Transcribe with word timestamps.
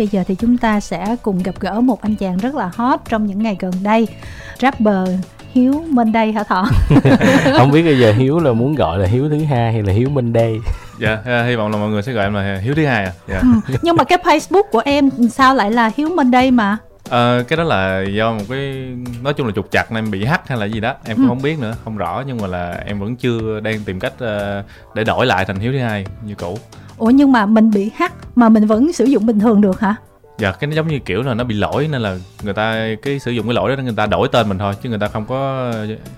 bây 0.00 0.08
giờ 0.08 0.24
thì 0.26 0.34
chúng 0.34 0.58
ta 0.58 0.80
sẽ 0.80 1.16
cùng 1.22 1.42
gặp 1.42 1.54
gỡ 1.60 1.80
một 1.80 2.02
anh 2.02 2.16
chàng 2.16 2.36
rất 2.36 2.54
là 2.54 2.70
hot 2.74 3.00
trong 3.08 3.26
những 3.26 3.42
ngày 3.42 3.56
gần 3.60 3.72
đây 3.82 4.08
rapper 4.58 5.08
Hiếu 5.52 5.84
Minh 5.88 6.12
đây 6.12 6.32
hả 6.32 6.42
Thọ? 6.42 6.66
không 7.58 7.70
biết 7.70 7.82
bây 7.82 7.98
giờ 7.98 8.12
Hiếu 8.12 8.38
là 8.38 8.52
muốn 8.52 8.74
gọi 8.74 8.98
là 8.98 9.06
Hiếu 9.06 9.28
thứ 9.28 9.44
hai 9.44 9.72
hay 9.72 9.82
là 9.82 9.92
Hiếu 9.92 10.08
Minh 10.08 10.32
đây? 10.32 10.58
Dạ, 11.00 11.18
à, 11.24 11.44
hy 11.44 11.56
vọng 11.56 11.70
là 11.70 11.76
mọi 11.76 11.90
người 11.90 12.02
sẽ 12.02 12.12
gọi 12.12 12.24
em 12.24 12.34
là 12.34 12.58
Hiếu 12.62 12.74
thứ 12.74 12.86
hai 12.86 13.04
à. 13.04 13.12
Dạ. 13.28 13.40
Ừ. 13.40 13.74
Nhưng 13.82 13.96
mà 13.96 14.04
cái 14.04 14.18
Facebook 14.18 14.62
của 14.72 14.82
em 14.84 15.10
sao 15.30 15.54
lại 15.54 15.70
là 15.70 15.90
Hiếu 15.96 16.08
Minh 16.08 16.30
đây 16.30 16.50
mà? 16.50 16.76
Ờ, 17.08 17.44
cái 17.48 17.56
đó 17.56 17.64
là 17.64 18.04
do 18.14 18.32
một 18.32 18.44
cái 18.48 18.88
nói 19.22 19.34
chung 19.34 19.46
là 19.46 19.52
trục 19.56 19.70
chặt 19.70 19.92
nên 19.92 20.04
em 20.04 20.10
bị 20.10 20.24
hack 20.24 20.48
hay 20.48 20.58
là 20.58 20.66
gì 20.66 20.80
đó 20.80 20.94
em 21.04 21.16
cũng 21.16 21.24
ừ. 21.24 21.28
không 21.28 21.42
biết 21.42 21.58
nữa 21.58 21.74
không 21.84 21.96
rõ 21.96 22.22
nhưng 22.26 22.38
mà 22.40 22.46
là 22.46 22.82
em 22.86 23.00
vẫn 23.00 23.16
chưa 23.16 23.60
đang 23.60 23.84
tìm 23.84 24.00
cách 24.00 24.12
uh, 24.14 24.64
để 24.94 25.04
đổi 25.04 25.26
lại 25.26 25.44
thành 25.44 25.56
hiếu 25.56 25.72
thứ 25.72 25.78
hai 25.78 26.06
như 26.24 26.34
cũ 26.34 26.58
ủa 27.00 27.10
nhưng 27.10 27.32
mà 27.32 27.46
mình 27.46 27.70
bị 27.70 27.90
hack 27.94 28.14
mà 28.36 28.48
mình 28.48 28.66
vẫn 28.66 28.92
sử 28.92 29.04
dụng 29.04 29.26
bình 29.26 29.40
thường 29.40 29.60
được 29.60 29.80
hả? 29.80 29.94
Dạ 30.38 30.52
cái 30.52 30.68
nó 30.68 30.74
giống 30.76 30.88
như 30.88 30.98
kiểu 30.98 31.22
là 31.22 31.34
nó 31.34 31.44
bị 31.44 31.54
lỗi 31.54 31.88
nên 31.90 32.02
là 32.02 32.16
người 32.42 32.54
ta 32.54 32.88
cái 33.02 33.18
sử 33.18 33.30
dụng 33.30 33.46
cái 33.46 33.54
lỗi 33.54 33.76
đó 33.76 33.82
người 33.82 33.94
ta 33.96 34.06
đổi 34.06 34.28
tên 34.32 34.48
mình 34.48 34.58
thôi 34.58 34.74
chứ 34.82 34.88
người 34.88 34.98
ta 34.98 35.08
không 35.08 35.26
có 35.26 35.72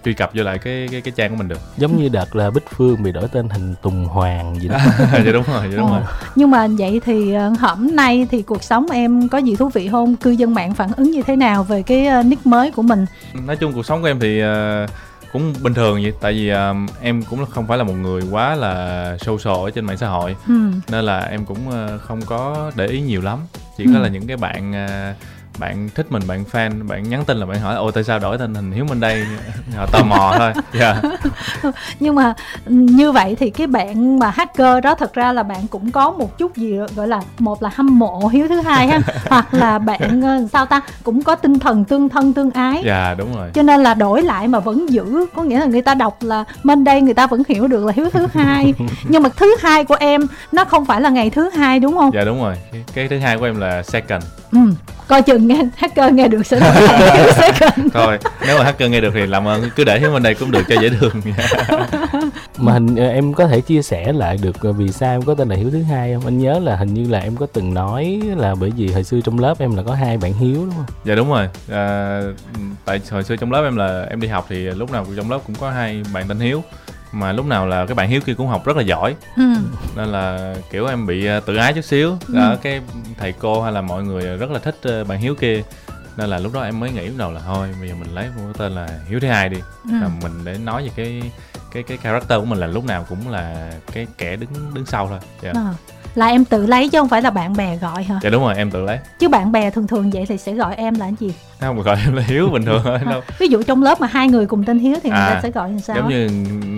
truy 0.05 0.13
cập 0.13 0.31
vô 0.35 0.43
lại 0.43 0.59
cái 0.59 0.89
cái 0.91 1.01
cái 1.01 1.13
trang 1.17 1.31
của 1.31 1.37
mình 1.37 1.49
được. 1.49 1.59
Giống 1.77 2.03
như 2.03 2.09
đợt 2.09 2.37
là 2.37 2.51
bích 2.51 2.65
phương 2.77 3.03
bị 3.03 3.13
đổi 3.13 3.29
tên 3.29 3.49
thành 3.49 3.75
tùng 3.83 4.05
hoàng 4.05 4.61
gì 4.61 4.69
đó. 4.69 4.79
Dạ 5.13 5.33
đúng 5.33 5.45
rồi 5.53 5.69
dạ 5.71 5.77
đúng 5.77 5.87
Ồ. 5.87 5.93
rồi 5.93 6.03
nhưng 6.35 6.51
mà 6.51 6.67
vậy 6.79 7.01
thì 7.05 7.33
ờ, 7.33 7.53
hôm 7.61 7.97
nay 7.97 8.27
thì 8.31 8.43
cuộc 8.43 8.63
sống 8.63 8.87
em 8.93 9.29
có 9.29 9.39
gì 9.39 9.57
thú 9.57 9.69
vị 9.69 9.89
không? 9.89 10.17
Cư 10.17 10.31
dân 10.31 10.55
mạng 10.55 10.75
phản 10.75 10.91
ứng 10.97 11.11
như 11.11 11.23
thế 11.23 11.37
nào 11.37 11.65
về 11.65 11.83
cái 11.83 12.07
ờ, 12.07 12.23
nick 12.23 12.47
mới 12.47 12.71
của 12.71 12.83
mình? 12.83 13.07
Nói 13.47 13.57
chung 13.57 13.73
cuộc 13.73 13.87
sống 13.87 14.03
của 14.03 14.09
em 14.09 14.21
thì 14.21 14.43
uh, 14.43 14.91
cũng 15.33 15.55
bình 15.63 15.75
thường 15.75 16.03
vậy 16.03 16.13
tại 16.21 16.33
vì 16.33 16.49
um, 16.49 16.87
em 17.01 17.23
cũng 17.23 17.47
không 17.47 17.67
phải 17.67 17.79
là 17.79 17.85
một 17.85 17.95
người 17.95 18.23
quá 18.31 18.55
là 18.55 19.17
social 19.21 19.65
ở 19.65 19.71
trên 19.71 19.85
mạng 19.85 19.97
xã 19.97 20.09
hội 20.09 20.37
ừ. 20.49 20.55
nên 20.91 21.05
là 21.05 21.21
em 21.21 21.45
cũng 21.45 21.69
uh, 21.69 22.01
không 22.01 22.21
có 22.27 22.73
để 22.77 22.87
ý 22.87 23.01
nhiều 23.01 23.23
lắm 23.23 23.39
chỉ 23.77 23.85
ừ. 23.85 23.91
có 23.95 24.01
là 24.01 24.09
những 24.09 24.27
cái 24.27 24.37
bạn 24.37 24.71
uh, 24.71 25.17
bạn 25.59 25.89
thích 25.95 26.07
mình 26.11 26.23
bạn 26.27 26.45
fan 26.53 26.89
bạn 26.89 27.09
nhắn 27.09 27.25
tin 27.25 27.37
là 27.37 27.47
bạn 27.47 27.61
hỏi 27.61 27.75
ôi 27.75 27.93
tại 27.95 28.05
sao 28.05 28.19
đổi 28.19 28.39
tên 28.39 28.55
hình 28.55 28.73
hiếu 28.73 28.85
minh 28.85 29.01
đây? 29.01 29.27
Họ 29.77 29.87
tò 29.87 30.05
mò 30.05 30.35
thôi. 30.39 30.53
Yeah. 30.73 30.97
Dạ. 31.63 31.71
nhưng 32.01 32.15
mà 32.15 32.35
như 32.67 33.13
vậy 33.13 33.37
thì 33.39 33.51
cái 33.51 33.67
bạn 33.67 34.19
mà 34.19 34.31
hacker 34.31 34.85
đó 34.85 34.95
thật 34.95 35.15
ra 35.15 35.33
là 35.33 35.43
bạn 35.43 35.69
cũng 35.71 35.91
có 35.91 36.11
một 36.11 36.39
chút 36.39 36.57
gì 36.57 36.79
gọi 36.97 37.09
là 37.09 37.21
một 37.39 37.63
là 37.63 37.71
hâm 37.75 37.99
mộ 37.99 38.29
hiếu 38.33 38.49
thứ 38.49 38.61
hai 38.61 38.87
ha 38.87 39.01
hoặc 39.31 39.55
là 39.55 39.79
bạn 39.79 40.23
ờ, 40.23 40.49
sao 40.53 40.67
ta 40.67 40.81
cũng 41.03 41.23
có 41.23 41.35
tinh 41.35 41.59
thần 41.59 41.85
tương 41.85 42.09
thân 42.09 42.33
tương 42.33 42.51
ái. 42.51 42.83
Dạ 42.85 43.05
yeah, 43.05 43.19
đúng 43.19 43.37
rồi. 43.37 43.51
Cho 43.55 43.63
nên 43.63 43.83
là 43.83 43.95
đổi 43.95 44.23
lại 44.23 44.49
mà 44.49 44.61
vẫn 44.61 44.87
giữ 44.91 45.27
có 45.35 45.43
nghĩa 45.43 45.61
là 45.61 45.67
người 45.67 45.83
ta 45.83 45.95
đọc 45.95 46.17
là 46.21 46.45
bên 46.65 46.85
đây 46.85 47.01
người 47.01 47.15
ta 47.15 47.27
vẫn 47.27 47.43
hiểu 47.49 47.67
được 47.67 47.85
là 47.85 47.93
hiếu 47.97 48.11
thứ 48.13 48.27
hai. 48.35 48.75
Nhưng 49.09 49.23
mà 49.23 49.29
thứ 49.37 49.57
hai 49.61 49.85
của 49.85 49.97
em 50.01 50.27
nó 50.53 50.65
không 50.65 50.85
phải 50.85 51.01
là 51.01 51.11
ngày 51.11 51.31
thứ 51.31 51.51
hai 51.51 51.81
đúng 51.81 51.95
không? 51.95 52.11
Dạ 52.15 52.19
yeah, 52.19 52.27
đúng 52.27 52.43
rồi. 52.43 52.57
Cái 52.95 53.09
thứ 53.09 53.19
hai 53.19 53.39
của 53.39 53.45
em 53.45 53.61
là 53.61 53.83
second 53.83 54.23
ừ. 54.53 54.59
Coi 55.09 55.23
chừng 55.23 55.47
nghe 55.47 55.63
hacker 55.77 56.13
nghe 56.13 56.29
được 56.29 56.47
sẽ 56.47 56.61
thôi 57.93 58.19
nếu 58.47 58.59
mà 58.59 58.65
hacker 58.65 58.91
nghe 58.91 59.01
được 59.01 59.11
thì 59.15 59.27
làm 59.27 59.49
ơn 59.49 59.71
cứ 59.77 59.85
để 59.85 60.01
hiếu 60.01 60.13
bên 60.13 60.23
đây 60.23 60.35
cũng 60.35 60.51
được 60.51 60.63
cho 60.69 60.81
dễ 60.81 60.89
thương. 60.89 61.13
Mà 62.59 62.73
hình 62.73 62.97
ờ, 62.97 63.09
em 63.09 63.35
có 63.35 63.47
thể 63.47 63.61
chia 63.61 63.83
sẻ 63.83 64.13
lại 64.13 64.39
được 64.43 64.61
ờ, 64.61 64.73
vì 64.73 64.93
sao 64.93 65.15
em 65.15 65.23
có 65.23 65.35
tên 65.35 65.49
là 65.49 65.57
hiếu 65.57 65.71
thứ 65.71 65.83
hai 65.83 66.15
không? 66.15 66.25
Anh 66.25 66.39
nhớ 66.39 66.59
là 66.59 66.77
hình 66.77 66.95
như 66.95 67.11
là 67.11 67.19
em 67.19 67.37
có 67.37 67.47
từng 67.47 67.75
nói 67.75 68.21
là 68.37 68.55
bởi 68.55 68.71
vì 68.77 68.93
hồi 68.93 69.05
xưa 69.05 69.21
trong 69.25 69.39
lớp 69.39 69.59
em 69.59 69.77
là 69.77 69.83
có 69.83 69.95
hai 69.95 70.17
bạn 70.17 70.33
hiếu 70.33 70.57
đúng 70.57 70.75
không? 70.77 70.87
Dạ 71.05 71.15
đúng 71.15 71.31
rồi. 71.31 71.49
À, 71.71 72.21
tại 72.85 73.01
hồi 73.11 73.25
xưa 73.25 73.37
trong 73.37 73.53
lớp 73.53 73.63
em 73.65 73.77
là 73.77 74.07
em 74.11 74.21
đi 74.21 74.29
học 74.29 74.47
thì 74.49 74.57
lúc 74.57 74.93
nào 74.93 75.07
trong 75.17 75.31
lớp 75.31 75.39
cũng 75.47 75.57
có 75.57 75.71
hai 75.71 76.03
bạn 76.13 76.29
tên 76.29 76.41
hiếu 76.41 76.63
mà 77.13 77.33
lúc 77.33 77.47
nào 77.47 77.67
là 77.67 77.87
cái 77.87 77.95
bạn 77.95 78.09
hiếu 78.09 78.21
kia 78.21 78.35
cũng 78.35 78.49
học 78.49 78.65
rất 78.67 78.77
là 78.77 78.83
giỏi 78.83 79.15
ừ. 79.37 79.43
nên 79.97 80.09
là 80.09 80.55
kiểu 80.71 80.87
em 80.87 81.07
bị 81.07 81.27
ờ, 81.27 81.41
tự 81.41 81.57
ái 81.57 81.73
chút 81.73 81.85
xíu 81.85 82.11
ừ. 82.29 82.35
đó 82.35 82.57
cái 82.63 82.81
thầy 83.19 83.33
cô 83.33 83.63
hay 83.63 83.73
là 83.73 83.81
mọi 83.81 84.03
người 84.03 84.37
rất 84.37 84.51
là 84.51 84.59
thích 84.59 84.77
ờ, 84.83 85.05
bạn 85.05 85.19
hiếu 85.19 85.35
kia 85.35 85.63
nên 86.17 86.31
là 86.31 86.39
lúc 86.39 86.53
đó 86.53 86.63
em 86.63 86.81
mới 86.81 86.91
nghĩ 86.93 87.07
lúc 87.07 87.17
đầu 87.19 87.33
là 87.33 87.41
thôi 87.47 87.69
bây 87.81 87.89
giờ 87.89 87.95
mình 87.95 88.15
lấy 88.15 88.27
một 88.37 88.43
cái 88.45 88.55
tên 88.59 88.73
là 88.73 88.89
hiếu 89.09 89.21
thứ 89.21 89.29
hai 89.29 89.49
đi 89.49 89.59
ừ. 89.85 89.93
là 90.01 90.09
mình 90.23 90.33
để 90.45 90.59
nói 90.59 90.83
về 90.83 90.91
cái 90.97 91.23
cái 91.73 91.83
cái 91.83 91.99
character 92.03 92.39
của 92.41 92.45
mình 92.45 92.59
là 92.59 92.67
lúc 92.67 92.85
nào 92.85 93.07
cũng 93.09 93.29
là 93.31 93.73
cái 93.93 94.07
kẻ 94.19 94.37
đứng 94.37 94.75
đứng 94.75 94.87
sau 94.87 95.09
thôi 95.09 95.19
yeah. 95.43 95.55
Dạ. 95.55 95.61
à 95.61 95.75
là 96.15 96.27
em 96.27 96.45
tự 96.45 96.67
lấy 96.67 96.89
chứ 96.89 96.99
không 96.99 97.09
phải 97.09 97.23
là 97.23 97.31
bạn 97.31 97.53
bè 97.57 97.77
gọi 97.77 98.03
hả 98.03 98.21
dạ 98.23 98.31
đúng 98.31 98.43
rồi 98.43 98.55
em 98.57 98.71
tự 98.71 98.83
lấy 98.83 98.99
chứ 99.19 99.29
bạn 99.29 99.53
bè 99.53 99.71
thường 99.71 99.87
thường 99.87 100.11
vậy 100.11 100.25
thì 100.29 100.39
sẽ 100.39 100.53
gọi 100.53 100.75
em 100.75 100.95
là 100.95 101.07
cái 101.07 101.17
gì 101.21 101.35
không 101.63 101.83
gọi 101.83 101.97
em 102.05 102.15
là 102.15 102.23
hiếu 102.23 102.49
bình 102.53 102.65
thường 102.65 102.81
thôi 102.85 102.99
đâu. 103.11 103.21
Ví 103.39 103.47
dụ 103.47 103.63
trong 103.63 103.83
lớp 103.83 104.01
mà 104.01 104.07
hai 104.07 104.29
người 104.29 104.47
cùng 104.47 104.65
tên 104.65 104.79
hiếu 104.79 104.97
thì 105.03 105.11
người 105.11 105.19
ta 105.19 105.27
à, 105.27 105.41
sẽ 105.43 105.51
gọi 105.51 105.71
như 105.71 105.79
sao 105.79 105.97
giống 105.97 106.09
như 106.09 106.29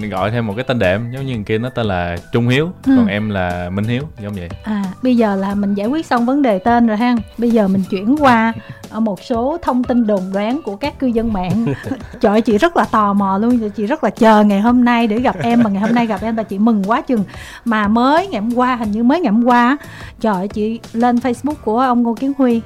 gọi 0.09 0.31
thêm 0.31 0.47
một 0.47 0.53
cái 0.57 0.65
tên 0.65 0.79
đệm 0.79 1.11
giống 1.11 1.27
như 1.27 1.37
kia 1.47 1.59
nó 1.59 1.69
tên 1.69 1.87
là 1.87 2.17
trung 2.33 2.49
hiếu 2.49 2.71
ừ. 2.87 2.93
còn 2.97 3.07
em 3.07 3.31
là 3.31 3.71
minh 3.71 3.85
hiếu 3.85 4.03
giống 4.23 4.35
vậy. 4.35 4.49
À 4.65 4.85
bây 5.03 5.17
giờ 5.17 5.37
là 5.37 5.55
mình 5.55 5.75
giải 5.75 5.87
quyết 5.87 6.07
xong 6.07 6.27
vấn 6.27 6.43
đề 6.43 6.59
tên 6.59 6.87
rồi 6.87 6.97
ha. 6.97 7.17
Bây 7.39 7.51
giờ 7.51 7.69
mình 7.69 7.83
chuyển 7.91 8.17
qua 8.17 8.53
ở 8.91 9.01
một 9.01 9.23
số 9.23 9.59
thông 9.63 9.85
tin 9.85 10.07
đồn 10.07 10.23
đoán 10.33 10.61
của 10.65 10.77
các 10.77 10.99
cư 10.99 11.07
dân 11.07 11.33
mạng. 11.33 11.67
Trời 12.21 12.41
chị 12.41 12.59
rất 12.59 12.77
là 12.77 12.85
tò 12.85 13.13
mò 13.13 13.39
luôn 13.39 13.71
chị 13.71 13.87
rất 13.87 14.05
là 14.05 14.11
chờ 14.11 14.45
ngày 14.45 14.61
hôm 14.61 14.85
nay 14.85 15.07
để 15.07 15.19
gặp 15.19 15.37
em 15.43 15.63
mà 15.63 15.71
ngày 15.71 15.83
hôm 15.83 15.95
nay 15.95 16.07
gặp 16.07 16.23
em 16.23 16.37
là 16.37 16.43
chị 16.43 16.59
mừng 16.59 16.85
quá 16.87 17.01
chừng. 17.01 17.25
Mà 17.65 17.89
mới 17.89 18.29
ngày 18.29 18.41
hôm 18.41 18.55
qua 18.55 18.77
hình 18.77 18.91
như 18.91 19.03
mới 19.03 19.21
ngày 19.21 19.33
hôm 19.33 19.45
qua 19.45 19.77
trời 20.21 20.49
chị 20.49 20.81
lên 20.93 21.17
facebook 21.17 21.55
của 21.65 21.79
ông 21.79 22.03
ngô 22.03 22.15
kiến 22.15 22.33
huy 22.39 22.61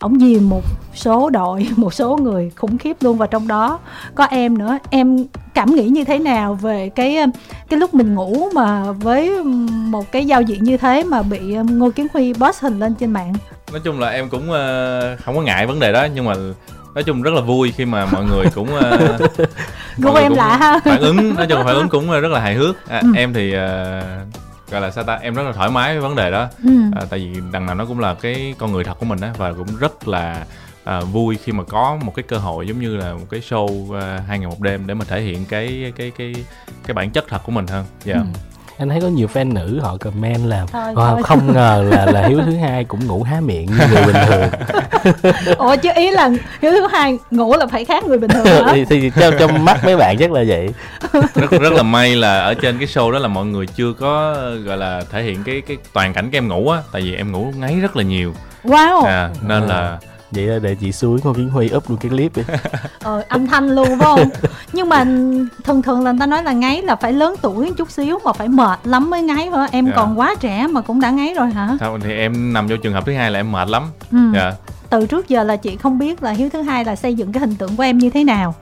ổng 0.00 0.20
dìm 0.20 0.48
một 0.48 0.62
số 0.94 1.30
đội 1.30 1.68
một 1.76 1.94
số 1.94 2.16
người 2.16 2.50
khủng 2.56 2.78
khiếp 2.78 2.96
luôn 3.00 3.18
và 3.18 3.26
trong 3.26 3.48
đó. 3.48 3.78
Có 4.14 4.24
em 4.24 4.58
nữa. 4.58 4.78
Em 4.90 5.24
cảm 5.54 5.74
nghĩ 5.74 5.88
như 5.88 6.04
thế 6.04 6.18
nào 6.18 6.54
về 6.54 6.88
cái 6.88 7.18
cái 7.68 7.80
lúc 7.80 7.94
mình 7.94 8.14
ngủ 8.14 8.48
mà 8.54 8.92
với 8.92 9.44
một 9.64 10.12
cái 10.12 10.26
giao 10.26 10.42
diện 10.42 10.64
như 10.64 10.76
thế 10.76 11.04
mà 11.04 11.22
bị 11.22 11.38
ngô 11.54 11.90
kiến 11.90 12.06
huy 12.12 12.32
post 12.32 12.62
hình 12.62 12.78
lên 12.78 12.94
trên 12.94 13.10
mạng? 13.10 13.34
Nói 13.72 13.80
chung 13.84 14.00
là 14.00 14.08
em 14.08 14.28
cũng 14.28 14.42
uh, 14.50 15.20
không 15.24 15.36
có 15.36 15.42
ngại 15.42 15.66
vấn 15.66 15.80
đề 15.80 15.92
đó 15.92 16.06
nhưng 16.14 16.24
mà 16.24 16.34
nói 16.94 17.04
chung 17.04 17.22
rất 17.22 17.34
là 17.34 17.40
vui 17.40 17.72
khi 17.76 17.84
mà 17.84 18.06
mọi 18.12 18.24
người 18.24 18.46
cũng 18.54 18.68
uh, 20.08 20.16
em 20.16 20.34
lạ 20.34 20.56
ha. 20.56 20.80
phản 20.84 21.00
ứng 21.00 21.34
nói 21.34 21.46
chung 21.46 21.64
phản 21.64 21.74
ứng 21.74 21.88
cũng 21.88 22.10
rất 22.10 22.28
là 22.28 22.40
hài 22.40 22.54
hước. 22.54 22.88
À, 22.88 23.00
ừ. 23.02 23.08
em 23.16 23.32
thì 23.34 23.54
uh, 23.56 24.47
gọi 24.70 24.80
là 24.80 24.90
sao 24.90 25.04
ta 25.04 25.14
em 25.14 25.34
rất 25.34 25.42
là 25.42 25.52
thoải 25.52 25.70
mái 25.70 25.92
với 25.92 26.00
vấn 26.00 26.16
đề 26.16 26.30
đó 26.30 26.48
ừ. 26.64 26.70
à, 26.96 27.02
tại 27.10 27.18
vì 27.18 27.40
đằng 27.52 27.66
nào 27.66 27.74
nó 27.74 27.84
cũng 27.84 28.00
là 28.00 28.14
cái 28.14 28.54
con 28.58 28.72
người 28.72 28.84
thật 28.84 28.94
của 29.00 29.06
mình 29.06 29.20
á 29.20 29.32
và 29.38 29.52
cũng 29.52 29.76
rất 29.80 30.08
là 30.08 30.44
à, 30.84 31.00
vui 31.00 31.38
khi 31.44 31.52
mà 31.52 31.64
có 31.64 31.98
một 32.04 32.14
cái 32.14 32.22
cơ 32.22 32.36
hội 32.36 32.66
giống 32.66 32.80
như 32.80 32.96
là 32.96 33.14
một 33.14 33.26
cái 33.30 33.40
show 33.40 33.94
à, 34.00 34.22
hai 34.28 34.38
ngày 34.38 34.48
một 34.48 34.60
đêm 34.60 34.86
để 34.86 34.94
mà 34.94 35.04
thể 35.04 35.20
hiện 35.20 35.44
cái 35.44 35.92
cái 35.96 36.12
cái 36.18 36.34
cái 36.86 36.94
bản 36.94 37.10
chất 37.10 37.24
thật 37.28 37.42
của 37.44 37.52
mình 37.52 37.66
hơn 37.66 37.84
dạ 38.04 38.14
yeah. 38.14 38.26
ừ 38.34 38.57
anh 38.78 38.88
thấy 38.88 39.00
có 39.00 39.08
nhiều 39.08 39.28
fan 39.34 39.52
nữ 39.52 39.80
họ 39.82 39.96
comment 39.96 40.46
là 40.46 40.66
thôi, 40.72 40.92
thôi. 40.96 41.22
không 41.22 41.52
ngờ 41.52 41.84
là 41.90 42.06
là 42.06 42.26
hiếu 42.28 42.40
thứ 42.46 42.56
hai 42.56 42.84
cũng 42.84 43.06
ngủ 43.06 43.22
há 43.22 43.40
miệng 43.40 43.66
như 43.66 43.86
người 43.92 44.02
bình 44.06 44.16
thường. 44.26 44.50
Ủa 45.58 45.76
chứ 45.76 45.90
ý 45.94 46.10
là 46.10 46.28
hiếu 46.62 46.72
thứ 46.72 46.86
hai 46.92 47.18
ngủ 47.30 47.54
là 47.56 47.66
phải 47.66 47.84
khác 47.84 48.04
người 48.04 48.18
bình 48.18 48.30
thường 48.30 48.64
hả? 48.66 48.72
thì, 48.72 48.84
thì 48.84 49.10
trong, 49.20 49.34
trong 49.38 49.64
mắt 49.64 49.84
mấy 49.84 49.96
bạn 49.96 50.16
chắc 50.18 50.32
là 50.32 50.44
vậy. 50.48 50.68
Rất 51.34 51.50
rất 51.50 51.72
là 51.72 51.82
may 51.82 52.16
là 52.16 52.40
ở 52.40 52.54
trên 52.54 52.78
cái 52.78 52.86
show 52.86 53.10
đó 53.10 53.18
là 53.18 53.28
mọi 53.28 53.46
người 53.46 53.66
chưa 53.66 53.92
có 53.92 54.36
gọi 54.64 54.76
là 54.76 55.02
thể 55.10 55.22
hiện 55.22 55.44
cái 55.44 55.62
cái 55.66 55.76
toàn 55.92 56.12
cảnh 56.12 56.30
cái 56.30 56.38
em 56.38 56.48
ngủ 56.48 56.68
á 56.68 56.82
tại 56.92 57.02
vì 57.02 57.14
em 57.14 57.32
ngủ 57.32 57.52
ngáy 57.56 57.80
rất 57.80 57.96
là 57.96 58.02
nhiều. 58.02 58.34
Wow. 58.64 59.04
À, 59.04 59.30
nên 59.42 59.62
là 59.62 59.98
vậy 60.30 60.46
là 60.46 60.58
để 60.58 60.74
chị 60.74 60.92
suối 60.92 61.20
ngô 61.24 61.32
kiến 61.32 61.50
huy 61.50 61.70
up 61.76 61.90
luôn 61.90 61.98
cái 61.98 62.10
clip 62.10 62.36
đi 62.36 62.42
ờ 63.02 63.24
âm 63.28 63.46
thanh 63.46 63.68
luôn 63.70 63.88
phải 63.88 63.98
không 63.98 64.28
nhưng 64.72 64.88
mà 64.88 65.04
thường 65.64 65.82
thường 65.82 66.04
là 66.04 66.12
người 66.12 66.20
ta 66.20 66.26
nói 66.26 66.42
là 66.42 66.52
ngáy 66.52 66.82
là 66.82 66.96
phải 66.96 67.12
lớn 67.12 67.34
tuổi 67.42 67.72
chút 67.76 67.90
xíu 67.90 68.18
mà 68.24 68.32
phải 68.32 68.48
mệt 68.48 68.78
lắm 68.84 69.10
mới 69.10 69.22
ngáy 69.22 69.50
hả 69.50 69.68
em 69.72 69.84
yeah. 69.84 69.96
Dạ. 69.96 70.02
còn 70.02 70.18
quá 70.18 70.34
trẻ 70.40 70.66
mà 70.66 70.80
cũng 70.80 71.00
đã 71.00 71.10
ngáy 71.10 71.34
rồi 71.34 71.50
hả 71.50 71.76
Sao 71.80 71.98
thì 72.04 72.14
em 72.14 72.52
nằm 72.52 72.66
vô 72.66 72.76
trường 72.76 72.92
hợp 72.92 73.06
thứ 73.06 73.14
hai 73.14 73.30
là 73.30 73.40
em 73.40 73.52
mệt 73.52 73.68
lắm 73.68 73.82
ừ. 74.12 74.18
Dạ. 74.34 74.52
từ 74.90 75.06
trước 75.06 75.28
giờ 75.28 75.44
là 75.44 75.56
chị 75.56 75.76
không 75.76 75.98
biết 75.98 76.22
là 76.22 76.30
hiếu 76.30 76.48
thứ 76.52 76.62
hai 76.62 76.84
là 76.84 76.96
xây 76.96 77.14
dựng 77.14 77.32
cái 77.32 77.40
hình 77.40 77.56
tượng 77.56 77.76
của 77.76 77.82
em 77.82 77.98
như 77.98 78.10
thế 78.10 78.24
nào 78.24 78.54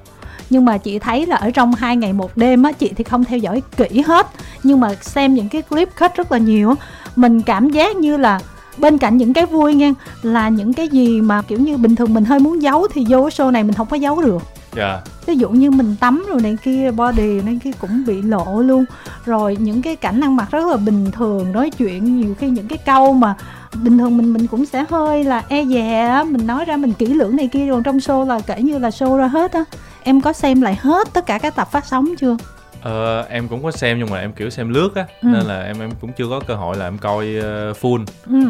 nhưng 0.50 0.65
mà 0.65 0.78
chị 0.78 0.98
thấy 0.98 1.27
là 1.27 1.37
ở 1.37 1.50
trong 1.50 1.75
hai 1.75 1.97
ngày 1.97 2.12
một 2.12 2.37
đêm 2.37 2.62
á 2.62 2.72
chị 2.72 2.93
thì 2.97 3.04
không 3.04 3.25
theo 3.25 3.38
dõi 3.38 3.62
kỹ 3.77 4.03
hết 4.06 4.27
nhưng 4.62 4.81
mà 4.81 4.94
xem 5.00 5.34
những 5.34 5.48
cái 5.48 5.62
clip 5.62 5.88
cut 6.00 6.15
rất 6.15 6.33
là 6.33 6.39
nhiều 6.39 6.74
mình 7.16 7.42
cảm 7.42 7.71
giác 7.71 7.97
như 7.97 8.16
là 8.16 8.41
bên 8.78 8.99
cạnh 8.99 9.17
những 9.17 9.33
cái 9.33 9.47
vui 9.47 9.75
nha 9.75 9.93
là 10.23 10.49
những 10.49 10.73
cái 10.73 10.89
gì 10.89 11.21
mà 11.21 11.43
kiểu 11.43 11.59
như 11.59 11.77
bình 11.77 11.97
thường 11.97 12.15
mình 12.15 12.25
hơi 12.25 12.41
muốn 12.41 12.63
giấu 12.63 12.87
thì 12.93 13.07
vô 13.09 13.28
show 13.28 13.51
này 13.51 13.65
mình 13.65 13.75
không 13.75 13.87
có 13.87 13.97
giấu 13.97 14.23
được. 14.23 14.43
Dạ. 14.77 14.89
Yeah. 14.89 15.03
ví 15.27 15.37
dụ 15.37 15.51
như 15.51 15.71
mình 15.71 15.97
tắm 16.01 16.25
rồi 16.28 16.41
này 16.41 16.57
kia 16.63 16.91
body 16.91 17.41
này 17.41 17.59
kia 17.65 17.71
cũng 17.81 18.05
bị 18.07 18.23
lộ 18.23 18.61
luôn. 18.61 18.84
Rồi 19.25 19.57
những 19.61 19.83
cái 19.83 19.97
cảnh 19.97 20.21
ăn 20.21 20.37
mặc 20.37 20.49
rất 20.51 20.67
là 20.67 20.77
bình 20.77 21.11
thường 21.11 21.53
nói 21.53 21.71
chuyện 21.71 22.21
nhiều 22.21 22.34
khi 22.39 22.51
những 22.51 22.69
cái 22.69 22.78
câu 22.78 23.13
mà 23.13 23.34
bình 23.83 23.99
thường 23.99 24.17
mình 24.17 24.33
mình 24.33 24.47
cũng 24.47 24.67
sẽ 24.67 24.84
hơi 24.91 25.25
là 25.25 25.43
e 25.49 25.65
dè 25.65 26.07
á 26.09 26.25
mình 26.25 26.47
nói 26.47 26.65
ra 26.65 26.77
mình 26.77 26.93
kỹ 26.93 27.07
lưỡng 27.07 27.37
này 27.37 27.49
kia 27.49 27.67
rồi 27.67 27.83
trong 27.84 27.99
show 27.99 28.27
là 28.27 28.41
kể 28.41 28.63
như 28.63 28.78
là 28.78 28.89
show 28.89 29.17
ra 29.17 29.27
hết 29.27 29.53
á. 29.53 29.65
Em 30.03 30.21
có 30.21 30.33
xem 30.33 30.61
lại 30.61 30.78
hết 30.81 31.13
tất 31.13 31.27
cả 31.27 31.39
các 31.39 31.57
tập 31.57 31.69
phát 31.73 31.87
sóng 31.87 32.15
chưa 32.19 32.37
Ờ, 32.86 33.27
em 33.28 33.48
cũng 33.48 33.62
có 33.62 33.71
xem 33.71 33.98
nhưng 33.98 34.10
mà 34.10 34.21
em 34.21 34.33
kiểu 34.33 34.50
xem 34.50 34.68
lướt 34.68 34.94
á 34.94 35.06
ừ. 35.22 35.28
nên 35.33 35.42
là 35.42 35.62
em 35.62 35.80
em 35.80 35.91
cũng 36.00 36.12
chưa 36.12 36.28
có 36.30 36.41
cơ 36.47 36.54
hội 36.54 36.77
là 36.77 36.86
em 36.86 36.98
coi 36.98 37.27
uh, 37.27 37.77
full 37.80 38.04
ừ. 38.27 38.48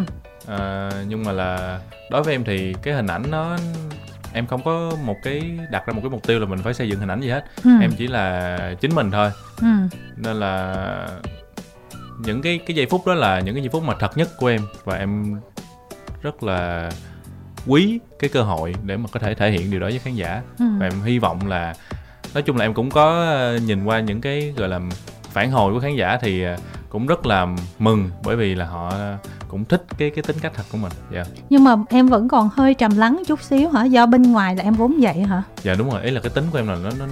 uh, 0.55 1.07
nhưng 1.09 1.25
mà 1.25 1.33
là 1.33 1.81
đối 2.11 2.23
với 2.23 2.35
em 2.35 2.45
thì 2.45 2.75
cái 2.83 2.95
hình 2.95 3.07
ảnh 3.07 3.23
nó 3.31 3.57
em 4.33 4.47
không 4.47 4.63
có 4.65 4.93
một 5.05 5.17
cái 5.23 5.59
đặt 5.71 5.87
ra 5.87 5.93
một 5.93 6.01
cái 6.03 6.11
mục 6.11 6.27
tiêu 6.27 6.41
là 6.41 6.47
mình 6.47 6.59
phải 6.59 6.75
xây 6.75 6.89
dựng 6.89 7.01
hình 7.01 7.09
ảnh 7.09 7.21
gì 7.21 7.29
hết 7.29 7.45
ừ. 7.65 7.71
em 7.81 7.91
chỉ 7.99 8.07
là 8.07 8.59
chính 8.81 8.95
mình 8.95 9.11
thôi 9.11 9.31
ừ. 9.61 9.67
nên 10.17 10.37
là 10.37 11.07
những 12.19 12.43
cái 12.43 12.59
cái 12.67 12.77
giây 12.77 12.87
phút 12.87 13.07
đó 13.07 13.15
là 13.15 13.41
những 13.41 13.55
cái 13.55 13.63
giây 13.63 13.71
phút 13.73 13.83
mà 13.83 13.95
thật 14.01 14.17
nhất 14.19 14.29
của 14.39 14.47
em 14.47 14.61
và 14.85 14.97
em 14.97 15.41
rất 16.23 16.43
là 16.43 16.91
quý 17.67 17.99
cái 18.19 18.31
cơ 18.31 18.43
hội 18.43 18.75
để 18.83 18.97
mà 18.97 19.09
có 19.13 19.21
thể 19.21 19.35
thể 19.35 19.51
hiện 19.51 19.71
điều 19.71 19.81
đó 19.81 19.87
với 19.87 19.99
khán 19.99 20.15
giả 20.15 20.43
Ừ. 20.59 20.65
và 20.79 20.87
em 20.87 21.03
hy 21.05 21.19
vọng 21.19 21.47
là 21.47 21.75
nói 22.37 22.43
chung 22.43 22.57
là 22.57 22.65
em 22.65 22.75
cũng 22.75 22.91
có 22.91 23.25
ờ, 23.25 23.59
nhìn 23.67 23.85
qua 23.85 24.01
những 24.01 24.21
cái, 24.21 24.53
gọi 24.57 24.69
là, 24.69 24.81
phản 25.33 25.51
hồi 25.51 25.75
của 25.75 25.81
khán 25.81 25.97
giả 25.97 26.19
thì 26.21 26.43
ờ, 26.43 26.57
cũng 26.97 27.07
rất 27.07 27.27
là 27.27 27.47
mừng 27.79 28.11
bởi 28.25 28.37
vì 28.37 28.55
là 28.55 28.67
họ 28.67 28.93
cũng 29.49 29.65
thích 29.65 29.85
cái 29.99 30.11
cái 30.11 30.23
tính 30.23 30.37
cách 30.41 30.53
thật 30.57 30.63
của 30.73 30.79
mình. 30.79 30.93
Dạ. 31.15 31.25
Nhưng 31.51 31.65
mà 31.65 31.77
em 31.89 32.07
vẫn 32.09 32.29
còn 32.29 32.51
hơi 32.55 32.75
trầm 32.75 32.97
lắng 32.97 33.23
chút 33.27 33.43
xíu 33.43 33.69
hả? 33.69 33.85
Do 33.85 34.07
bên 34.07 34.23
ngoài 34.23 34.57
là 34.57 34.63
em 34.63 34.75
vốn 34.75 34.95
vậy 35.01 35.19
hả? 35.19 35.43
Dạ 35.63 35.75
đúng 35.75 35.91
rồi. 35.91 36.03
Ý 36.03 36.11
là 36.11 36.21
cái 36.21 36.31
tính 36.31 36.45
của 36.53 36.59
em 36.59 36.69
là 36.69 36.77
nó 36.85 36.91
nó 36.99 37.05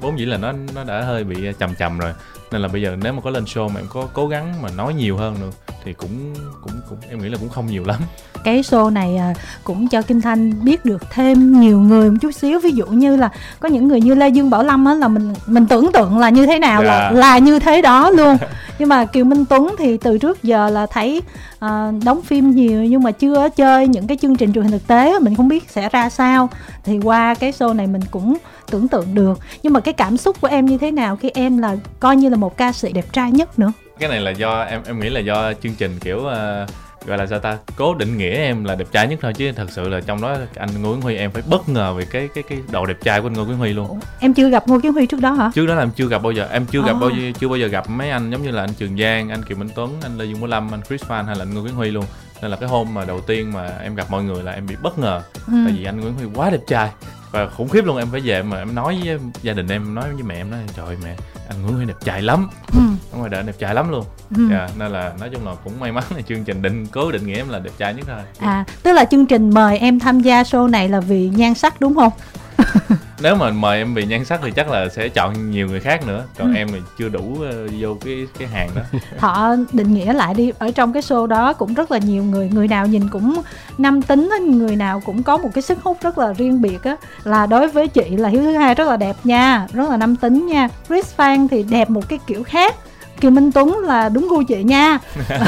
vốn 0.00 0.18
dĩ 0.18 0.24
là 0.24 0.36
nó 0.36 0.52
nó 0.74 0.84
đã 0.84 1.00
hơi 1.00 1.24
bị 1.24 1.36
trầm 1.58 1.74
trầm 1.74 1.98
rồi. 1.98 2.12
Nên 2.52 2.62
là 2.62 2.68
bây 2.68 2.82
giờ 2.82 2.96
nếu 3.02 3.12
mà 3.12 3.20
có 3.20 3.30
lên 3.30 3.44
show 3.44 3.68
mà 3.68 3.80
em 3.80 3.86
có 3.88 4.06
cố 4.14 4.28
gắng 4.28 4.54
mà 4.62 4.68
nói 4.76 4.94
nhiều 4.94 5.16
hơn 5.16 5.36
nữa 5.40 5.50
thì 5.84 5.92
cũng 5.92 6.34
cũng 6.62 6.72
cũng 6.88 6.98
em 7.10 7.22
nghĩ 7.22 7.28
là 7.28 7.38
cũng 7.40 7.48
không 7.48 7.66
nhiều 7.66 7.84
lắm. 7.84 8.00
Cái 8.44 8.62
show 8.62 8.90
này 8.92 9.16
à, 9.16 9.34
cũng 9.64 9.88
cho 9.88 10.02
Kim 10.02 10.20
Thanh 10.20 10.64
biết 10.64 10.84
được 10.84 11.02
thêm 11.10 11.60
nhiều 11.60 11.80
người 11.80 12.10
một 12.10 12.16
chút 12.20 12.30
xíu. 12.30 12.60
Ví 12.60 12.70
dụ 12.70 12.86
như 12.86 13.16
là 13.16 13.30
có 13.60 13.68
những 13.68 13.88
người 13.88 14.00
như 14.00 14.14
Lê 14.14 14.28
Dương 14.28 14.50
Bảo 14.50 14.62
Lâm 14.62 14.84
á 14.84 14.94
là 14.94 15.08
mình 15.08 15.34
mình 15.46 15.66
tưởng 15.66 15.92
tượng 15.92 16.18
là 16.18 16.28
như 16.28 16.46
thế 16.46 16.58
nào 16.58 16.82
là 16.82 17.10
Dạ. 17.12 17.18
là 17.18 17.38
như 17.38 17.58
thế 17.58 17.82
đó 17.82 18.10
luôn. 18.10 18.36
Nhưng 18.78 18.88
mà 18.88 19.04
Kiều 19.04 19.24
Minh 19.30 19.44
Tuấn 19.44 19.74
thì 19.78 19.96
từ 19.96 20.18
trước 20.18 20.42
giờ 20.42 20.70
là 20.70 20.86
thấy 20.86 21.22
à, 21.58 21.92
đóng 22.04 22.22
phim 22.22 22.50
nhiều 22.50 22.84
nhưng 22.84 23.02
mà 23.02 23.10
chưa 23.10 23.48
chơi 23.56 23.88
những 23.88 24.06
cái 24.06 24.16
chương 24.16 24.36
trình 24.36 24.52
truyền 24.52 24.64
hình 24.64 24.72
thực 24.72 24.86
tế 24.86 25.18
mình 25.18 25.34
không 25.34 25.48
biết 25.48 25.70
sẽ 25.70 25.88
ra 25.88 26.10
sao. 26.10 26.48
Thì 26.84 27.00
qua 27.04 27.34
cái 27.34 27.52
show 27.52 27.76
này 27.76 27.86
mình 27.86 28.02
cũng 28.10 28.36
tưởng 28.70 28.88
tượng 28.88 29.14
được. 29.14 29.38
Nhưng 29.62 29.72
mà 29.72 29.80
cái 29.80 29.94
cảm 29.94 30.16
xúc 30.16 30.40
của 30.40 30.48
em 30.48 30.66
như 30.66 30.78
thế 30.78 30.90
nào 30.90 31.16
khi 31.16 31.30
em 31.34 31.58
là 31.58 31.76
coi 32.00 32.16
như 32.16 32.28
là 32.28 32.36
một 32.36 32.56
ca 32.56 32.72
sĩ 32.72 32.92
đẹp 32.92 33.12
trai 33.12 33.32
nhất 33.32 33.58
nữa? 33.58 33.72
Cái 33.98 34.08
này 34.08 34.20
là 34.20 34.30
do 34.30 34.62
em 34.62 34.80
em 34.86 35.00
nghĩ 35.00 35.08
là 35.10 35.20
do 35.20 35.52
chương 35.62 35.74
trình 35.74 35.98
kiểu 36.00 36.18
uh 36.18 36.70
gọi 37.06 37.18
là 37.18 37.26
sao 37.26 37.38
ta? 37.38 37.58
Cố 37.76 37.94
định 37.94 38.18
nghĩa 38.18 38.30
em 38.36 38.64
là 38.64 38.74
đẹp 38.74 38.86
trai 38.92 39.08
nhất 39.08 39.18
thôi 39.22 39.32
chứ 39.34 39.52
thật 39.52 39.70
sự 39.70 39.88
là 39.88 40.00
trong 40.00 40.20
đó 40.20 40.36
anh 40.56 40.82
Ngô 40.82 40.92
Kiến 40.92 41.00
Huy 41.02 41.16
em 41.16 41.30
phải 41.30 41.42
bất 41.46 41.68
ngờ 41.68 41.94
về 41.94 42.04
cái 42.10 42.28
cái 42.34 42.44
cái 42.48 42.58
độ 42.72 42.86
đẹp 42.86 42.96
trai 43.02 43.20
của 43.20 43.26
anh 43.26 43.32
Ngô 43.32 43.44
Kiến 43.44 43.56
Huy 43.56 43.72
luôn. 43.72 43.88
Ủa, 43.88 43.96
em 44.20 44.34
chưa 44.34 44.48
gặp 44.48 44.68
Ngô 44.68 44.80
Kiến 44.80 44.92
Huy 44.92 45.06
trước 45.06 45.20
đó 45.20 45.32
hả? 45.32 45.50
Trước 45.54 45.66
đó 45.66 45.74
là 45.74 45.82
em 45.82 45.90
chưa 45.96 46.06
gặp 46.08 46.22
bao 46.22 46.32
giờ. 46.32 46.48
Em 46.52 46.66
chưa 46.66 46.82
gặp 46.82 46.96
À. 46.96 47.00
bao 47.00 47.10
giờ 47.10 47.30
chưa 47.40 47.48
bao 47.48 47.56
giờ 47.58 47.66
gặp 47.66 47.90
mấy 47.90 48.10
anh 48.10 48.30
giống 48.30 48.42
như 48.42 48.50
là 48.50 48.62
anh 48.62 48.74
Trường 48.74 48.98
Giang 48.98 49.28
anh 49.28 49.42
Kiều 49.42 49.56
Minh 49.58 49.68
Tuấn 49.74 49.96
anh 50.02 50.18
Lê 50.18 50.24
Dương 50.24 50.40
Bảo 50.40 50.48
Lâm 50.48 50.74
anh 50.74 50.80
Chris 50.88 51.02
Phan 51.04 51.26
hay 51.26 51.36
là 51.36 51.42
anh 51.42 51.54
Ngô 51.54 51.62
Kiến 51.64 51.74
Huy 51.74 51.90
luôn. 51.90 52.04
Nên 52.42 52.50
là 52.50 52.56
cái 52.56 52.68
hôm 52.68 52.94
mà 52.94 53.04
đầu 53.04 53.20
tiên 53.20 53.52
mà 53.52 53.70
em 53.82 53.94
gặp 53.94 54.06
mọi 54.10 54.22
người 54.24 54.42
là 54.42 54.52
em 54.52 54.66
bị 54.66 54.74
bất 54.82 54.98
ngờ. 54.98 55.22
Ừ. 55.46 55.52
tại 55.64 55.74
vì 55.78 55.84
anh 55.84 56.00
Nguyễn 56.00 56.14
Huy 56.14 56.26
quá 56.34 56.50
đẹp 56.50 56.60
trai 56.66 56.90
và 57.32 57.48
khủng 57.48 57.68
khiếp 57.68 57.84
luôn 57.84 57.96
em 57.96 58.08
phải 58.10 58.20
về 58.20 58.42
mà 58.42 58.58
em 58.58 58.74
nói 58.74 59.00
với 59.04 59.18
gia 59.42 59.52
đình 59.52 59.68
em 59.68 59.94
nói 59.94 60.04
với 60.14 60.22
mẹ 60.22 60.34
em 60.34 60.50
nói 60.50 60.60
trời 60.76 60.96
mẹ 61.04 61.16
anh 61.48 61.62
Nguyễn 61.62 61.76
Huy 61.76 61.84
đẹp 61.84 61.94
trai 62.04 62.22
lắm 62.22 62.48
Ừ. 62.74 62.80
ngoài 63.18 63.30
đời 63.30 63.42
đẹp 63.42 63.54
trai 63.58 63.74
lắm 63.74 63.90
luôn 63.90 64.04
Ừ. 64.36 64.42
Dạ, 64.50 64.68
nên 64.78 64.92
là 64.92 65.12
nói 65.20 65.30
chung 65.32 65.46
là 65.46 65.54
cũng 65.64 65.80
may 65.80 65.92
mắn 65.92 66.04
là 66.16 66.22
chương 66.28 66.44
trình 66.44 66.62
định 66.62 66.86
cố 66.86 67.12
định 67.12 67.26
nghĩa 67.26 67.36
em 67.36 67.48
là 67.48 67.58
đẹp 67.58 67.70
trai 67.78 67.94
nhất 67.94 68.04
thôi 68.08 68.20
À, 68.38 68.64
tức 68.82 68.92
là 68.92 69.04
chương 69.04 69.26
trình 69.26 69.50
mời 69.54 69.78
em 69.78 69.98
tham 70.00 70.20
gia 70.20 70.42
show 70.42 70.66
này 70.70 70.88
là 70.88 71.00
vì 71.00 71.28
nhan 71.36 71.54
sắc 71.54 71.80
đúng 71.80 71.94
không? 71.94 72.12
nếu 73.22 73.34
mà 73.36 73.50
mời 73.50 73.78
em 73.78 73.94
vì 73.94 74.04
nhan 74.06 74.24
sắc 74.24 74.40
thì 74.44 74.50
chắc 74.50 74.68
là 74.70 74.88
sẽ 74.88 75.08
chọn 75.08 75.50
nhiều 75.50 75.66
người 75.68 75.80
khác 75.80 76.06
nữa 76.06 76.24
còn 76.38 76.48
Ừ. 76.54 76.56
em 76.56 76.68
thì 76.72 76.78
chưa 76.98 77.08
đủ 77.08 77.36
ờ, 77.42 77.68
vô 77.80 77.96
cái 78.04 78.26
cái 78.38 78.48
hàng 78.48 78.70
đó 78.74 78.82
Thọ 79.18 79.56
định 79.72 79.94
nghĩa 79.94 80.12
lại 80.12 80.34
đi, 80.34 80.52
ở 80.58 80.70
trong 80.70 80.92
cái 80.92 81.02
show 81.02 81.26
đó 81.26 81.52
cũng 81.52 81.74
rất 81.74 81.90
là 81.90 81.98
nhiều 81.98 82.22
người, 82.24 82.50
người 82.52 82.68
nào 82.68 82.86
nhìn 82.86 83.08
cũng 83.08 83.42
nam 83.78 84.02
tính, 84.02 84.30
người 84.46 84.76
nào 84.76 85.02
cũng 85.06 85.22
có 85.22 85.36
một 85.36 85.48
cái 85.54 85.62
sức 85.62 85.78
hút 85.82 85.98
rất 86.02 86.18
là 86.18 86.32
riêng 86.32 86.62
biệt 86.62 86.82
á. 86.84 86.96
Là 87.24 87.46
đối 87.46 87.68
với 87.68 87.88
chị 87.88 88.16
là 88.16 88.28
Hiếu 88.28 88.42
thứ 88.42 88.52
hai 88.52 88.74
rất 88.74 88.88
là 88.88 88.96
đẹp 88.96 89.16
nha, 89.24 89.66
rất 89.72 89.90
là 89.90 89.96
nam 89.96 90.16
tính 90.16 90.46
nha. 90.46 90.68
Chris 90.88 91.14
Phan 91.14 91.48
thì 91.48 91.62
đẹp 91.62 91.90
một 91.90 92.08
cái 92.08 92.18
kiểu 92.26 92.42
khác. 92.42 92.74
Kiều 93.20 93.30
Minh 93.30 93.52
Tuấn 93.52 93.78
là 93.78 94.08
đúng 94.08 94.28
gu 94.28 94.42
chị 94.42 94.62
nha. 94.62 94.98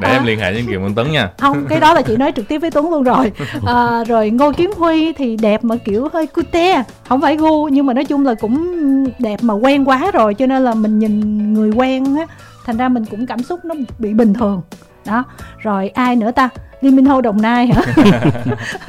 Để 0.00 0.10
em 0.10 0.24
liên 0.24 0.38
hệ 0.38 0.52
với 0.52 0.64
Kiều 0.68 0.80
Minh 0.80 0.94
Tuấn 0.94 1.12
nha. 1.12 1.30
Không 1.38 1.66
cái 1.68 1.80
đó 1.80 1.94
là 1.94 2.02
chị 2.02 2.16
nói 2.16 2.32
trực 2.36 2.48
tiếp 2.48 2.58
với 2.58 2.70
Tuấn 2.70 2.90
luôn 2.90 3.02
rồi. 3.02 3.32
À, 3.66 4.04
rồi 4.04 4.30
Ngô 4.30 4.52
Kiến 4.52 4.70
Huy 4.76 5.12
thì 5.12 5.36
đẹp 5.36 5.64
mà 5.64 5.76
kiểu 5.84 6.08
hơi 6.12 6.26
cute 6.26 6.82
không 7.08 7.20
phải 7.20 7.36
gu 7.36 7.68
nhưng 7.68 7.86
mà 7.86 7.94
nói 7.94 8.04
chung 8.04 8.26
là 8.26 8.34
cũng 8.34 8.74
đẹp 9.18 9.42
mà 9.42 9.54
quen 9.54 9.84
quá 9.84 10.10
rồi 10.12 10.34
cho 10.34 10.46
nên 10.46 10.64
là 10.64 10.74
mình 10.74 10.98
nhìn 10.98 11.54
người 11.54 11.70
quen 11.70 12.16
á 12.16 12.26
thành 12.66 12.76
ra 12.76 12.88
mình 12.88 13.04
cũng 13.04 13.26
cảm 13.26 13.42
xúc 13.42 13.64
nó 13.64 13.74
bị 13.98 14.14
bình 14.14 14.34
thường 14.34 14.62
đó 15.06 15.24
rồi 15.58 15.88
ai 15.88 16.16
nữa 16.16 16.30
ta? 16.30 16.48
Lee 16.80 16.90
Min 16.92 17.04
Ho 17.04 17.20
Đồng 17.20 17.42
Nai 17.42 17.66
hả? 17.66 17.82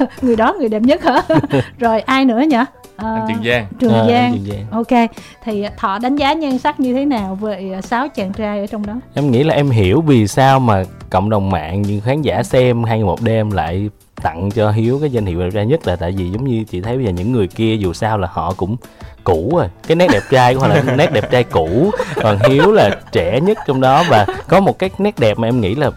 Người 0.22 0.36
đó 0.36 0.54
người 0.58 0.68
đẹp 0.68 0.82
nhất 0.82 1.04
hả? 1.04 1.22
Rồi 1.78 2.00
ai 2.00 2.24
nữa 2.24 2.40
nhỉ? 2.48 2.56
À, 2.96 3.26
Trường 3.28 3.44
Giang. 3.44 3.66
Trường 3.80 3.92
Ờ, 3.92 4.08
Giang. 4.10 4.32
Trường 4.32 4.44
Giang. 4.46 4.64
ok 4.70 5.10
thì 5.44 5.64
Thọ 5.78 5.98
đánh 5.98 6.16
giá 6.16 6.32
nhan 6.32 6.58
sắc 6.58 6.80
như 6.80 6.94
thế 6.94 7.04
nào 7.04 7.34
về 7.34 7.80
sáu 7.82 8.08
chàng 8.08 8.32
trai 8.32 8.60
ở 8.60 8.66
trong 8.66 8.86
đó? 8.86 8.92
Em 9.14 9.30
nghĩ 9.30 9.42
là 9.42 9.54
em 9.54 9.70
hiểu 9.70 10.00
vì 10.00 10.26
sao 10.26 10.60
mà 10.60 10.84
cộng 11.10 11.30
đồng 11.30 11.50
mạng 11.50 11.82
những 11.82 12.00
khán 12.00 12.22
giả 12.22 12.42
xem 12.42 12.84
hay 12.84 13.02
một 13.04 13.22
đêm 13.22 13.50
lại 13.50 13.90
tặng 14.22 14.50
cho 14.50 14.70
hiếu 14.70 14.98
cái 15.00 15.10
danh 15.10 15.26
hiệu 15.26 15.40
đẹp 15.40 15.50
trai 15.54 15.66
nhất 15.66 15.86
là 15.86 15.96
tại 15.96 16.12
vì 16.16 16.30
giống 16.30 16.44
như 16.44 16.64
chị 16.64 16.80
thấy 16.80 16.96
bây 16.96 17.04
giờ 17.06 17.10
những 17.12 17.32
người 17.32 17.46
kia 17.46 17.76
dù 17.76 17.92
sao 17.92 18.18
là 18.18 18.28
họ 18.32 18.54
cũng 18.56 18.76
cũ 19.24 19.52
rồi. 19.56 19.66
Cái 19.86 19.96
nét 19.96 20.06
đẹp 20.12 20.22
trai 20.30 20.54
của 20.54 20.60
họ 20.60 20.68
là 20.68 20.82
nét 20.96 21.12
đẹp 21.12 21.30
trai 21.30 21.44
cũ. 21.44 21.90
Còn 22.22 22.38
hiếu 22.48 22.72
là 22.72 22.90
trẻ 23.12 23.40
nhất 23.40 23.58
trong 23.66 23.80
đó 23.80 24.04
và 24.08 24.26
có 24.48 24.60
một 24.60 24.78
cái 24.78 24.90
nét 24.98 25.18
đẹp 25.18 25.38
mà 25.38 25.48
em 25.48 25.60
nghĩ 25.60 25.74
là 25.74 25.90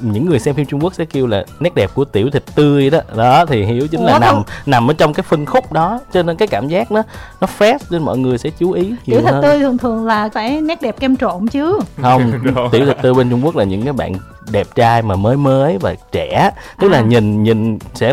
những 0.00 0.26
người 0.28 0.38
xem 0.38 0.54
phim 0.54 0.66
trung 0.66 0.80
quốc 0.80 0.94
sẽ 0.94 1.04
kêu 1.04 1.26
là 1.26 1.44
nét 1.60 1.74
đẹp 1.74 1.90
của 1.94 2.04
tiểu 2.04 2.30
thịt 2.30 2.42
tươi 2.54 2.90
đó. 2.90 2.98
Đó 3.16 3.46
thì 3.46 3.64
hiếu 3.64 3.86
chính 3.90 4.04
là 4.04 4.18
nằm 4.18 4.34
không- 4.34 4.42
nằm 4.66 4.90
ở 4.90 4.94
trong 4.98 5.14
cái 5.14 5.22
phân 5.28 5.46
khúc 5.46 5.72
đó 5.72 6.00
cho 6.12 6.22
nên 6.22 6.36
cái 6.36 6.48
cảm 6.48 6.68
giác 6.68 6.92
nó 6.92 7.02
nó 7.40 7.48
fresh 7.58 7.78
nên 7.90 8.02
mọi 8.02 8.18
người 8.18 8.38
sẽ 8.38 8.50
chú 8.58 8.72
ý 8.72 8.82
nhiều 8.82 8.96
tiểu 9.06 9.20
thịt 9.20 9.30
hơn. 9.32 9.42
tươi 9.42 9.58
thường 9.58 9.78
thường 9.78 10.06
là 10.06 10.28
phải 10.34 10.60
nét 10.60 10.82
đẹp 10.82 10.96
kem 11.00 11.16
trộn 11.16 11.48
chứ. 11.48 11.78
Không 12.02 12.32
tiểu 12.72 12.86
thịt 12.86 12.96
tươi 13.02 13.14
bên 13.14 13.30
trung 13.30 13.44
quốc 13.44 13.56
là 13.56 13.64
những 13.64 13.82
cái 13.84 13.92
bạn 13.92 14.12
đẹp 14.50 14.66
trai 14.74 15.02
mà 15.02 15.16
mới 15.16 15.36
mới 15.36 15.78
và 15.80 15.94
trẻ. 16.12 16.50
Tức 16.80 16.88
là 16.88 16.98
À. 16.98 17.02
nhìn 17.02 17.42
nhìn 17.42 17.78
sẽ 17.94 18.12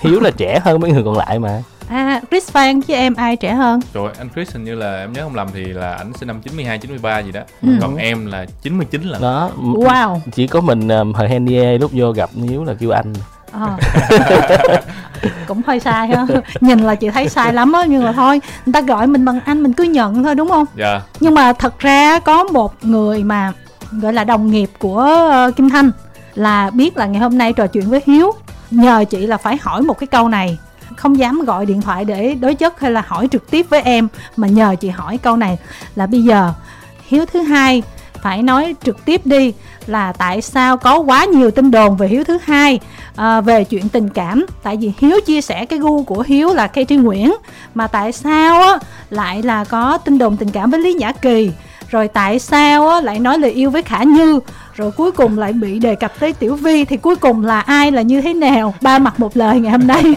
hiếu 0.00 0.20
là 0.20 0.30
trẻ 0.36 0.60
hơn 0.64 0.80
mấy 0.80 0.90
người 0.92 1.02
còn 1.04 1.16
lại 1.16 1.38
mà 1.38 1.62
À, 2.16 2.20
Chris 2.30 2.50
Phan 2.50 2.80
với 2.80 2.96
em 2.96 3.14
ai 3.14 3.36
trẻ 3.36 3.54
hơn? 3.54 3.80
rồi 3.94 4.10
anh 4.18 4.28
Chris 4.34 4.52
hình 4.52 4.64
như 4.64 4.74
là 4.74 4.98
em 5.00 5.12
nhớ 5.12 5.22
không 5.22 5.34
lầm 5.34 5.48
thì 5.54 5.64
là 5.64 5.94
ảnh 5.94 6.12
sinh 6.20 6.26
năm 6.28 6.40
92 6.40 6.78
93 6.78 7.18
gì 7.18 7.32
đó 7.32 7.40
Ừ. 7.62 7.68
còn 7.80 7.96
em 7.96 8.26
là 8.26 8.46
99 8.62 9.02
lần 9.02 9.22
đó 9.22 9.50
Wow. 9.62 10.18
chỉ 10.32 10.46
có 10.46 10.60
mình 10.60 10.88
um, 10.88 11.12
thời 11.12 11.28
Henry 11.28 11.78
lúc 11.78 11.90
vô 11.94 12.12
gặp 12.12 12.30
hiếu 12.48 12.64
là 12.64 12.74
kêu 12.80 12.90
anh 12.90 13.12
Ờ. 13.52 13.76
Cũng 15.46 15.62
hơi 15.66 15.80
sai 15.80 16.08
ha. 16.08 16.26
Nhìn 16.60 16.78
là 16.78 16.94
chị 16.94 17.10
thấy 17.10 17.28
sai 17.28 17.52
lắm 17.52 17.72
á 17.72 17.84
nhưng 17.88 18.04
mà 18.04 18.12
thôi, 18.12 18.40
người 18.66 18.72
ta 18.72 18.80
gọi 18.80 19.06
mình 19.06 19.24
bằng 19.24 19.40
anh 19.44 19.62
mình 19.62 19.72
cứ 19.72 19.84
nhận 19.84 20.24
thôi 20.24 20.34
đúng 20.34 20.48
không? 20.48 20.64
dạ 20.76 21.00
Nhưng 21.20 21.34
mà 21.34 21.52
thật 21.52 21.78
ra 21.78 22.18
có 22.18 22.44
một 22.44 22.74
người 22.82 23.24
mà 23.24 23.52
gọi 23.92 24.12
là 24.12 24.24
đồng 24.24 24.50
nghiệp 24.50 24.70
của 24.78 25.00
ờ, 25.30 25.50
Kim 25.56 25.70
Thanh 25.70 25.90
là 26.34 26.70
biết 26.70 26.96
là 26.96 27.06
ngày 27.06 27.20
hôm 27.22 27.38
nay 27.38 27.52
trò 27.52 27.66
chuyện 27.66 27.90
với 27.90 28.00
Hiếu 28.06 28.32
nhờ 28.70 29.04
chị 29.10 29.26
là 29.26 29.36
phải 29.36 29.58
hỏi 29.62 29.82
một 29.82 29.98
cái 29.98 30.06
câu 30.06 30.28
này 30.28 30.58
không 30.96 31.18
dám 31.18 31.44
gọi 31.44 31.66
điện 31.66 31.82
thoại 31.82 32.04
để 32.04 32.34
đối 32.34 32.54
chất 32.54 32.80
hay 32.80 32.90
là 32.90 33.02
hỏi 33.06 33.28
trực 33.32 33.50
tiếp 33.50 33.66
với 33.70 33.82
em 33.82 34.08
mà 34.36 34.48
nhờ 34.48 34.74
chị 34.80 34.88
hỏi 34.88 35.18
câu 35.18 35.36
này 35.36 35.58
là 35.96 36.06
bây 36.06 36.22
giờ. 36.22 36.52
Hiếu 37.06 37.26
thứ 37.26 37.42
hai 37.42 37.82
phải 38.22 38.42
nói 38.42 38.74
trực 38.84 39.04
tiếp 39.04 39.26
đi 39.26 39.52
là 39.86 40.12
tại 40.12 40.42
sao 40.42 40.76
có 40.76 40.98
quá 40.98 41.24
nhiều 41.24 41.50
tin 41.50 41.70
đồn 41.70 41.96
về 41.96 42.08
Hiếu 42.08 42.24
thứ 42.24 42.38
hai 42.44 42.80
à, 43.16 43.40
về 43.40 43.64
chuyện 43.64 43.88
tình 43.88 44.08
cảm? 44.08 44.46
Tại 44.62 44.76
vì 44.76 44.92
Hiếu 44.98 45.20
chia 45.26 45.40
sẻ 45.40 45.64
cái 45.64 45.78
gu 45.78 46.02
của 46.02 46.24
Hiếu 46.26 46.54
là 46.54 46.66
Cây 46.66 46.86
Nguyễn 46.90 47.34
mà 47.74 47.86
tại 47.86 48.12
sao 48.12 48.62
á 48.62 48.78
lại 49.10 49.42
là 49.42 49.64
có 49.64 49.98
tin 49.98 50.18
đồn 50.18 50.36
tình 50.36 50.50
cảm 50.50 50.70
với 50.70 50.80
Lý 50.80 50.94
Nhã 50.94 51.12
Kỳ? 51.12 51.50
Rồi 51.90 52.08
tại 52.08 52.38
sao 52.38 52.88
á, 52.88 53.00
lại 53.00 53.18
nói 53.18 53.38
lời 53.38 53.50
yêu 53.50 53.70
với 53.70 53.82
Khả 53.82 54.02
Như? 54.02 54.40
Rồi 54.76 54.90
cuối 54.90 55.12
cùng 55.12 55.38
lại 55.38 55.52
bị 55.52 55.78
đề 55.78 55.94
cập 55.94 56.12
tới 56.20 56.32
Tiểu 56.32 56.54
Vi 56.56 56.84
thì 56.84 56.96
cuối 56.96 57.16
cùng 57.16 57.44
là 57.46 57.60
ai 57.60 57.92
là 57.92 58.02
như 58.02 58.20
thế 58.20 58.34
nào? 58.34 58.74
Ba 58.80 58.98
mặt 58.98 59.20
một 59.20 59.36
lời 59.36 59.60
ngày 59.60 59.72
hôm 59.72 59.86
nay. 59.86 60.02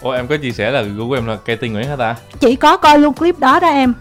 Ủa 0.00 0.10
em 0.12 0.26
có 0.26 0.36
chia 0.36 0.50
sẻ 0.52 0.70
là 0.70 0.82
gu 0.82 1.08
của 1.08 1.14
em 1.14 1.26
là 1.26 1.36
cây 1.44 1.56
tiên 1.56 1.72
Nguyễn 1.72 1.88
hả 1.88 1.96
ta? 1.96 2.16
Chị 2.40 2.56
có 2.56 2.76
coi 2.76 2.98
luôn 2.98 3.14
clip 3.14 3.38
đó 3.38 3.60
đó 3.60 3.68
em. 3.68 3.94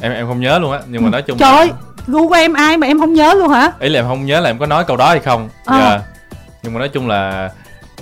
Em 0.00 0.12
em 0.12 0.26
không 0.26 0.40
nhớ 0.40 0.58
luôn 0.58 0.72
á 0.72 0.78
nhưng 0.88 1.04
mà 1.04 1.10
nói 1.10 1.22
chung 1.22 1.38
trời 1.38 1.50
là- 1.52 1.56
ơi 1.58 1.70
gu 2.06 2.28
của 2.28 2.34
em 2.34 2.52
ai 2.52 2.76
mà 2.76 2.86
em 2.86 2.98
không 3.00 3.14
nhớ 3.14 3.34
luôn 3.34 3.48
hả? 3.48 3.72
Ý 3.80 3.88
là 3.88 4.00
em 4.00 4.06
không 4.08 4.26
nhớ 4.26 4.40
là 4.40 4.50
em 4.50 4.58
có 4.58 4.66
nói 4.66 4.84
câu 4.84 4.96
đó 4.96 5.08
hay 5.08 5.18
không. 5.18 5.48
Ờ. 5.64 5.78
Dạ. 5.78 6.00
nhưng 6.62 6.72
mà 6.74 6.78
nói 6.78 6.88
chung 6.88 7.08
là 7.08 7.50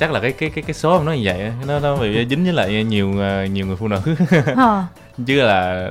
chắc 0.01 0.13
là 0.13 0.21
cái 0.21 0.33
cái 0.33 0.51
cái 0.51 0.65
cái 0.67 0.75
số 0.75 0.97
em 0.97 1.05
nói 1.05 1.17
như 1.19 1.23
vậy 1.25 1.41
á, 1.41 1.53
nó 1.67 1.79
nó 1.81 1.97
bị 1.97 2.27
dính 2.31 2.45
với 2.45 2.53
lại 2.53 2.85
nhiều 2.85 3.15
ờ, 3.21 3.45
nhiều 3.45 3.67
người 3.67 3.77
phụ 3.77 3.89
nữ. 3.89 4.01
Ờ. 4.57 4.83
Chứ 5.27 5.43
là 5.43 5.89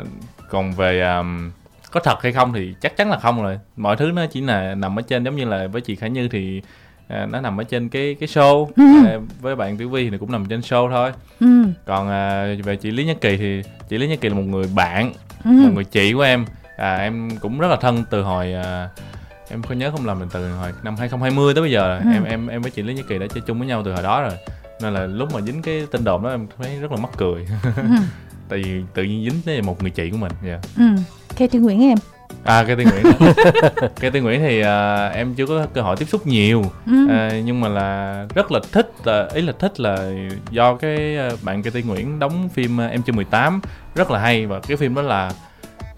còn 0.49 0.73
về 0.73 1.01
um, 1.17 1.51
có 1.93 1.99
thật 1.99 2.21
hay 2.21 2.31
không 2.31 2.53
thì 2.53 2.75
chắc 2.81 2.97
chắn 2.97 3.09
là 3.09 3.19
không 3.19 3.43
rồi. 3.43 3.59
Mọi 3.75 3.95
thứ 3.95 4.11
nó 4.11 4.25
chỉ 4.25 4.41
là 4.41 4.75
nằm 4.75 4.99
ở 4.99 5.01
trên 5.01 5.23
giống 5.23 5.35
như 5.35 5.45
là 5.45 5.67
với 5.67 5.81
chị 5.81 5.95
Khả 5.95 6.07
Như 6.07 6.27
thì 6.27 6.61
à, 7.07 7.25
nó 7.25 7.41
nằm 7.41 7.57
ở 7.57 7.63
trên 7.63 7.89
cái 7.89 8.15
cái 8.19 8.29
show. 8.29 8.67
Ừ. 8.75 8.83
À, 9.07 9.19
với 9.41 9.55
bạn 9.55 9.77
Tiểu 9.77 9.89
Vi 9.89 10.09
thì 10.09 10.17
cũng 10.17 10.31
nằm 10.31 10.45
trên 10.45 10.59
show 10.59 10.91
thôi. 10.91 11.11
Ừ. 11.39 11.63
Còn 11.85 12.09
à, 12.09 12.47
về 12.63 12.75
chị 12.75 12.91
Lý 12.91 13.05
Nhất 13.05 13.17
Kỳ 13.21 13.37
thì 13.37 13.61
chị 13.89 13.97
Lý 13.97 14.07
Nhất 14.07 14.21
Kỳ 14.21 14.29
là 14.29 14.35
một 14.35 14.41
người 14.41 14.65
bạn 14.75 15.13
ừ. 15.43 15.49
một 15.49 15.71
người 15.73 15.83
chị 15.83 16.13
của 16.13 16.21
em. 16.21 16.45
À, 16.77 16.95
em 16.95 17.29
cũng 17.41 17.59
rất 17.59 17.67
là 17.67 17.75
thân 17.75 18.03
từ 18.09 18.21
hồi 18.21 18.53
à, 18.53 18.89
em 19.49 19.63
có 19.63 19.75
nhớ 19.75 19.91
không 19.91 20.05
lầm 20.05 20.19
là 20.19 20.27
từ 20.33 20.51
hồi 20.51 20.71
năm 20.83 20.95
2020 20.95 21.53
tới 21.53 21.61
bây 21.61 21.71
giờ 21.71 21.87
rồi. 21.87 21.99
Ừ. 22.03 22.11
em 22.13 22.23
em 22.23 22.47
em 22.47 22.61
với 22.61 22.71
chị 22.71 22.81
Lý 22.81 22.93
Nhất 22.93 23.05
Kỳ 23.09 23.19
đã 23.19 23.27
chơi 23.27 23.41
chung 23.47 23.59
với 23.59 23.67
nhau 23.67 23.81
từ 23.85 23.93
hồi 23.93 24.03
đó 24.03 24.21
rồi. 24.21 24.33
Nên 24.81 24.93
là 24.93 25.05
lúc 25.05 25.33
mà 25.33 25.41
dính 25.41 25.61
cái 25.61 25.87
tin 25.91 26.03
đồn 26.03 26.23
đó 26.23 26.29
em 26.29 26.47
thấy 26.57 26.79
rất 26.79 26.91
là 26.91 26.97
mắc 26.97 27.11
cười. 27.17 27.47
Ừ 27.63 27.83
tại 28.49 28.61
vì 28.63 28.81
tự 28.93 29.03
nhiên 29.03 29.23
dính 29.23 29.41
tới 29.45 29.61
một 29.61 29.81
người 29.81 29.91
chị 29.91 30.09
của 30.09 30.17
mình 30.17 30.31
dạ. 30.45 30.59
Ừ 30.77 30.85
Cây 31.37 31.47
Tri 31.51 31.57
Nguyễn 31.57 31.81
em. 31.81 31.97
À 32.43 32.63
cây 32.67 32.75
tiên 32.75 32.87
nguyễn 32.87 33.33
cây 33.99 34.11
tiên 34.13 34.23
nguyễn 34.23 34.41
thì 34.41 34.61
à, 34.61 35.07
em 35.07 35.33
chưa 35.33 35.45
có 35.45 35.65
cơ 35.73 35.81
hội 35.81 35.95
tiếp 35.95 36.05
xúc 36.09 36.27
nhiều. 36.27 36.63
Ừ. 36.85 37.07
à, 37.09 37.31
nhưng 37.45 37.61
mà 37.61 37.67
là 37.67 38.25
rất 38.35 38.51
là 38.51 38.59
thích 38.71 38.91
là 39.03 39.29
ý 39.33 39.41
là 39.41 39.53
thích 39.59 39.79
là 39.79 40.11
do 40.51 40.75
cái 40.75 41.17
à, 41.17 41.29
bạn 41.41 41.63
cây 41.63 41.71
tiên 41.71 41.87
nguyễn 41.87 42.19
đóng 42.19 42.49
phim 42.49 42.81
à, 42.81 42.87
em 42.87 43.01
chưa 43.01 43.13
18 43.13 43.61
rất 43.95 44.11
là 44.11 44.19
hay. 44.19 44.45
Và 44.45 44.59
cái 44.59 44.77
phim 44.77 44.95
đó 44.95 45.01
là 45.01 45.31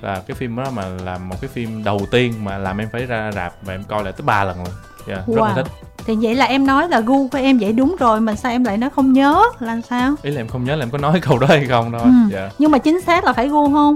là 0.02 0.22
cái 0.28 0.36
phim 0.36 0.56
đó 0.56 0.64
mà 0.74 0.84
là 1.06 1.18
một 1.18 1.36
cái 1.42 1.50
phim 1.54 1.84
đầu 1.84 2.02
tiên 2.12 2.34
mà 2.44 2.58
làm 2.58 2.78
em 2.82 2.90
phải 2.92 3.06
ra 3.06 3.32
rạp 3.32 3.54
và 3.62 3.74
em 3.74 3.84
coi 3.84 4.04
lại 4.04 4.14
tới 4.14 4.26
ba 4.26 4.44
lần 4.44 4.58
luôn. 4.58 4.68
Yeah, 5.08 5.28
rất 5.28 5.34
Wow. 5.36 5.48
là 5.48 5.54
thích. 5.56 5.68
Thì 6.06 6.16
vậy 6.22 6.36
là 6.36 6.46
em 6.46 6.68
nói 6.68 6.90
là 6.90 7.00
gu 7.00 7.28
của 7.28 7.38
em 7.38 7.58
vậy 7.58 7.74
đúng 7.74 7.96
rồi 8.00 8.22
mà 8.22 8.36
sao 8.36 8.52
em 8.52 8.64
lại 8.64 8.78
nói 8.78 8.90
không 8.96 9.14
nhớ? 9.14 9.42
Là 9.60 9.82
sao? 9.90 10.16
Ý 10.22 10.32
là 10.32 10.42
em 10.42 10.48
không 10.48 10.64
nhớ 10.64 10.76
là 10.76 10.84
em 10.84 10.90
có 10.90 10.98
nói 10.98 11.20
câu 11.24 11.40
đó 11.40 11.48
hay 11.48 11.66
không 11.66 11.92
thôi. 11.92 12.02
Ừ. 12.04 12.12
dạ. 12.32 12.50
Nhưng 12.60 12.72
mà 12.72 12.78
chính 12.78 13.02
xác 13.02 13.24
là 13.24 13.34
phải 13.34 13.48
gu 13.50 13.72
không? 13.72 13.96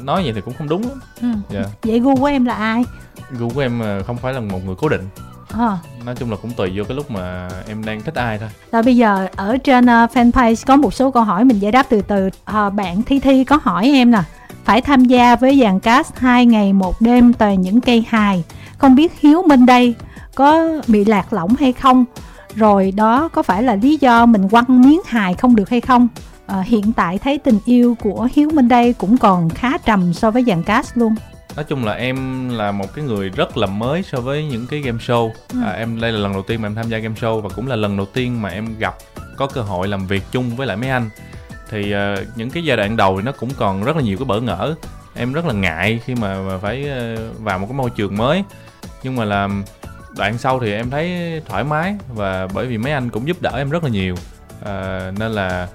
Nói 0.00 0.22
vậy 0.22 0.32
thì 0.34 0.40
cũng 0.40 0.54
không 0.58 0.68
đúng 0.68 0.82
lắm. 0.82 1.00
Ừ. 1.22 1.28
dạ. 1.50 1.62
Vậy 1.82 2.00
gu 2.00 2.16
của 2.16 2.26
em 2.26 2.44
là 2.44 2.54
ai? 2.54 2.84
Gu 3.30 3.48
của 3.50 3.60
em 3.60 3.82
à, 3.82 4.00
không 4.06 4.16
phải 4.16 4.32
là 4.32 4.40
một 4.40 4.58
người 4.66 4.74
cố 4.78 4.88
định. 4.88 5.08
Ờ 5.52 5.78
nói 6.04 6.14
chung 6.18 6.30
là 6.30 6.36
cũng 6.42 6.50
tùy 6.50 6.72
vô 6.76 6.84
cái 6.88 6.96
lúc 6.96 7.10
mà 7.10 7.48
em 7.68 7.84
đang 7.84 8.00
thích 8.02 8.14
ai 8.14 8.38
thôi. 8.38 8.48
Rồi 8.72 8.82
bây 8.82 8.96
giờ 8.96 9.26
ở 9.36 9.56
trên 9.56 9.84
uh, 9.84 9.88
fanpage 9.88 10.54
có 10.66 10.76
một 10.76 10.94
số 10.94 11.10
câu 11.10 11.22
hỏi 11.22 11.44
mình 11.44 11.58
giải 11.58 11.72
đáp 11.72 11.86
từ 11.88 12.02
từ. 12.02 12.30
Ờ, 12.44 12.70
bạn 12.70 13.02
Thi 13.02 13.18
Thi 13.20 13.44
có 13.44 13.58
hỏi 13.62 13.90
em 13.94 14.10
nè, 14.10 14.22
phải 14.66 14.80
tham 14.80 15.04
gia 15.04 15.36
với 15.36 15.60
dàn 15.62 15.80
cast 15.80 16.14
2 16.16 16.46
ngày 16.46 16.72
một 16.72 17.00
đêm 17.00 17.32
toàn 17.32 17.60
những 17.60 17.80
cây 17.80 18.04
hài. 18.08 18.44
Không 18.78 18.94
biết 18.94 19.12
Hiếu 19.20 19.42
bên 19.48 19.66
đây 19.66 19.94
có 20.34 20.68
bị 20.86 21.04
lạc 21.04 21.32
lõng 21.32 21.54
hay 21.60 21.72
không? 21.72 22.04
Rồi 22.54 22.92
đó 22.96 23.28
có 23.28 23.42
phải 23.42 23.62
là 23.62 23.74
lý 23.74 23.98
do 24.00 24.26
mình 24.26 24.48
quăng 24.48 24.82
miếng 24.82 25.00
hài 25.06 25.34
không 25.34 25.56
được 25.56 25.70
hay 25.70 25.80
không? 25.80 26.08
Ờ, 26.46 26.60
hiện 26.66 26.92
tại 26.92 27.18
thấy 27.18 27.38
tình 27.38 27.58
yêu 27.64 27.96
của 28.02 28.28
Hiếu 28.34 28.50
bên 28.54 28.68
đây 28.68 28.92
cũng 28.92 29.18
còn 29.18 29.48
khá 29.48 29.78
trầm 29.78 30.12
so 30.12 30.30
với 30.30 30.44
dàn 30.46 30.62
cast 30.62 30.96
luôn. 30.96 31.14
nói 31.56 31.64
chung 31.64 31.84
là 31.84 31.92
em 31.92 32.48
là 32.48 32.72
một 32.72 32.94
cái 32.94 33.04
người 33.04 33.28
rất 33.28 33.56
là 33.56 33.66
mới 33.66 34.02
so 34.02 34.20
với 34.20 34.44
những 34.44 34.66
cái 34.66 34.80
game 34.80 34.98
show 34.98 35.30
Ừ. 35.52 35.60
à, 35.64 35.70
em 35.70 36.00
đây 36.00 36.12
là 36.12 36.18
lần 36.18 36.32
đầu 36.32 36.42
tiên 36.42 36.62
mà 36.62 36.68
em 36.68 36.74
tham 36.74 36.88
gia 36.88 36.98
game 36.98 37.14
show 37.20 37.40
và 37.40 37.48
cũng 37.56 37.66
là 37.66 37.76
lần 37.76 37.96
đầu 37.96 38.06
tiên 38.06 38.42
mà 38.42 38.48
em 38.48 38.78
gặp 38.78 38.94
có 39.36 39.46
cơ 39.46 39.60
hội 39.60 39.88
làm 39.88 40.06
việc 40.06 40.22
chung 40.32 40.56
với 40.56 40.66
lại 40.66 40.76
mấy 40.76 40.90
anh 40.90 41.10
thì 41.70 41.92
ờ, 41.92 42.24
những 42.36 42.50
cái 42.50 42.64
giai 42.64 42.76
đoạn 42.76 42.96
đầu 42.96 43.16
thì 43.16 43.22
nó 43.22 43.32
cũng 43.32 43.50
còn 43.58 43.84
rất 43.84 43.96
là 43.96 44.02
nhiều 44.02 44.18
cái 44.18 44.24
bỡ 44.24 44.40
ngỡ. 44.40 44.74
Em 45.14 45.32
rất 45.32 45.46
là 45.46 45.52
ngại 45.52 46.00
khi 46.04 46.14
mà, 46.14 46.42
mà 46.42 46.58
phải 46.58 46.88
ờ, 46.88 47.16
vào 47.38 47.58
một 47.58 47.66
cái 47.66 47.76
môi 47.76 47.90
trường 47.90 48.16
mới. 48.16 48.44
Nhưng 49.02 49.16
mà 49.16 49.24
làm 49.24 49.64
đoạn 50.16 50.38
sau 50.38 50.60
thì 50.60 50.72
em 50.72 50.90
thấy 50.90 51.40
thoải 51.46 51.64
mái 51.64 51.96
và 52.08 52.46
bởi 52.46 52.66
vì 52.66 52.78
mấy 52.78 52.92
anh 52.92 53.10
cũng 53.10 53.28
giúp 53.28 53.36
đỡ 53.42 53.52
em 53.56 53.70
rất 53.70 53.84
là 53.84 53.90
nhiều. 53.90 54.14
Ờ, 54.62 55.12
nên 55.18 55.32
là 55.32 55.68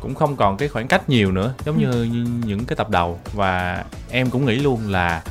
cũng 0.00 0.14
không 0.14 0.36
còn 0.36 0.56
cái 0.56 0.68
khoảng 0.68 0.88
cách 0.88 1.08
nhiều 1.08 1.32
nữa 1.32 1.54
giống 1.64 1.78
như, 1.78 2.02
như 2.02 2.26
những 2.44 2.64
cái 2.64 2.76
tập 2.76 2.90
đầu. 2.90 3.20
Và 3.32 3.84
em 4.10 4.30
cũng 4.30 4.46
nghĩ 4.46 4.56
luôn 4.56 4.90
là 4.90 5.22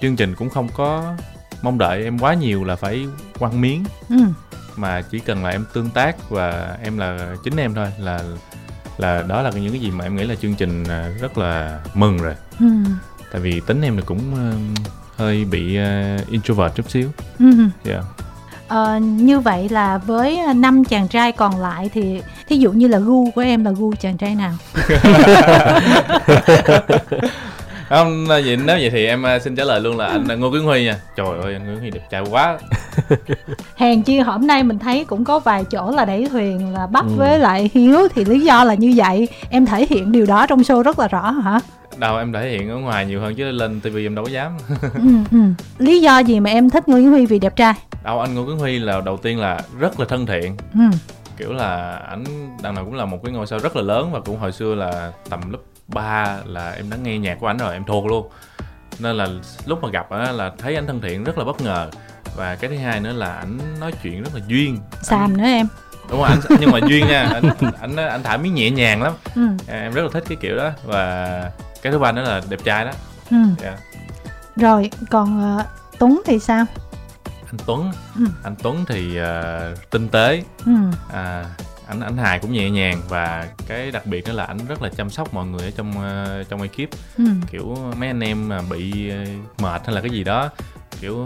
chương 0.00 0.16
trình 0.16 0.34
cũng 0.34 0.50
không 0.50 0.68
có 0.76 1.14
mong 1.62 1.78
đợi 1.78 2.04
em 2.04 2.18
quá 2.18 2.34
nhiều 2.34 2.64
là 2.64 2.76
phải 2.76 3.06
quăng 3.38 3.60
miếng. 3.60 3.84
Ừ. 4.08 4.16
mà 4.76 5.02
chỉ 5.02 5.18
cần 5.18 5.44
là 5.44 5.50
em 5.50 5.64
tương 5.72 5.90
tác 5.90 6.30
và 6.30 6.76
em 6.82 6.98
là 6.98 7.36
chính 7.44 7.56
em 7.56 7.74
thôi 7.74 7.92
là 7.98 8.22
là 8.98 9.22
đó 9.28 9.42
là 9.42 9.50
những 9.50 9.70
cái 9.72 9.80
gì 9.80 9.90
mà 9.90 10.04
em 10.04 10.16
nghĩ 10.16 10.24
là 10.24 10.34
chương 10.34 10.54
trình 10.54 10.84
à, 10.88 11.08
rất 11.20 11.38
là 11.38 11.78
mừng 11.94 12.18
rồi 12.18 12.34
Ừ. 12.60 12.66
tại 13.32 13.40
vì 13.40 13.60
tính 13.66 13.82
em 13.82 13.96
là 13.96 14.02
cũng 14.06 14.20
ờ, 14.36 14.52
hơi 15.24 15.44
bị 15.44 15.76
ờ, 15.76 16.16
introvert 16.30 16.74
chút 16.74 16.90
xíu 16.90 17.08
Ừ. 17.38 17.46
yeah. 17.84 18.04
Ờ, 18.68 18.96
như 18.98 19.40
vậy 19.40 19.68
là 19.68 19.98
với 19.98 20.38
năm 20.56 20.84
chàng 20.84 21.08
trai 21.08 21.32
còn 21.32 21.60
lại 21.60 21.90
thì 21.94 22.22
thí 22.48 22.56
dụ 22.56 22.72
như 22.72 22.88
là 22.88 22.98
gu 22.98 23.30
của 23.30 23.40
em 23.40 23.64
là 23.64 23.70
gu 23.70 23.94
chàng 24.00 24.16
trai 24.16 24.34
nào 24.34 24.52
không 27.88 28.26
vậy 28.26 28.56
nếu 28.56 28.76
vậy 28.80 28.90
thì 28.90 29.06
em 29.06 29.22
ờ, 29.22 29.38
xin 29.38 29.56
trả 29.56 29.64
lời 29.64 29.80
luôn 29.80 29.96
là 29.98 30.06
anh 30.06 30.28
ờ, 30.28 30.36
Ngô 30.36 30.50
Kiến 30.52 30.62
Huy 30.64 30.84
nha. 30.84 30.96
Trời 31.16 31.26
ơi 31.42 31.52
anh 31.52 31.66
Ngô 31.66 31.70
Kiến 31.72 31.80
Huy 31.80 31.90
đẹp 31.90 32.06
trai 32.10 32.22
quá. 32.30 32.58
Hèn 33.76 34.02
chi 34.02 34.18
hôm 34.18 34.46
nay 34.46 34.62
mình 34.62 34.78
thấy 34.78 35.04
cũng 35.04 35.24
có 35.24 35.38
vài 35.38 35.64
chỗ 35.64 35.90
là 35.90 36.04
đẩy 36.04 36.28
thuyền 36.30 36.72
là 36.72 36.86
bắt 36.86 37.04
Ừ. 37.08 37.14
với 37.16 37.38
lại 37.38 37.70
Hiếu 37.74 38.08
thì 38.14 38.24
lý 38.24 38.40
do 38.40 38.64
là 38.64 38.74
như 38.74 38.92
vậy. 38.96 39.28
Em 39.50 39.66
thể 39.66 39.86
hiện 39.90 40.12
điều 40.12 40.26
đó 40.26 40.46
trong 40.46 40.60
show 40.60 40.82
rất 40.82 40.98
là 40.98 41.08
rõ 41.08 41.30
hả? 41.30 41.60
Đâu 41.96 42.18
em 42.18 42.32
thể 42.32 42.50
hiện 42.50 42.70
ở 42.70 42.76
ngoài 42.76 43.06
nhiều 43.06 43.20
hơn 43.20 43.34
chứ 43.34 43.50
lên 43.50 43.80
tivi 43.80 44.06
em 44.06 44.14
đâu 44.14 44.24
có 44.24 44.30
dám. 44.30 44.52
Ừ, 44.94 45.00
ừ. 45.32 45.38
lý 45.78 46.00
do 46.00 46.18
gì 46.18 46.40
mà 46.40 46.50
em 46.50 46.70
thích 46.70 46.88
Ngô 46.88 46.96
Kiến 46.96 47.10
Huy 47.10 47.26
vì 47.26 47.38
đẹp 47.38 47.56
trai? 47.56 47.74
Đâu 48.04 48.20
anh 48.20 48.34
Ngô 48.34 48.46
Kiến 48.46 48.58
Huy 48.58 48.78
là 48.78 49.00
đầu 49.00 49.16
tiên 49.16 49.40
là 49.40 49.60
rất 49.78 50.00
là 50.00 50.06
thân 50.08 50.26
thiện. 50.26 50.56
Ừ. 50.74 50.80
kiểu 51.38 51.52
là 51.52 51.92
ảnh 52.08 52.24
đằng 52.62 52.74
nào 52.74 52.84
cũng 52.84 52.94
là 52.94 53.04
một 53.04 53.18
cái 53.24 53.32
ngôi 53.32 53.46
sao 53.46 53.58
rất 53.58 53.76
là 53.76 53.82
lớn 53.82 54.12
và 54.12 54.20
cũng 54.20 54.36
hồi 54.38 54.52
xưa 54.52 54.74
là 54.74 55.12
tầm 55.30 55.52
lớp 55.52 55.58
3 55.98 56.38
là 56.46 56.70
em 56.70 56.90
đã 56.90 56.96
nghe 56.96 57.18
nhạc 57.18 57.36
của 57.40 57.46
ảnh 57.46 57.56
rồi 57.56 57.72
em 57.72 57.84
thuộc 57.84 58.06
luôn. 58.06 58.28
Nên 58.98 59.16
là 59.16 59.28
lúc 59.66 59.82
mà 59.82 59.88
gặp 59.90 60.10
á 60.10 60.32
là 60.32 60.52
thấy 60.58 60.74
anh 60.74 60.86
thân 60.86 61.00
thiện 61.00 61.24
rất 61.24 61.38
là 61.38 61.44
bất 61.44 61.60
ngờ. 61.60 61.90
Và 62.36 62.56
cái 62.56 62.70
thứ 62.70 62.76
hai 62.76 63.00
nữa 63.00 63.12
là 63.12 63.32
ảnh 63.34 63.58
nói 63.80 63.92
chuyện 64.02 64.22
rất 64.22 64.30
là 64.34 64.40
duyên. 64.46 64.78
Xàm 65.02 65.36
nữa 65.36 65.44
em. 65.44 65.66
Đúng 66.10 66.18
rồi 66.20 66.28
anh 66.28 66.40
nhưng 66.60 66.70
mà 66.70 66.78
duyên 66.88 67.06
nha. 67.08 67.28
Anh 67.34 67.44
anh 67.80 67.96
anh 67.96 68.22
thả 68.22 68.36
miếng 68.36 68.54
nhẹ 68.54 68.70
nhàng 68.70 69.02
lắm. 69.02 69.12
Ừ. 69.34 69.42
Em 69.68 69.92
rất 69.92 70.02
là 70.02 70.08
thích 70.12 70.24
cái 70.28 70.36
kiểu 70.40 70.56
đó. 70.56 70.70
Và 70.84 71.50
cái 71.82 71.92
thứ 71.92 71.98
ba 71.98 72.12
nữa 72.12 72.22
là 72.22 72.40
đẹp 72.48 72.60
trai 72.64 72.84
đó. 72.84 72.92
Ừ. 73.30 73.36
Dạ. 73.62 73.76
rồi 74.56 74.90
còn 75.10 75.56
ờ, 75.58 75.64
Tuấn 75.98 76.22
thì 76.26 76.38
sao? 76.38 76.64
Anh 77.46 77.58
Tuấn 77.66 77.90
Ừ. 78.18 78.24
anh 78.44 78.54
Tuấn 78.62 78.84
thì 78.88 79.16
ờ, 79.16 79.74
tinh 79.90 80.08
tế. 80.08 80.42
Ừ. 80.66 80.72
à, 81.12 81.44
ảnh 81.88 82.00
ảnh 82.00 82.16
hài 82.16 82.38
cũng 82.38 82.52
nhẹ 82.52 82.70
nhàng 82.70 83.00
và 83.08 83.46
cái 83.68 83.90
đặc 83.90 84.06
biệt 84.06 84.26
đó 84.26 84.32
là 84.32 84.44
ảnh 84.44 84.58
rất 84.68 84.82
là 84.82 84.88
chăm 84.96 85.10
sóc 85.10 85.34
mọi 85.34 85.46
người 85.46 85.62
ở 85.64 85.70
trong 85.76 85.92
ờ, 86.02 86.44
trong 86.48 86.62
ekip 86.62 86.90
Ừ. 87.18 87.24
kiểu 87.50 87.76
mấy 87.98 88.08
anh 88.08 88.20
em 88.20 88.48
mà 88.48 88.60
bị 88.70 89.10
ờ, 89.10 89.16
mệt 89.62 89.82
hay 89.86 89.94
là 89.94 90.00
cái 90.00 90.10
gì 90.10 90.24
đó 90.24 90.50
kiểu 91.00 91.24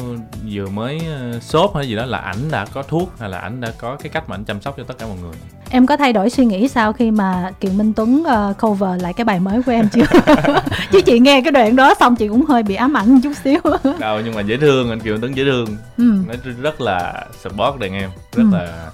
vừa 0.51 0.67
mới 0.69 0.99
ờ, 1.07 1.41
sốt 1.41 1.71
hay 1.75 1.89
gì 1.89 1.97
đó 1.97 2.05
là 2.07 2.19
ảnh 2.19 2.51
đã 2.51 2.65
có 2.73 2.83
thuốc 2.83 3.13
hay 3.21 3.29
là 3.29 3.39
ảnh 3.39 3.61
đã 3.61 3.73
có 3.79 3.97
cái 3.97 4.09
cách 4.09 4.29
mà 4.29 4.37
ảnh 4.37 4.45
chăm 4.45 4.61
sóc 4.61 4.75
cho 4.77 4.83
tất 4.85 4.95
cả 4.99 5.07
mọi 5.07 5.17
người 5.23 5.33
em 5.71 5.87
có 5.87 5.97
thay 5.97 6.13
đổi 6.13 6.31
suy 6.31 6.45
nghĩ 6.45 6.69
sau 6.69 6.93
khi 6.93 7.11
mà 7.11 7.51
Kiều 7.61 7.73
Minh 7.73 7.93
Tuấn 7.93 8.25
ờ, 8.27 8.55
cover 8.61 9.03
lại 9.03 9.13
cái 9.13 9.25
bài 9.25 9.41
mới 9.41 9.63
của 9.63 9.73
em 9.73 9.89
chưa 9.89 10.05
chứ 10.93 11.01
chị 11.01 11.19
nghe 11.19 11.41
cái 11.41 11.53
đoạn 11.53 11.77
đó 11.77 11.95
xong 12.01 12.17
chị 12.17 12.29
cũng 12.29 12.45
hơi 12.47 12.63
bị 12.63 12.75
ám 12.75 12.97
ảnh 12.97 13.13
một 13.15 13.21
chút 13.23 13.33
xíu 13.45 13.61
đâu 13.99 14.21
nhưng 14.25 14.35
mà 14.35 14.41
dễ 14.41 14.57
thương 14.57 14.91
anh 14.91 15.01
kiều 15.01 15.19
tuấn 15.21 15.37
dễ 15.37 15.45
thương 15.45 15.67
ừ. 15.99 16.13
nó 16.29 16.35
rất 16.63 16.81
là 16.81 17.27
support 17.43 17.79
đàn 17.81 17.93
em 17.95 18.11
rất 18.37 18.43
Ừ. 18.53 18.57
là 18.57 18.91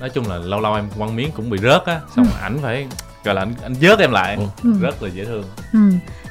nói 0.00 0.10
chung 0.10 0.28
là 0.28 0.36
lâu 0.36 0.60
lâu 0.60 0.74
em 0.74 0.88
quăng 0.98 1.16
miếng 1.16 1.30
cũng 1.32 1.50
bị 1.50 1.58
rớt 1.58 1.84
á 1.86 2.00
xong 2.16 2.24
rồi 2.24 2.34
ảnh 2.42 2.58
phải 2.62 2.86
gọi 3.24 3.34
là 3.34 3.42
anh 3.42 3.54
anh 3.62 3.74
vớt 3.80 3.98
em 3.98 4.10
lại 4.12 4.38
Ừ. 4.62 4.72
rất 4.80 5.02
là 5.02 5.08
dễ 5.08 5.24
thương 5.24 5.44
Ừ. 5.72 5.78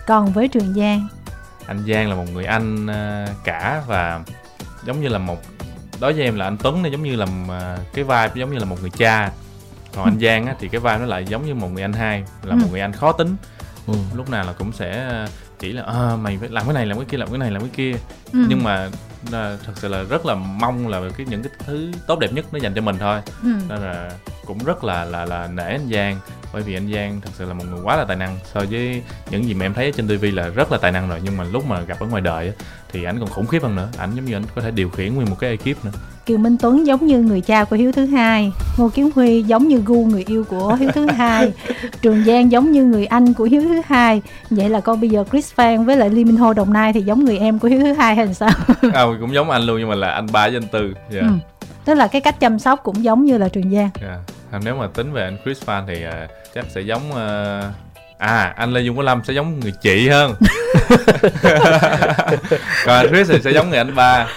còn 0.07 0.31
với 0.33 0.47
Trường 0.47 0.73
Giang 0.73 1.07
anh 1.65 1.83
Giang 1.87 2.09
là 2.09 2.15
một 2.15 2.25
người 2.33 2.45
anh 2.45 2.87
à, 2.87 3.27
cả 3.43 3.83
và 3.87 4.21
giống 4.85 5.01
như 5.01 5.07
là 5.07 5.17
một 5.17 5.37
đối 5.99 6.13
với 6.13 6.23
em 6.23 6.35
là 6.35 6.45
anh 6.45 6.57
Tuấn 6.57 6.83
nó 6.83 6.89
giống 6.89 7.03
như 7.03 7.15
là 7.15 7.25
à, 7.49 7.77
cái 7.93 8.03
vibe 8.03 8.29
giống 8.35 8.51
như 8.53 8.59
là 8.59 8.65
một 8.65 8.77
người 8.81 8.89
cha 8.89 9.31
còn 9.95 10.05
anh 10.05 10.19
Giang 10.19 10.45
á, 10.45 10.55
thì 10.59 10.67
cái 10.67 10.79
vai 10.81 10.99
nó 10.99 11.05
lại 11.05 11.25
giống 11.25 11.45
như 11.45 11.55
một 11.55 11.67
người 11.67 11.81
anh 11.83 11.93
hai 11.93 12.23
là 12.43 12.55
một 12.55 12.65
Ừ. 12.67 12.71
người 12.71 12.81
anh 12.81 12.93
khó 12.93 13.11
tính 13.11 13.35
Ừ. 13.87 13.93
lúc 14.15 14.29
nào 14.29 14.45
là 14.45 14.53
cũng 14.53 14.71
sẽ 14.71 14.91
à, 15.09 15.27
chỉ 15.59 15.71
là 15.71 15.81
"Ờ, 15.83 16.17
mày 16.21 16.37
phải 16.39 16.49
làm 16.49 16.65
cái 16.65 16.73
này 16.73 16.85
làm 16.85 16.97
cái 16.97 17.05
kia 17.09 17.17
làm 17.17 17.29
cái 17.29 17.37
này 17.37 17.51
làm 17.51 17.61
cái 17.61 17.71
kia 17.75 17.91
ừ. 18.33 18.45
nhưng 18.49 18.63
mà 18.63 18.89
à, 19.31 19.57
thật 19.65 19.73
sự 19.75 19.87
là 19.87 20.03
rất 20.03 20.25
là 20.25 20.35
mong 20.35 20.87
là 20.87 21.01
cái 21.17 21.27
những 21.29 21.43
cái 21.43 21.53
thứ 21.65 21.91
tốt 22.07 22.19
đẹp 22.19 22.33
nhất 22.33 22.45
nó 22.51 22.59
dành 22.59 22.73
cho 22.73 22.81
mình 22.81 22.95
thôi. 22.99 23.21
Ừ. 23.43 23.49
nên 23.69 23.81
là 23.81 24.11
cũng 24.45 24.63
rất 24.65 24.83
là 24.83 25.05
là 25.05 25.25
là 25.25 25.47
nể 25.47 25.63
anh 25.63 25.89
Giang 25.91 26.19
bởi 26.53 26.61
vì 26.61 26.73
anh 26.73 26.91
Giang 26.93 27.21
thật 27.21 27.29
sự 27.37 27.45
là 27.45 27.53
một 27.53 27.63
người 27.71 27.79
quá 27.83 27.97
là 27.97 28.05
tài 28.05 28.17
năng. 28.17 28.37
So 28.53 28.61
với 28.71 29.03
những 29.31 29.45
gì 29.45 29.53
mà 29.53 29.65
em 29.65 29.73
thấy 29.73 29.91
trên 29.91 30.07
TV 30.07 30.25
là 30.33 30.47
rất 30.47 30.71
là 30.71 30.77
tài 30.77 30.91
năng 30.91 31.09
rồi 31.09 31.19
nhưng 31.23 31.37
mà 31.37 31.43
lúc 31.43 31.65
mà 31.65 31.81
gặp 31.81 31.99
ở 31.99 32.07
ngoài 32.07 32.21
đời 32.21 32.53
thì 32.91 33.03
ảnh 33.03 33.19
còn 33.19 33.29
khủng 33.29 33.47
khiếp 33.47 33.63
hơn 33.63 33.75
nữa. 33.75 33.89
Ảnh 33.97 34.15
giống 34.15 34.25
như 34.25 34.33
ảnh 34.33 34.43
có 34.55 34.61
thể 34.61 34.71
điều 34.71 34.89
khiển 34.89 35.15
nguyên 35.15 35.29
một 35.29 35.39
cái 35.39 35.49
ekip 35.49 35.85
nữa. 35.85 35.91
Kiều 36.29 36.37
Minh 36.37 36.57
Tuấn 36.61 36.87
giống 36.87 37.07
như 37.07 37.19
người 37.19 37.41
cha 37.41 37.63
của 37.63 37.75
Hiếu 37.75 37.91
thứ 37.91 38.05
hai 38.05 38.51
Ngô 38.77 38.89
Kiến 38.89 39.09
Huy 39.15 39.43
giống 39.43 39.67
như 39.67 39.81
gu 39.85 40.05
người 40.05 40.23
yêu 40.27 40.43
của 40.43 40.75
Hiếu 40.79 40.89
thứ 40.95 41.05
hai 41.05 41.53
Trường 42.01 42.23
Giang 42.25 42.51
giống 42.51 42.71
như 42.71 42.83
người 42.83 43.05
anh 43.05 43.33
của 43.33 43.43
Hiếu 43.43 43.61
thứ 43.61 43.81
hai. 43.85 44.21
Vậy 44.49 44.69
là 44.69 44.79
con 44.79 45.01
bây 45.01 45.09
giờ 45.09 45.23
Chris 45.31 45.53
Phan 45.53 45.85
với 45.85 45.97
lại 45.97 46.09
Lee 46.09 46.23
Min 46.23 46.37
Ho 46.37 46.53
Đồng 46.53 46.73
Nai 46.73 46.93
thì 46.93 47.01
giống 47.01 47.25
người 47.25 47.37
em 47.37 47.59
của 47.59 47.67
Hiếu 47.67 47.79
thứ 47.79 47.93
hai 47.93 48.15
hay 48.15 48.33
sao? 48.33 48.49
à, 48.93 49.03
cũng 49.19 49.33
giống 49.33 49.49
anh 49.49 49.61
luôn 49.61 49.79
nhưng 49.79 49.89
mà 49.89 49.95
là 49.95 50.11
anh 50.11 50.27
ba 50.31 50.47
với 50.47 50.57
anh 50.57 50.67
tư. 50.67 50.93
Dạ. 51.09 51.21
Ừ. 51.21 51.27
Tức 51.85 51.93
là 51.93 52.07
cái 52.07 52.21
cách 52.21 52.39
chăm 52.39 52.59
sóc 52.59 52.79
cũng 52.83 53.03
giống 53.03 53.25
như 53.25 53.37
là 53.37 53.49
Trường 53.49 53.71
Giang. 53.75 53.89
Dạ. 54.01 54.17
À, 54.51 54.59
nếu 54.63 54.75
mà 54.75 54.87
tính 54.93 55.13
về 55.13 55.23
anh 55.23 55.37
Chris 55.43 55.63
Fan 55.65 55.83
thì 55.87 56.03
à, 56.03 56.27
chắc 56.55 56.65
sẽ 56.69 56.81
giống 56.81 57.15
à, 57.15 57.61
à 58.17 58.53
anh 58.57 58.73
Lê 58.73 58.81
Dung 58.81 58.95
Quốc 58.95 59.03
Lâm 59.03 59.21
sẽ 59.23 59.33
giống 59.33 59.59
người 59.59 59.73
chị 59.81 60.09
hơn. 60.09 60.33
Còn 62.85 62.95
anh 62.95 63.07
Chris 63.09 63.29
thì 63.29 63.41
sẽ 63.41 63.51
giống 63.51 63.69
người 63.69 63.77
anh 63.77 63.95
ba. 63.95 64.27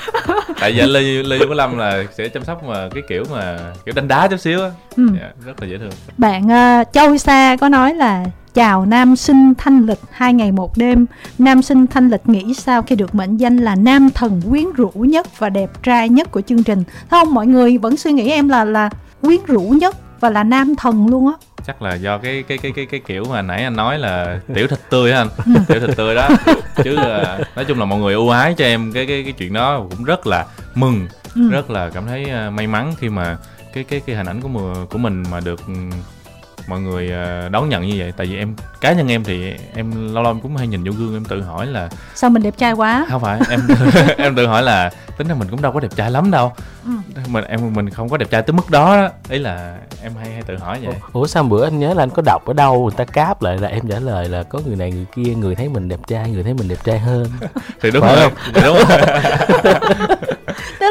Tại 0.61 0.73
vì 0.73 0.79
anh 0.79 0.89
Lê 0.89 1.01
Lê 1.01 1.39
Dung 1.39 1.49
Quốc 1.49 1.55
Lâm 1.55 1.79
là 1.79 2.05
sẽ 2.13 2.29
chăm 2.29 2.45
sóc 2.45 2.65
mà 2.65 2.89
cái 2.95 3.03
kiểu 3.09 3.25
mà 3.31 3.59
kiểu 3.85 3.95
đánh 3.95 4.09
đá 4.09 4.29
chút 4.29 4.41
xíu 4.41 4.63
á. 4.63 4.71
Ừ. 4.97 5.07
dạ, 5.21 5.29
rất 5.47 5.61
là 5.61 5.67
dễ 5.67 5.79
thương. 5.79 5.93
Bạn 6.19 6.49
ờ, 6.49 6.85
Châu 6.93 7.19
Sa 7.19 7.57
có 7.61 7.69
nói 7.69 7.95
là 7.95 8.25
Chào 8.55 8.87
nam 8.87 9.17
sinh 9.17 9.55
thanh 9.59 9.87
lịch 9.87 9.99
hai 10.11 10.35
ngày 10.35 10.53
một 10.53 10.79
đêm. 10.79 11.07
Nam 11.39 11.63
sinh 11.63 11.87
thanh 11.87 12.09
lịch 12.11 12.29
nghĩ 12.29 12.55
sao 12.55 12.83
khi 12.83 12.97
được 12.97 13.15
mệnh 13.15 13.37
danh 13.37 13.57
là 13.57 13.75
nam 13.75 14.11
thần 14.15 14.43
quyến 14.51 14.65
rũ 14.77 14.91
nhất 14.95 15.39
và 15.39 15.49
đẹp 15.49 15.71
trai 15.83 16.09
nhất 16.09 16.31
của 16.31 16.41
chương 16.41 16.63
trình? 16.63 16.85
Thấy 17.11 17.25
không 17.25 17.35
mọi 17.35 17.47
người 17.47 17.79
vẫn 17.79 17.97
suy 17.97 18.13
nghĩ 18.13 18.31
em 18.31 18.49
là 18.49 18.65
là 18.65 18.91
quyến 19.23 19.41
rũ 19.47 19.61
nhất 19.61 19.97
và 20.21 20.31
là 20.31 20.45
nam 20.45 20.75
thần 20.77 21.07
luôn 21.09 21.27
á. 21.27 21.33
Chắc 21.67 21.83
là 21.83 21.95
do 21.95 22.19
cái 22.19 22.43
cái 22.49 22.59
cái 22.59 22.73
cái 22.77 22.87
cái 22.87 23.01
kiểu 23.07 23.25
mà 23.31 23.43
nãy 23.43 23.63
anh 23.65 23.77
nói 23.77 23.99
là 23.99 24.41
tiểu 24.55 24.67
thịt 24.67 24.79
tươi 24.91 25.13
anh? 25.13 25.29
Tiểu 25.69 25.81
thịt 25.81 25.97
tươi 25.97 26.15
đó. 26.15 26.29
Chứ 26.85 26.97
à, 26.97 27.39
nói 27.57 27.65
chung 27.65 27.79
là 27.79 27.85
mọi 27.85 27.99
người 28.01 28.15
ưu 28.15 28.29
ái 28.29 28.55
cho 28.59 28.65
em 28.65 28.93
cái 28.93 29.07
cái 29.07 29.23
cái 29.23 29.33
chuyện 29.33 29.53
đó 29.53 29.87
cũng 29.91 30.05
rất 30.05 30.27
là 30.27 30.47
mừng 30.75 31.07
Ừ. 31.35 31.51
rất 31.51 31.71
là 31.71 31.91
cảm 31.95 32.07
thấy 32.07 32.25
à, 32.25 32.51
may 32.51 32.67
mắn 32.67 32.95
khi 32.99 33.09
mà 33.09 33.37
cái 33.75 33.85
cái 33.85 34.01
cái 34.07 34.17
hình 34.17 34.27
ảnh 34.27 34.41
của 34.41 34.75
của 34.91 34.99
mình 34.99 35.25
mà 35.31 35.41
được 35.41 35.61
ừ, 35.67 35.73
mọi 36.67 36.81
người 36.81 37.13
à, 37.13 37.49
đón 37.49 37.69
nhận 37.69 37.87
như 37.87 37.95
vậy. 37.99 38.13
Tại 38.17 38.27
vì 38.27 38.37
em 38.37 38.55
cá 38.81 38.93
nhân 38.93 39.09
em 39.09 39.25
thì 39.25 39.55
em 39.75 40.15
lâu 40.15 40.23
lâu 40.23 40.33
em 40.33 40.41
cũng 40.41 40.57
hay 40.57 40.67
nhìn 40.67 40.85
vô 40.85 40.93
gương 40.99 41.15
em 41.15 41.25
tự 41.25 41.43
hỏi 41.43 41.67
là 41.67 41.89
sao 42.15 42.31
mình 42.31 42.43
đẹp 42.43 42.55
trai 42.59 42.73
quá? 42.73 43.07
Không 43.11 43.23
phải 43.23 43.41
em 43.51 43.61
em 44.17 44.37
tự 44.37 44.47
hỏi 44.47 44.63
là 44.63 44.91
tính 45.19 45.29
ra 45.29 45.35
mình 45.35 45.49
cũng 45.51 45.63
đâu 45.63 45.73
có 45.73 45.81
đẹp 45.81 45.91
trai 45.97 46.11
lắm 46.11 46.31
đâu. 46.31 46.53
Ừ. 46.85 46.91
mình 47.29 47.45
em 47.45 47.75
mình 47.75 47.91
không 47.91 48.09
có 48.09 48.17
đẹp 48.17 48.27
trai 48.31 48.43
tới 48.43 48.53
mức 48.53 48.71
đó 48.71 48.97
đó. 48.97 49.09
Ý 49.29 49.39
là 49.39 49.77
em 50.03 50.13
hay 50.21 50.33
hay 50.33 50.43
tự 50.43 50.57
hỏi 50.57 50.79
vậy. 50.83 50.95
Ủa 51.13 51.27
sao 51.27 51.43
bữa 51.43 51.65
anh 51.65 51.79
nhớ 51.79 51.95
là 51.95 52.03
anh 52.03 52.11
có 52.11 52.23
đọc 52.27 52.47
ở 52.47 52.53
đâu 52.53 52.83
người 52.83 52.95
ta 52.97 53.05
cáp 53.05 53.43
lại 53.43 53.59
là 53.59 53.69
em 53.69 53.89
trả 53.89 53.99
lời 53.99 54.29
là 54.29 54.43
có 54.43 54.61
người 54.67 54.77
này 54.77 54.91
người 54.91 55.07
kia 55.15 55.35
người 55.35 55.55
thấy 55.55 55.69
mình 55.69 55.89
đẹp 55.89 56.01
trai 56.07 56.31
người 56.31 56.43
thấy 56.43 56.55
mình 56.55 56.69
đẹp 56.69 56.79
trai 56.85 56.99
hơn. 56.99 57.27
Thì 57.81 57.91
đúng 57.91 58.03
Phải 58.03 58.17
rồi 58.17 58.31
thì 58.55 58.61
đúng 58.65 58.77
rồi 58.77 58.99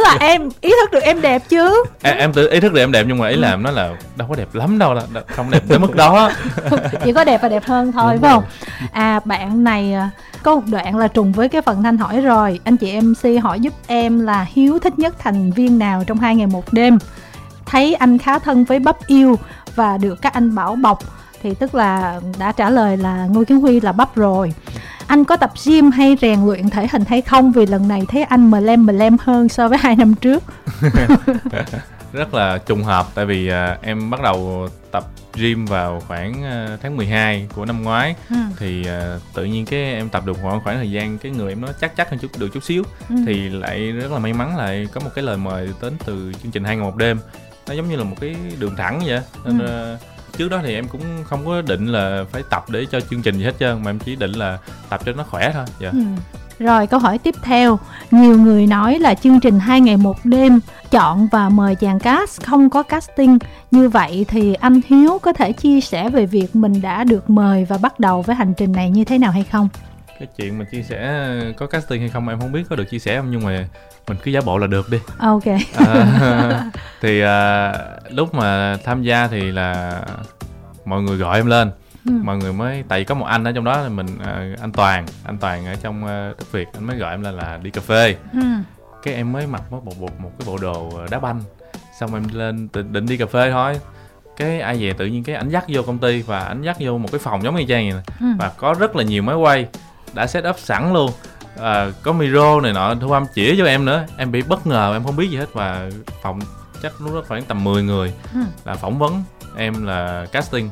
là 0.04 0.18
em 0.20 0.50
ý 0.62 0.70
thức 0.70 0.92
được 0.92 1.04
em 1.04 1.22
đẹp 1.22 1.42
chứ? 1.50 1.84
Em, 2.02 2.18
em 2.18 2.34
tự 2.34 2.50
ý 2.50 2.60
thức 2.60 2.74
là 2.74 2.84
em 2.84 2.92
đẹp 2.92 3.06
nhưng 3.08 3.18
mà 3.18 3.28
ý 3.28 3.36
là 3.36 3.50
em 3.50 3.64
nói 3.64 3.74
là 3.74 3.90
đâu 4.16 4.28
có 4.28 4.36
đẹp 4.36 4.56
lắm 4.56 4.80
đâu 4.80 4.94
đâu- 4.94 5.04
không 5.36 5.52
đẹp 5.52 5.64
tới 5.68 5.80
mức 5.80 5.96
đó. 5.96 6.32
Chỉ 7.04 7.14
có 7.14 7.24
đẹp 7.24 7.40
và 7.42 7.50
đẹp 7.50 7.64
hơn 7.66 7.92
thôi 7.92 8.14
Đúng 8.14 8.22
phải 8.22 8.32
không? 8.32 8.44
à 8.92 9.20
bạn 9.26 9.64
này 9.64 9.94
à, 9.94 10.10
có 10.44 10.56
một 10.56 10.62
đoạn 10.72 10.98
là 10.98 11.08
trùng 11.08 11.32
với 11.32 11.50
cái 11.50 11.62
phần 11.62 11.84
thanh 11.84 11.98
hỏi 11.98 12.22
rồi. 12.22 12.60
Anh 12.64 12.78
chị 12.78 13.00
mc 13.02 13.44
hỏi 13.44 13.60
giúp 13.60 13.74
em 13.88 14.20
là 14.20 14.46
hiếu 14.50 14.80
thích 14.80 15.00
nhất 15.00 15.16
thành 15.20 15.52
viên 15.52 15.80
nào 15.80 16.04
trong 16.08 16.18
hai 16.20 16.36
ngày 16.36 16.48
một 16.48 16.74
đêm? 16.74 16.98
Thấy 17.66 17.94
anh 17.94 18.18
khá 18.18 18.40
thân 18.40 18.64
với 18.64 18.80
bắp 18.80 19.08
yêu 19.08 19.36
và 19.76 19.98
được 19.98 20.22
các 20.22 20.34
anh 20.34 20.56
bảo 20.56 20.76
bọc 20.76 21.00
thì 21.44 21.54
tức 21.54 21.76
là 21.76 22.20
đã 22.40 22.52
trả 22.52 22.70
lời 22.70 22.98
là 22.98 23.26
ngô 23.32 23.44
kiến 23.44 23.60
huy 23.60 23.80
là 23.80 23.92
bắp 23.92 24.16
rồi 24.16 24.54
anh 25.12 25.26
có 25.26 25.36
tập 25.38 25.52
gym 25.66 25.92
hay 25.92 26.18
rèn 26.22 26.46
luyện 26.46 26.70
thể 26.70 26.88
hình 26.92 27.04
hay 27.08 27.22
không 27.22 27.52
vì 27.52 27.66
lần 27.66 27.88
này 27.88 28.06
thấy 28.08 28.24
anh 28.24 28.52
mờ 28.52 28.60
lem 28.60 28.86
mờ 28.86 28.94
lem 28.94 29.18
hơn 29.22 29.50
so 29.50 29.68
với 29.68 29.78
hai 29.78 29.96
năm 29.96 30.14
trước 30.16 30.44
rất 32.14 32.34
là 32.34 32.58
trùng 32.58 32.84
hợp 32.84 33.08
tại 33.16 33.26
vì 33.26 33.48
à, 33.48 33.78
em 33.82 34.10
bắt 34.10 34.22
đầu 34.22 34.70
tập 34.92 35.04
gym 35.36 35.66
vào 35.66 36.02
khoảng 36.08 36.44
à, 36.44 36.78
tháng 36.82 36.98
12 36.98 37.48
của 37.56 37.66
năm 37.66 37.84
ngoái 37.84 38.16
ừ. 38.30 38.36
thì 38.58 38.86
à, 38.88 39.18
tự 39.34 39.46
nhiên 39.46 39.66
cái 39.66 39.80
em 39.94 40.10
tập 40.10 40.26
được 40.26 40.38
khoảng 40.42 40.62
khoảng 40.64 40.78
thời 40.78 40.92
gian 40.92 41.18
cái 41.18 41.32
người 41.32 41.52
em 41.52 41.62
nó 41.62 41.68
chắc 41.82 41.96
chắc 41.96 42.10
hơn 42.10 42.20
chút 42.20 42.28
được 42.40 42.50
chút 42.54 42.64
xíu 42.64 42.84
Ừ. 43.10 43.16
thì 43.26 43.50
lại 43.50 43.92
rất 43.92 44.12
là 44.12 44.20
may 44.20 44.34
mắn 44.34 44.58
lại 44.58 44.88
có 44.94 45.02
một 45.02 45.10
cái 45.16 45.24
lời 45.24 45.38
mời 45.38 45.70
đến 45.82 45.94
từ 46.06 46.32
chương 46.44 46.52
trình 46.52 46.64
hai 46.64 46.76
ngày 46.76 46.86
một 46.86 46.96
đêm 46.96 47.20
nó 47.68 47.74
giống 47.74 47.90
như 47.90 47.96
là 47.96 48.04
một 48.04 48.16
cái 48.22 48.36
đường 48.60 48.76
thẳng 48.76 49.02
vậy 49.06 49.20
nên 49.46 49.60
Ừ 49.60 49.96
trước 50.38 50.50
đó 50.50 50.60
thì 50.64 50.74
em 50.74 50.88
cũng 50.88 51.02
không 51.24 51.46
có 51.46 51.62
định 51.62 51.88
là 51.88 52.26
phải 52.32 52.44
tập 52.50 52.66
để 52.70 52.86
cho 52.92 53.00
chương 53.00 53.22
trình 53.22 53.38
gì 53.38 53.44
hết 53.44 53.54
trơn, 53.60 53.84
mà 53.84 53.90
em 53.90 54.00
chỉ 54.00 54.16
định 54.16 54.32
là 54.32 54.58
tập 54.90 55.02
cho 55.06 55.12
nó 55.12 55.24
khỏe 55.24 55.52
thôi 55.54 55.66
dạ 55.80 55.90
Ừ. 55.92 56.00
Rồi, 56.60 56.88
câu 56.88 57.00
hỏi 57.00 57.18
tiếp 57.18 57.36
theo 57.44 57.80
Nhiều 58.12 58.38
người 58.38 58.68
nói 58.68 59.00
là 59.00 59.14
chương 59.14 59.40
trình 59.40 59.60
hai 59.60 59.82
ngày 59.82 59.98
một 59.98 60.18
đêm, 60.24 60.60
Chọn 60.92 61.28
và 61.32 61.50
mời 61.50 61.76
chàng 61.76 62.00
cast 62.00 62.42
không 62.44 62.70
có 62.70 62.84
casting 62.84 63.38
Như 63.72 63.90
vậy 63.90 64.26
thì 64.28 64.54
anh 64.54 64.82
Hiếu 64.88 65.20
có 65.22 65.34
thể 65.34 65.54
chia 65.54 65.82
sẻ 65.82 66.10
về 66.10 66.26
việc 66.26 66.56
mình 66.56 66.82
đã 66.82 67.04
được 67.04 67.30
mời 67.30 67.66
Và 67.66 67.78
bắt 67.78 68.00
đầu 68.00 68.22
với 68.22 68.36
hành 68.36 68.54
trình 68.58 68.72
này 68.72 68.90
như 68.90 69.04
thế 69.04 69.18
nào 69.18 69.32
hay 69.32 69.44
không? 69.44 69.70
Cái 70.22 70.28
chuyện 70.38 70.60
mà 70.60 70.66
chia 70.66 70.84
sẻ 70.84 71.30
có 71.58 71.68
casting 71.68 72.00
hay 72.00 72.10
không 72.10 72.30
em 72.30 72.40
không 72.40 72.52
biết 72.52 72.64
có 72.70 72.76
được 72.76 72.84
chia 72.84 73.00
sẻ 73.00 73.18
không? 73.18 73.32
Nhưng 73.32 73.46
mà 73.46 73.68
mình 74.08 74.18
cứ 74.24 74.32
giả 74.32 74.42
bộ 74.46 74.58
là 74.58 74.68
được 74.68 74.90
đi. 74.90 75.00
Ok. 75.20 75.44
À, 75.76 76.72
thì 77.02 77.22
à, 77.22 77.74
lúc 78.10 78.34
mà 78.34 78.78
tham 78.84 79.04
gia 79.04 79.28
thì 79.28 79.52
là 79.52 80.02
mọi 80.86 81.02
người 81.02 81.18
gọi 81.18 81.40
em 81.40 81.46
lên. 81.46 81.72
Ừ. 82.06 82.12
mọi 82.24 82.38
người 82.38 82.54
mới 82.54 82.84
tại 82.88 83.00
vì 83.00 83.06
có 83.06 83.16
một 83.16 83.26
anh 83.26 83.44
ở 83.44 83.52
trong 83.52 83.64
đó 83.64 83.82
là 83.82 83.90
mình 83.90 84.08
à, 84.26 84.56
anh 84.62 84.72
toàn 84.72 85.06
anh 85.24 85.38
toàn 85.38 85.66
ở 85.66 85.76
trong 85.76 86.08
à, 86.08 86.32
đất 86.40 86.52
việt 86.52 86.68
anh 86.74 86.88
mới 86.88 86.98
gọi 86.98 87.14
em 87.14 87.22
lên 87.22 87.34
là 87.34 87.60
đi 87.64 87.70
cà 87.70 87.82
phê. 87.82 88.16
Ừ. 88.34 88.40
cái 89.04 89.14
em 89.14 89.32
mới 89.32 89.48
mặc 89.48 89.62
một 89.72 89.82
bộ, 89.86 89.94
bộ 90.00 90.10
một 90.20 90.32
cái 90.40 90.46
bộ 90.48 90.58
đồ 90.58 90.92
đá 91.12 91.20
banh 91.20 91.42
xong 92.00 92.14
em 92.14 92.24
lên 92.34 92.68
định, 92.74 93.06
đi 93.06 93.18
cà 93.18 93.26
phê 93.26 93.52
thôi. 93.52 93.80
Cái 94.38 94.62
ai 94.62 94.78
về 94.80 94.94
tự 94.94 95.06
nhiên 95.06 95.24
cái 95.24 95.36
ảnh 95.36 95.50
dắt 95.50 95.66
vô 95.68 95.82
công 95.84 95.98
ty 95.98 96.22
và 96.22 96.40
ảnh 96.40 96.62
dắt 96.62 96.78
vô 96.80 96.98
một 96.98 97.10
cái 97.12 97.20
phòng 97.20 97.44
giống 97.44 97.56
y 97.56 97.66
chang 97.66 97.92
vậy 97.92 98.02
nè. 98.08 98.28
Ừ. 98.28 98.28
và 98.40 98.52
có 98.58 98.76
rất 98.80 98.96
là 98.96 99.04
nhiều 99.04 99.24
máy 99.24 99.36
quay 99.36 99.68
đã 100.14 100.28
set 100.28 100.44
up 100.50 100.60
sẵn 100.60 100.94
luôn. 100.94 101.12
À, 101.62 101.88
có 102.04 102.12
micro 102.14 102.62
này 102.62 102.74
nọ 102.74 102.96
thu 103.02 103.12
âm 103.12 103.26
chỉ 103.34 103.56
cho 103.58 103.66
em 103.66 103.86
nữa. 103.86 104.04
Em 104.18 104.32
bị 104.32 104.42
bất 104.42 104.68
ngờ 104.68 104.94
em 104.94 105.04
không 105.04 105.16
biết 105.16 105.30
gì 105.30 105.38
hết 105.38 105.54
và 105.54 105.90
phòng 106.24 106.40
chắc 106.84 107.02
lúc 107.02 107.14
đó 107.16 107.22
khoảng 107.28 107.44
tầm 107.44 107.64
10 107.64 107.84
người 107.84 108.14
Ừ. 108.34 108.40
là 108.66 108.76
phỏng 108.76 109.00
vấn 109.00 109.24
em 109.58 109.86
là 109.86 110.26
casting. 110.32 110.70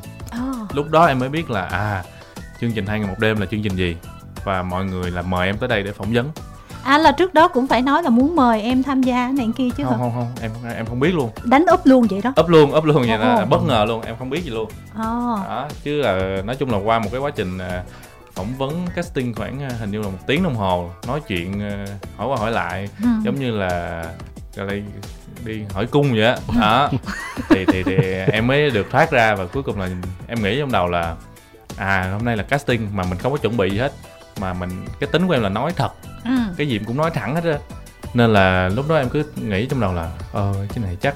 Oh. 0.50 0.74
lúc 0.76 0.90
đó 0.90 1.06
em 1.06 1.18
mới 1.18 1.28
biết 1.28 1.50
là 1.50 1.62
à 1.64 2.04
chương 2.60 2.72
trình 2.72 2.86
hai 2.86 2.98
ngày 3.00 3.08
một 3.08 3.18
đêm 3.18 3.40
là 3.40 3.46
chương 3.46 3.62
trình 3.62 3.76
gì? 3.76 3.96
Và 4.44 4.62
mọi 4.62 4.84
người 4.84 5.10
là 5.10 5.22
mời 5.22 5.46
em 5.46 5.58
tới 5.58 5.68
đây 5.68 5.82
để 5.82 5.92
phỏng 5.92 6.12
vấn. 6.12 6.30
À 6.84 6.98
là 6.98 7.12
trước 7.12 7.34
đó 7.34 7.48
cũng 7.48 7.66
phải 7.66 7.82
nói 7.82 8.02
là 8.02 8.10
muốn 8.10 8.36
mời 8.36 8.62
em 8.62 8.82
tham 8.82 9.02
gia 9.02 9.30
này 9.36 9.48
kia 9.56 9.68
chứ 9.76 9.84
không 9.84 9.92
hả? 9.92 9.98
không 9.98 10.12
không 10.14 10.28
em 10.64 10.74
em 10.76 10.86
không 10.86 11.00
biết 11.00 11.14
luôn. 11.14 11.30
Đánh 11.44 11.64
úp 11.66 11.86
luôn 11.86 12.06
vậy 12.10 12.20
đó. 12.24 12.32
Ấp 12.36 12.48
luôn 12.48 12.72
ấp 12.72 12.84
luôn 12.84 12.96
vậy 13.08 13.18
là 13.18 13.44
bất 13.44 13.62
ngờ 13.62 13.84
luôn 13.88 14.02
em 14.02 14.14
không 14.18 14.30
biết 14.30 14.44
gì 14.44 14.50
luôn. 14.50 14.70
Ồ. 14.96 15.02
đó 15.48 15.68
chứ 15.84 16.00
là 16.02 16.42
nói 16.44 16.56
chung 16.56 16.70
là 16.70 16.78
qua 16.78 16.98
một 16.98 17.08
cái 17.12 17.20
quá 17.20 17.30
trình 17.30 17.58
à, 17.58 17.82
phỏng 18.40 18.54
vấn 18.58 18.86
casting 18.96 19.34
khoảng 19.34 19.62
à, 19.62 19.68
hình 19.80 19.90
như 19.90 19.98
là 20.02 20.08
một 20.08 20.18
tiếng 20.26 20.42
đồng 20.42 20.54
hồ 20.54 20.90
nói 21.06 21.20
chuyện 21.28 21.62
à, 21.62 21.86
hỏi 22.16 22.28
qua 22.28 22.36
hỏi 22.36 22.50
lại 22.52 22.88
Ừ. 23.02 23.08
giống 23.24 23.34
như 23.40 23.50
là 23.50 24.04
gọi 24.56 24.66
là 24.66 24.74
đi 25.44 25.62
hỏi 25.74 25.86
cung 25.86 26.12
vậy 26.12 26.24
á. 26.26 26.36
Đó. 26.60 26.90
Thì, 27.48 27.64
thì 27.72 27.82
thì 27.82 27.96
em 28.32 28.46
mới 28.46 28.70
được 28.70 28.86
thoát 28.90 29.10
ra 29.10 29.34
và 29.34 29.46
cuối 29.46 29.62
cùng 29.62 29.80
là 29.80 29.88
em 30.26 30.42
nghĩ 30.42 30.58
trong 30.58 30.72
đầu 30.72 30.88
là 30.88 31.16
à 31.76 32.10
hôm 32.12 32.24
nay 32.24 32.36
là 32.36 32.42
casting 32.42 32.88
mà 32.96 33.04
mình 33.04 33.18
không 33.18 33.32
có 33.32 33.38
chuẩn 33.38 33.56
bị 33.56 33.70
gì 33.70 33.78
hết 33.78 33.92
mà 34.40 34.52
mình 34.52 34.70
cái 35.00 35.08
tính 35.12 35.26
của 35.26 35.32
em 35.32 35.42
là 35.42 35.48
nói 35.48 35.72
thật. 35.76 35.90
Ừ. 36.24 36.30
cái 36.56 36.68
gì 36.68 36.80
cũng 36.86 36.96
nói 36.96 37.10
thẳng 37.10 37.34
hết 37.34 37.44
á. 37.44 37.58
Nên 38.14 38.32
là 38.32 38.68
lúc 38.68 38.88
đó 38.88 38.96
em 38.96 39.08
cứ 39.08 39.24
nghĩ 39.36 39.66
trong 39.66 39.80
đầu 39.80 39.92
là 39.94 40.10
ờ 40.32 40.54
cái 40.74 40.84
này 40.84 40.96
chắc 41.00 41.14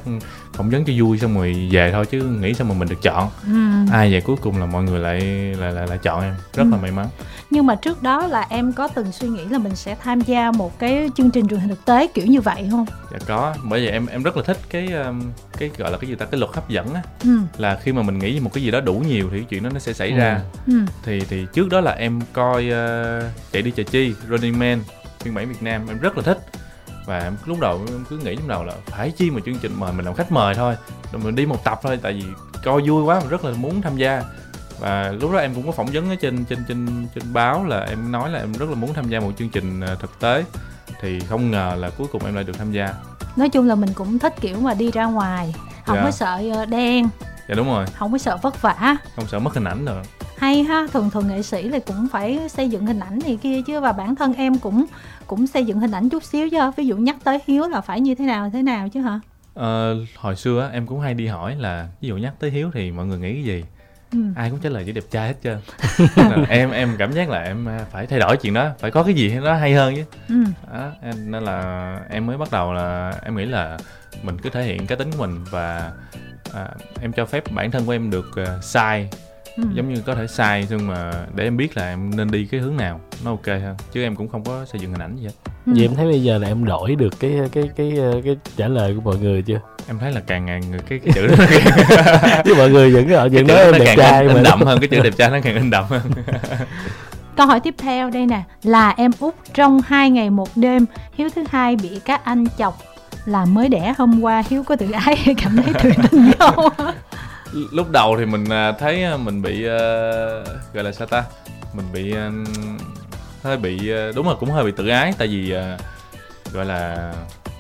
phỏng 0.55 0.71
vấn 0.71 0.85
cho 0.85 0.93
vui 0.99 1.19
xong 1.19 1.35
rồi 1.35 1.69
về 1.71 1.93
thôi 1.93 2.07
chứ 2.07 2.21
nghĩ 2.23 2.55
sao 2.55 2.67
mà 2.67 2.75
mình 2.75 2.89
được 2.89 3.03
chọn 3.03 3.31
Ừ. 3.47 3.93
ai 3.93 4.13
về 4.13 4.21
cuối 4.21 4.37
cùng 4.41 4.59
là 4.61 4.67
mọi 4.67 4.83
người 4.83 5.01
lại 5.01 5.21
lại 5.61 5.73
lại, 5.73 5.87
lại 5.87 5.99
chọn 6.03 6.23
em 6.23 6.35
rất 6.55 6.65
là 6.71 6.77
Ừ. 6.77 6.81
may 6.83 6.91
mắn 6.91 7.07
Nhưng 7.51 7.67
mà 7.67 7.75
trước 7.75 8.03
đó 8.03 8.27
là 8.27 8.47
em 8.49 8.73
có 8.73 8.89
từng 8.89 9.13
suy 9.13 9.29
nghĩ 9.29 9.45
là 9.51 9.59
mình 9.59 9.75
sẽ 9.77 9.97
tham 10.03 10.21
gia 10.21 10.51
một 10.51 10.79
cái 10.79 11.09
chương 11.17 11.31
trình 11.31 11.49
truyền 11.49 11.61
hình 11.61 11.69
thực 11.69 11.85
tế 11.85 12.07
kiểu 12.07 12.27
như 12.27 12.41
vậy 12.41 12.69
không? 12.71 12.87
dạ 13.13 13.19
có 13.27 13.55
bởi 13.65 13.81
vì 13.81 13.89
em 13.89 14.07
em 14.07 14.23
rất 14.23 14.37
là 14.37 14.43
thích 14.43 14.59
cái 14.71 14.87
um, 14.93 15.23
cái 15.59 15.71
gọi 15.79 15.91
là 15.91 15.99
cái 15.99 16.09
gì 16.11 16.15
ta 16.15 16.25
cái 16.25 16.41
luật 16.41 16.53
hấp 16.55 16.69
dẫn 16.69 16.95
á 16.95 17.03
Ừ. 17.25 17.39
là 17.59 17.79
khi 17.83 17.93
mà 17.93 18.03
mình 18.03 18.19
nghĩ 18.19 18.41
một 18.41 18.53
cái 18.53 18.63
gì 18.65 18.71
đó 18.71 18.81
đủ 18.81 18.95
nhiều 19.09 19.29
thì 19.33 19.37
cái 19.39 19.47
chuyện 19.51 19.63
đó 19.63 19.71
nó 19.73 19.79
sẽ 19.79 19.93
xảy 19.93 20.11
Ừ. 20.11 20.17
ra 20.17 20.41
Ừ. 20.67 20.75
thì 21.05 21.21
thì 21.29 21.47
trước 21.55 21.69
đó 21.69 21.81
là 21.81 21.93
em 21.93 22.21
coi 22.33 22.65
uh, 22.67 23.25
chạy 23.53 23.63
đi 23.63 23.71
chờ 23.77 23.83
chi 23.83 24.15
Running 24.31 24.59
Man 24.59 24.79
phiên 25.21 25.35
bản 25.35 25.49
Việt 25.49 25.63
Nam 25.63 25.87
em 25.89 25.99
rất 25.99 26.17
là 26.17 26.23
thích 26.23 26.39
và 27.07 27.19
em 27.19 27.37
lúc 27.45 27.61
đầu 27.61 27.81
em 27.89 28.05
cứ 28.11 28.19
nghĩ 28.19 28.37
trong 28.37 28.49
đầu 28.49 28.65
là 28.65 28.73
phải 28.87 29.11
chi 29.11 29.31
mà 29.31 29.41
chương 29.47 29.59
trình 29.59 29.73
mời 29.81 29.93
mình 29.93 30.05
làm 30.07 30.15
khách 30.15 30.33
mời 30.33 30.55
thôi. 30.55 30.77
Rồi 31.13 31.23
mình 31.25 31.35
đi 31.35 31.47
một 31.47 31.65
tập 31.65 31.81
thôi 31.83 31.99
tại 32.03 32.13
vì 32.13 32.25
coi 32.65 32.83
vui 32.89 33.03
quá 33.05 33.21
mình 33.21 33.29
rất 33.29 33.45
là 33.45 33.51
muốn 33.57 33.83
tham 33.83 33.97
gia. 33.97 34.23
Và 34.79 35.13
lúc 35.21 35.33
đó 35.33 35.39
em 35.39 35.55
cũng 35.55 35.67
có 35.67 35.73
phỏng 35.73 35.87
vấn 35.93 36.11
ở 36.11 36.15
trên 36.21 36.45
trên 36.45 36.59
trên 36.69 37.07
trên 37.15 37.33
báo 37.33 37.65
là 37.65 37.81
em 37.81 38.13
nói 38.13 38.31
là 38.31 38.39
em 38.39 38.53
rất 38.53 38.69
là 38.69 38.75
muốn 38.75 38.95
tham 38.95 39.09
gia 39.09 39.21
một 39.21 39.33
chương 39.39 39.49
trình 39.49 39.81
ờ, 39.81 39.95
thực 39.95 40.21
tế. 40.21 40.45
Thì 41.01 41.21
không 41.21 41.51
ngờ 41.51 41.75
là 41.79 41.91
cuối 41.91 42.07
cùng 42.13 42.25
em 42.25 42.35
lại 42.35 42.45
được 42.45 42.59
tham 42.59 42.73
gia. 42.73 42.95
Nói 43.37 43.49
chung 43.49 43.69
là 43.69 43.75
mình 43.75 43.91
cũng 43.95 44.19
thích 44.19 44.35
kiểu 44.41 44.61
mà 44.61 44.75
đi 44.75 44.91
ra 44.91 45.05
ngoài 45.05 45.55
không 45.87 45.97
Dạ. 45.97 46.03
có 46.05 46.11
sợ 46.11 46.43
ờ, 46.55 46.65
đen. 46.65 47.09
Dạ 47.49 47.55
đúng 47.55 47.67
rồi. 47.67 47.87
Không 47.99 48.13
có 48.13 48.19
sợ 48.19 48.37
vất 48.43 48.63
vả. 48.63 48.97
Không 49.17 49.27
sợ 49.27 49.39
mất 49.39 49.55
hình 49.55 49.65
ảnh 49.65 49.85
nữa 49.85 50.03
hay 50.37 50.63
ha 50.63 50.87
thường 50.93 51.11
thường 51.11 51.29
nghệ 51.29 51.43
sĩ 51.43 51.69
là 51.69 51.79
cũng 51.79 52.09
phải 52.13 52.49
xây 52.49 52.69
dựng 52.69 52.87
hình 52.87 53.01
ảnh 53.01 53.19
này 53.25 53.39
kia 53.43 53.63
chứ 53.67 53.81
và 53.81 53.93
bản 53.93 54.15
thân 54.15 54.35
em 54.35 54.59
cũng 54.59 54.85
cũng 55.27 55.47
xây 55.47 55.65
dựng 55.65 55.81
hình 55.81 55.91
ảnh 55.91 56.09
chút 56.09 56.25
xíu 56.25 56.51
chứ 56.51 56.59
ví 56.77 56.87
dụ 56.87 56.97
nhắc 56.97 57.17
tới 57.25 57.39
hiếu 57.47 57.69
là 57.69 57.81
phải 57.81 58.01
như 58.01 58.15
thế 58.15 58.25
nào 58.25 58.51
thế 58.53 58.63
nào 58.63 58.89
chứ 58.89 59.01
hả? 59.01 59.21
Ờ, 59.55 59.97
hồi 60.17 60.37
xưa 60.37 60.71
em 60.73 60.87
cũng 60.87 61.01
hay 61.01 61.15
đi 61.15 61.27
hỏi 61.27 61.57
là 61.57 61.89
ví 62.01 62.09
dụ 62.09 62.17
nhắc 62.17 62.33
tới 62.39 62.51
hiếu 62.51 62.71
thì 62.75 62.91
mọi 62.91 63.07
người 63.07 63.19
nghĩ 63.19 63.35
cái 63.35 63.45
gì? 63.45 63.65
Ừ. 64.13 64.19
ai 64.37 64.51
cũng 64.51 64.59
trả 64.61 64.71
lời 64.71 64.83
chỉ 64.87 64.93
đẹp 64.93 65.05
trai 65.11 65.29
hết 65.29 65.35
trơn. 65.45 65.59
Em 66.49 66.71
em 66.71 66.97
cảm 66.99 67.13
giác 67.13 67.29
là 67.29 67.43
em 67.43 67.69
à, 67.69 67.87
phải 67.93 68.07
thay 68.07 68.19
đổi 68.19 68.37
chuyện 68.37 68.55
đó 68.55 68.71
phải 68.79 68.91
có 68.91 69.03
cái 69.03 69.15
gì 69.15 69.35
nó 69.35 69.55
hay 69.55 69.75
hơn 69.75 69.95
chứ. 69.97 70.05
Ừ. 70.29 70.45
đó, 70.73 70.91
nên 71.19 71.43
là 71.45 71.99
em 72.11 72.27
mới 72.27 72.39
bắt 72.39 72.49
đầu 72.53 72.73
là 72.73 73.13
em 73.25 73.37
nghĩ 73.37 73.45
là 73.45 73.79
mình 74.23 74.39
cứ 74.39 74.51
thể 74.51 74.63
hiện 74.63 74.87
cái 74.87 74.99
tính 74.99 75.11
của 75.11 75.27
mình 75.27 75.45
và 75.51 75.93
à, 76.55 76.69
em 77.01 77.13
cho 77.13 77.27
phép 77.27 77.45
bản 77.53 77.71
thân 77.71 77.87
của 77.87 77.93
em 77.93 78.11
được 78.11 78.37
à, 78.37 78.59
sai 78.63 79.09
Ừ. 79.57 79.65
giống 79.75 79.95
như 79.95 80.01
có 80.07 80.15
thể 80.15 80.27
sai 80.27 80.67
nhưng 80.71 80.87
mà 80.87 81.13
để 81.35 81.45
em 81.45 81.57
biết 81.57 81.77
là 81.77 81.89
em 81.89 82.17
nên 82.17 82.31
đi 82.31 82.45
cái 82.51 82.61
hướng 82.61 82.77
nào 82.77 83.01
nó 83.25 83.31
ok 83.31 83.47
hơn 83.47 83.77
chứ 83.93 84.03
em 84.03 84.17
cũng 84.17 84.29
không 84.29 84.45
có 84.45 84.65
xây 84.73 84.81
dựng 84.81 84.91
hình 84.93 85.01
ảnh 85.03 85.17
gì 85.17 85.25
hết 85.25 85.33
Ừ. 85.67 85.73
vậy 85.77 85.85
em 85.85 85.95
thấy 85.95 86.07
bây 86.07 86.23
giờ 86.23 86.39
là 86.39 86.49
em 86.49 86.65
đổi 86.65 86.95
được 86.95 87.21
cái 87.21 87.33
cái 87.53 87.71
cái 87.77 87.93
cái, 87.97 88.23
cái 88.25 88.37
trả 88.57 88.69
lời 88.69 88.95
của 88.95 89.01
mọi 89.11 89.19
người 89.19 89.43
chưa 89.43 89.61
em 89.89 89.99
thấy 89.99 90.13
là 90.13 90.21
càng 90.27 90.47
ngày 90.47 90.61
người 90.71 90.81
cái 90.89 90.99
cái 91.05 91.13
chữ 91.15 91.27
đó 91.27 91.35
chứ 92.45 92.55
mọi 92.55 92.71
người 92.71 92.91
vẫn 92.95 93.09
ở 93.13 93.29
vẫn 93.33 93.47
nói 93.47 93.57
em 93.59 93.73
đẹp 93.73 93.85
càng 93.85 93.97
trai 93.97 94.29
mà 94.29 94.41
đậm 94.45 94.63
hơn 94.63 94.81
cái 94.81 94.89
chữ 94.89 95.01
đẹp 95.01 95.15
trai 95.17 95.31
nó 95.31 95.39
càng 95.43 95.55
in 95.55 95.71
đậm 95.71 95.85
hơn 95.89 96.03
Câu 97.37 97.47
hỏi 97.47 97.61
tiếp 97.61 97.75
theo 97.79 98.11
đây 98.11 98.27
nè 98.27 98.43
Là 98.63 98.91
em 98.97 99.11
út 99.21 99.35
trong 99.55 99.81
hai 99.87 100.11
ngày 100.11 100.31
một 100.31 100.49
đêm 100.57 100.87
Hiếu 101.15 101.29
thứ 101.35 101.45
hai 101.51 101.77
bị 101.77 102.01
các 102.05 102.25
anh 102.25 102.45
chọc 102.59 102.79
Là 103.25 103.45
mới 103.45 103.69
đẻ 103.69 103.95
hôm 103.99 104.21
qua 104.21 104.43
Hiếu 104.51 104.63
có 104.63 104.77
tự 104.77 104.91
ái 104.91 105.17
hay 105.17 105.35
cảm 105.43 105.57
thấy 105.57 105.75
tự 105.83 105.91
tin 106.11 106.31
không? 106.39 106.69
Lúc 107.73 107.91
đầu 107.91 108.17
thì 108.19 108.27
mình 108.27 108.45
à, 108.49 108.73
thấy 108.73 109.05
à, 109.05 109.17
mình 109.17 109.43
bị 109.43 109.67
uh, 109.67 110.75
gọi 110.75 110.85
là 110.85 110.93
sao 110.93 111.07
ta 111.07 111.25
mình 111.75 111.87
bị 111.93 112.13
uh, 112.13 112.49
hơi 113.43 113.57
bị 113.57 113.93
đúng 114.15 114.29
là 114.29 114.35
cũng 114.41 114.51
hơi 114.51 114.65
bị 114.65 114.73
tự 114.77 114.89
ái 114.89 115.13
tại 115.19 115.29
vì 115.29 115.55
uh, 115.57 115.81
gọi 116.53 116.65
là 116.65 117.13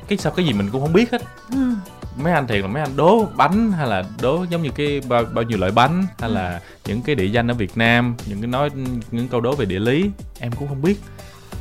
cái 0.08 0.18
sao 0.18 0.32
cái 0.32 0.46
gì 0.46 0.52
mình 0.52 0.68
cũng 0.72 0.80
không 0.80 0.92
biết 0.92 1.12
hết 1.12 1.22
ừ. 1.50 1.74
mấy 2.16 2.32
anh 2.32 2.46
thiệt 2.46 2.60
là 2.60 2.66
mấy 2.66 2.82
anh 2.82 2.96
đố 2.96 3.28
bánh 3.36 3.72
hay 3.72 3.86
là 3.86 4.04
đố 4.22 4.46
giống 4.50 4.62
như 4.62 4.70
cái 4.74 5.00
bao, 5.08 5.24
bao 5.24 5.44
nhiêu 5.44 5.58
loại 5.58 5.72
bánh 5.72 6.06
hay 6.18 6.30
là 6.30 6.50
ừ. 6.52 6.58
những 6.88 7.02
cái 7.02 7.14
địa 7.14 7.26
danh 7.26 7.50
ở 7.50 7.54
Việt 7.54 7.76
Nam 7.76 8.16
những 8.26 8.40
cái 8.40 8.48
nói 8.48 8.70
những 9.10 9.28
câu 9.28 9.40
đố 9.40 9.54
về 9.54 9.64
địa 9.64 9.78
lý 9.78 10.10
em 10.40 10.52
cũng 10.52 10.68
không 10.68 10.82
biết 10.82 11.00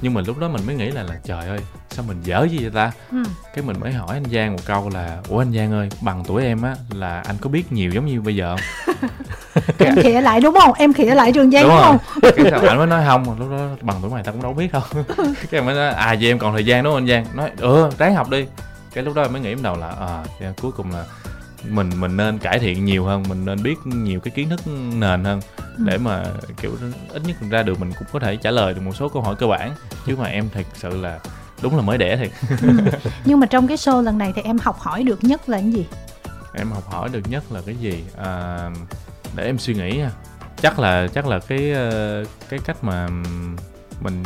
nhưng 0.03 0.13
mà 0.13 0.21
lúc 0.27 0.37
đó 0.37 0.47
mình 0.47 0.61
mới 0.65 0.75
nghĩ 0.75 0.91
là 0.91 1.03
là 1.03 1.15
trời 1.23 1.47
ơi 1.47 1.59
sao 1.89 2.05
mình 2.07 2.21
dở 2.23 2.47
gì 2.51 2.57
vậy 2.57 2.71
ta? 2.73 2.91
Ừ. 3.11 3.23
cái 3.55 3.63
mình 3.63 3.79
mới 3.79 3.93
hỏi 3.93 4.13
anh 4.13 4.23
giang 4.31 4.53
một 4.53 4.59
câu 4.65 4.89
là 4.89 5.17
ủa 5.29 5.41
anh 5.41 5.53
giang 5.53 5.71
ơi 5.71 5.89
bằng 6.01 6.23
tuổi 6.27 6.43
em 6.43 6.61
á 6.61 6.75
là 6.93 7.21
anh 7.25 7.35
có 7.41 7.49
biết 7.49 7.71
nhiều 7.71 7.91
giống 7.91 8.05
như 8.05 8.21
bây 8.21 8.35
giờ 8.35 8.55
không? 8.55 9.09
Em 9.79 9.95
khỉa 9.95 10.21
lại 10.21 10.41
đúng 10.41 10.55
không? 10.61 10.73
Em 10.73 10.93
khỉa 10.93 11.15
lại 11.15 11.31
trường 11.31 11.51
giang 11.51 11.63
đúng, 11.63 11.71
đúng 11.71 11.81
không? 11.81 11.97
Cái 12.21 12.69
anh 12.69 12.77
mới 12.77 12.87
nói 12.87 13.03
không 13.05 13.39
lúc 13.39 13.51
đó 13.51 13.67
bằng 13.81 13.97
tuổi 14.01 14.11
mày 14.11 14.23
tao 14.23 14.33
cũng 14.33 14.41
đâu 14.43 14.53
biết 14.53 14.71
đâu. 14.73 14.81
Cái 15.17 15.33
em 15.51 15.65
mới 15.65 15.75
nói 15.75 15.89
à 15.89 16.15
vậy 16.19 16.31
em 16.31 16.39
còn 16.39 16.53
thời 16.53 16.65
gian 16.65 16.83
đúng 16.83 16.93
không 16.93 17.01
anh 17.03 17.07
giang? 17.07 17.25
Nói 17.37 17.51
ừ 17.57 17.89
ráng 17.97 18.15
học 18.15 18.29
đi. 18.29 18.45
Cái 18.93 19.03
lúc 19.03 19.15
đó 19.15 19.21
em 19.21 19.33
mới 19.33 19.41
nghĩ 19.41 19.55
đầu 19.61 19.75
là 19.75 19.89
à 19.89 20.23
cuối 20.61 20.71
cùng 20.71 20.91
là 20.91 21.05
mình 21.69 21.89
mình 21.99 22.17
nên 22.17 22.37
cải 22.37 22.59
thiện 22.59 22.85
nhiều 22.85 23.05
hơn 23.05 23.23
mình 23.29 23.45
nên 23.45 23.63
biết 23.63 23.75
nhiều 23.85 24.19
cái 24.19 24.31
kiến 24.31 24.49
thức 24.49 24.61
nền 24.93 25.23
hơn 25.23 25.39
ừ. 25.77 25.83
để 25.85 25.97
mà 25.97 26.23
kiểu 26.61 26.71
ít 27.09 27.21
nhất 27.25 27.37
ra 27.49 27.63
được 27.63 27.79
mình 27.79 27.91
cũng 27.99 28.07
có 28.11 28.19
thể 28.19 28.35
trả 28.35 28.51
lời 28.51 28.73
được 28.73 28.81
một 28.81 28.95
số 28.95 29.09
câu 29.09 29.21
hỏi 29.21 29.35
cơ 29.35 29.47
bản. 29.47 29.75
Chứ 30.05 30.15
mà 30.15 30.25
em 30.25 30.49
thật 30.53 30.65
sự 30.73 31.01
là 31.01 31.19
đúng 31.61 31.75
là 31.75 31.81
mới 31.81 31.97
đẻ 31.97 32.17
thiệt. 32.17 32.31
Ừ. 32.61 32.69
nhưng 33.25 33.39
mà 33.39 33.47
trong 33.47 33.67
cái 33.67 33.77
show 33.77 34.01
lần 34.01 34.17
này 34.17 34.33
thì 34.35 34.41
em 34.41 34.57
học 34.57 34.79
hỏi 34.79 35.03
được 35.03 35.23
nhất 35.23 35.49
là 35.49 35.57
cái 35.57 35.71
gì? 35.71 35.85
Em 36.53 36.71
học 36.71 36.89
hỏi 36.91 37.09
được 37.09 37.29
nhất 37.29 37.43
là 37.51 37.61
cái 37.65 37.75
gì? 37.75 38.03
À, 38.17 38.69
để 39.35 39.45
em 39.45 39.59
suy 39.59 39.73
nghĩ 39.73 40.01
chắc 40.63 40.79
là 40.79 41.07
chắc 41.13 41.27
là 41.27 41.39
cái 41.39 41.71
ờ, 41.71 42.23
cái 42.49 42.59
cách 42.65 42.83
mà 42.83 43.07
mình 44.01 44.23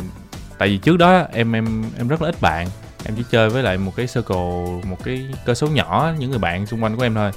tại 0.58 0.68
vì 0.68 0.78
trước 0.78 0.96
đó 0.96 1.26
em 1.32 1.52
em 1.52 1.84
em 1.98 2.08
rất 2.08 2.22
là 2.22 2.28
ít 2.28 2.40
bạn. 2.40 2.68
Em 3.04 3.14
chỉ 3.16 3.24
chơi 3.30 3.48
với 3.48 3.62
lại 3.62 3.78
một 3.78 3.92
cái 3.96 4.06
circle 4.06 4.82
một 4.84 5.04
cái 5.04 5.28
cơ 5.44 5.54
số 5.54 5.66
nhỏ 5.66 6.12
những 6.18 6.30
người 6.30 6.38
bạn 6.38 6.66
xung 6.66 6.82
quanh 6.82 6.96
của 6.96 7.02
em 7.02 7.14
thôi. 7.14 7.30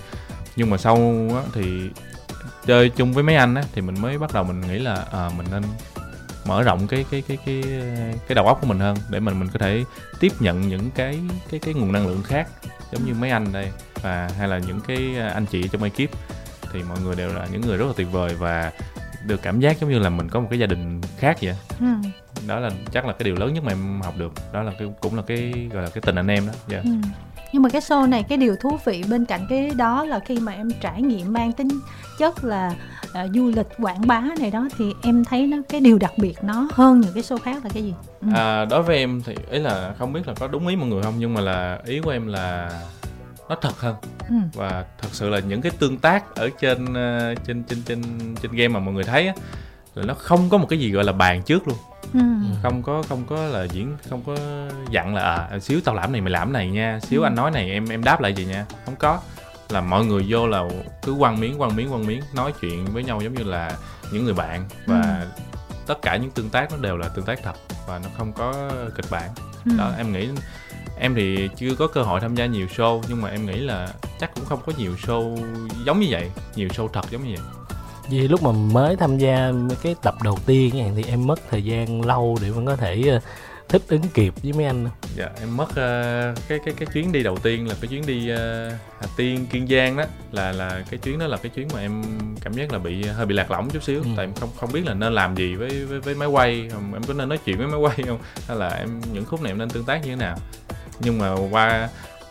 Nhưng 0.55 0.69
mà 0.69 0.77
sau 0.77 1.13
thì 1.53 1.89
chơi 2.65 2.89
chung 2.89 3.13
với 3.13 3.23
mấy 3.23 3.35
anh 3.35 3.55
á 3.55 3.63
thì 3.73 3.81
mình 3.81 3.95
mới 4.01 4.17
bắt 4.17 4.33
đầu 4.33 4.43
mình 4.43 4.61
nghĩ 4.61 4.79
là 4.79 5.05
à, 5.11 5.29
mình 5.37 5.45
nên 5.51 5.63
mở 6.45 6.63
rộng 6.63 6.87
cái 6.87 7.05
cái 7.11 7.23
cái 7.27 7.37
cái 7.45 7.63
cái 8.27 8.35
đầu 8.35 8.47
óc 8.47 8.57
của 8.61 8.67
mình 8.67 8.79
hơn 8.79 8.97
để 9.09 9.19
mình 9.19 9.39
mình 9.39 9.49
có 9.53 9.59
thể 9.59 9.83
tiếp 10.19 10.31
nhận 10.39 10.67
những 10.67 10.91
cái 10.95 11.19
cái 11.51 11.59
cái 11.59 11.73
nguồn 11.73 11.91
năng 11.91 12.07
lượng 12.07 12.23
khác 12.23 12.47
giống 12.91 13.05
như 13.05 13.13
mấy 13.13 13.29
anh 13.29 13.53
đây 13.53 13.71
và 14.01 14.29
hay 14.37 14.47
là 14.47 14.57
những 14.57 14.79
cái 14.87 15.17
anh 15.33 15.45
chị 15.45 15.67
trong 15.71 15.83
ekip 15.83 16.11
thì 16.73 16.83
mọi 16.83 16.97
người 17.03 17.15
đều 17.15 17.33
là 17.33 17.47
những 17.51 17.61
người 17.61 17.77
rất 17.77 17.85
là 17.85 17.93
tuyệt 17.95 18.11
vời 18.11 18.35
và 18.35 18.71
được 19.25 19.41
cảm 19.41 19.59
giác 19.59 19.79
giống 19.79 19.89
như 19.89 19.99
là 19.99 20.09
mình 20.09 20.29
có 20.29 20.39
một 20.39 20.47
cái 20.49 20.59
gia 20.59 20.67
đình 20.67 21.01
khác 21.17 21.37
vậy 21.41 21.55
ừ. 21.79 21.85
đó 22.47 22.59
là 22.59 22.69
chắc 22.91 23.05
là 23.05 23.13
cái 23.13 23.23
điều 23.23 23.35
lớn 23.35 23.53
nhất 23.53 23.63
mà 23.63 23.71
em 23.71 24.01
học 24.01 24.13
được 24.17 24.33
đó 24.53 24.63
là 24.63 24.71
cái 24.79 24.87
cũng 25.01 25.15
là 25.15 25.23
cái 25.27 25.69
gọi 25.73 25.83
là 25.83 25.89
cái 25.89 26.01
tình 26.01 26.15
anh 26.15 26.27
em 26.27 26.47
đó 26.47 26.53
yeah. 26.69 26.83
ừ. 26.83 26.91
Nhưng 27.51 27.61
mà 27.61 27.69
cái 27.69 27.81
show 27.81 28.09
này 28.09 28.23
cái 28.23 28.37
điều 28.37 28.55
thú 28.55 28.77
vị 28.85 29.03
bên 29.09 29.25
cạnh 29.25 29.45
cái 29.49 29.71
đó 29.77 30.05
là 30.05 30.19
khi 30.19 30.39
mà 30.39 30.51
em 30.51 30.71
trải 30.81 31.01
nghiệm 31.01 31.33
mang 31.33 31.51
tính 31.51 31.69
chất 32.17 32.43
là 32.43 32.75
uh, 33.03 33.31
du 33.33 33.51
lịch 33.55 33.67
quảng 33.77 34.07
bá 34.07 34.23
này 34.39 34.51
đó 34.51 34.67
thì 34.77 34.93
em 35.03 35.25
thấy 35.25 35.47
nó 35.47 35.57
cái 35.69 35.81
điều 35.81 35.97
đặc 35.97 36.11
biệt 36.17 36.43
nó 36.43 36.67
hơn 36.73 37.01
những 37.01 37.13
cái 37.13 37.23
show 37.23 37.37
khác 37.37 37.63
là 37.63 37.69
cái 37.73 37.83
gì 37.83 37.93
ừ. 38.21 38.27
à, 38.35 38.65
đối 38.65 38.83
với 38.83 38.97
em 38.97 39.21
thì 39.25 39.35
ý 39.51 39.59
là 39.59 39.93
không 39.99 40.13
biết 40.13 40.27
là 40.27 40.33
có 40.39 40.47
đúng 40.47 40.67
ý 40.67 40.75
mọi 40.75 40.89
người 40.89 41.03
không 41.03 41.13
nhưng 41.17 41.33
mà 41.33 41.41
là 41.41 41.79
ý 41.85 41.99
của 41.99 42.11
em 42.11 42.27
là 42.27 42.71
nó 43.49 43.55
thật 43.61 43.79
hơn 43.79 43.95
ừ. 44.29 44.35
và 44.53 44.85
thật 45.01 45.09
sự 45.11 45.29
là 45.29 45.39
những 45.39 45.61
cái 45.61 45.71
tương 45.79 45.97
tác 45.97 46.35
ở 46.35 46.49
trên 46.59 46.83
uh, 46.83 47.37
trên 47.45 47.63
trên 47.63 47.81
trên 47.85 48.01
trên 48.41 48.51
game 48.51 48.67
mà 48.67 48.79
mọi 48.79 48.93
người 48.93 49.03
thấy 49.03 49.27
á 49.27 49.33
là 49.95 50.05
nó 50.05 50.13
không 50.13 50.49
có 50.49 50.57
một 50.57 50.67
cái 50.69 50.79
gì 50.79 50.91
gọi 50.91 51.03
là 51.03 51.11
bàn 51.11 51.43
trước 51.43 51.67
luôn 51.67 51.77
ừ. 52.13 52.19
không 52.63 52.83
có 52.83 53.03
không 53.09 53.23
có 53.29 53.35
là 53.35 53.63
diễn 53.63 53.97
không 54.09 54.23
có 54.25 54.35
dặn 54.89 55.15
là 55.15 55.47
à, 55.51 55.59
xíu 55.59 55.79
tao 55.85 55.95
làm 55.95 56.11
này 56.11 56.21
mày 56.21 56.31
làm 56.31 56.53
này 56.53 56.69
nha 56.69 56.99
xíu 56.99 57.21
ừ. 57.21 57.25
anh 57.25 57.35
nói 57.35 57.51
này 57.51 57.71
em 57.71 57.89
em 57.89 58.03
đáp 58.03 58.21
lại 58.21 58.33
gì 58.33 58.45
nha 58.45 58.65
không 58.85 58.95
có 58.95 59.19
là 59.69 59.81
mọi 59.81 60.05
người 60.05 60.25
vô 60.29 60.47
là 60.47 60.63
cứ 61.01 61.15
quăng 61.19 61.39
miếng 61.39 61.57
quăng 61.57 61.75
miếng 61.75 61.89
quăng 61.89 62.07
miếng 62.07 62.21
nói 62.35 62.53
chuyện 62.61 62.85
với 62.85 63.03
nhau 63.03 63.21
giống 63.21 63.33
như 63.33 63.43
là 63.43 63.77
những 64.11 64.25
người 64.25 64.33
bạn 64.33 64.65
và 64.85 65.25
ừ. 65.37 65.43
tất 65.87 66.01
cả 66.01 66.17
những 66.17 66.31
tương 66.31 66.49
tác 66.49 66.71
nó 66.71 66.77
đều 66.77 66.97
là 66.97 67.07
tương 67.07 67.25
tác 67.25 67.39
thật 67.43 67.55
và 67.87 67.99
nó 68.03 68.09
không 68.17 68.33
có 68.33 68.71
kịch 68.95 69.05
bản 69.11 69.29
ừ. 69.65 69.71
đó 69.77 69.91
em 69.97 70.13
nghĩ 70.13 70.29
em 70.99 71.15
thì 71.15 71.49
chưa 71.57 71.75
có 71.75 71.87
cơ 71.87 72.01
hội 72.01 72.21
tham 72.21 72.35
gia 72.35 72.45
nhiều 72.45 72.67
show 72.75 73.01
nhưng 73.09 73.21
mà 73.21 73.29
em 73.29 73.45
nghĩ 73.45 73.59
là 73.59 73.87
chắc 74.19 74.35
cũng 74.35 74.45
không 74.45 74.59
có 74.65 74.73
nhiều 74.77 74.95
show 75.05 75.37
giống 75.85 75.99
như 75.99 76.07
vậy 76.09 76.31
nhiều 76.55 76.67
show 76.67 76.87
thật 76.87 77.11
giống 77.11 77.23
như 77.23 77.35
vậy 77.35 77.45
vì 78.11 78.27
lúc 78.27 78.43
mà 78.43 78.51
mới 78.51 78.95
tham 78.95 79.17
gia 79.17 79.51
cái 79.83 79.95
tập 80.01 80.15
đầu 80.23 80.37
tiên 80.45 80.93
thì 80.95 81.03
em 81.07 81.27
mất 81.27 81.39
thời 81.49 81.63
gian 81.63 82.05
lâu 82.05 82.37
để 82.41 82.49
mà 82.55 82.61
có 82.65 82.75
thể 82.75 83.03
ờ, 83.07 83.19
thích 83.69 83.81
ứng 83.87 84.01
kịp 84.13 84.33
với 84.43 84.53
mấy 84.53 84.65
anh 84.65 84.89
dạ 85.15 85.29
em 85.39 85.57
mất 85.57 85.69
uh, 85.69 86.37
cái 86.47 86.59
cái 86.65 86.73
cái 86.77 86.87
chuyến 86.93 87.11
đi 87.11 87.23
đầu 87.23 87.37
tiên 87.37 87.67
là 87.67 87.75
cái 87.81 87.87
chuyến 87.87 88.05
đi 88.05 88.31
uh, 88.33 88.37
Hà 88.99 89.07
Tiên 89.17 89.45
Kiên 89.51 89.67
Giang 89.67 89.97
đó 89.97 90.03
là 90.31 90.51
là 90.51 90.83
cái 90.89 90.97
chuyến 90.97 91.19
đó 91.19 91.27
là 91.27 91.37
cái 91.37 91.49
chuyến 91.55 91.67
mà 91.73 91.79
em 91.79 92.03
cảm 92.41 92.53
giác 92.53 92.71
là 92.71 92.79
bị 92.79 93.03
hơi 93.03 93.25
bị 93.25 93.35
lạc 93.35 93.51
lõng 93.51 93.69
chút 93.69 93.83
xíu. 93.83 94.01
Ừ. 94.01 94.07
tại 94.15 94.25
em 94.25 94.33
không 94.33 94.49
không 94.59 94.71
biết 94.71 94.85
là 94.85 94.93
nên 94.93 95.13
làm 95.13 95.35
gì 95.35 95.55
với 95.55 95.85
với, 95.85 95.99
với 95.99 96.15
máy 96.15 96.27
quay 96.27 96.69
em 96.93 97.03
có 97.07 97.13
nên 97.13 97.29
nói 97.29 97.39
chuyện 97.45 97.57
với 97.57 97.67
máy 97.67 97.79
quay 97.79 97.95
không? 98.07 98.19
Hay 98.47 98.57
là 98.57 98.69
em 98.69 99.01
những 99.13 99.25
khúc 99.25 99.41
này 99.41 99.51
em 99.51 99.57
nên 99.57 99.69
tương 99.69 99.85
tác 99.85 100.01
như 100.03 100.09
thế 100.09 100.15
nào? 100.15 100.37
Nhưng 100.99 101.17
mà 101.19 101.35
qua 101.51 101.89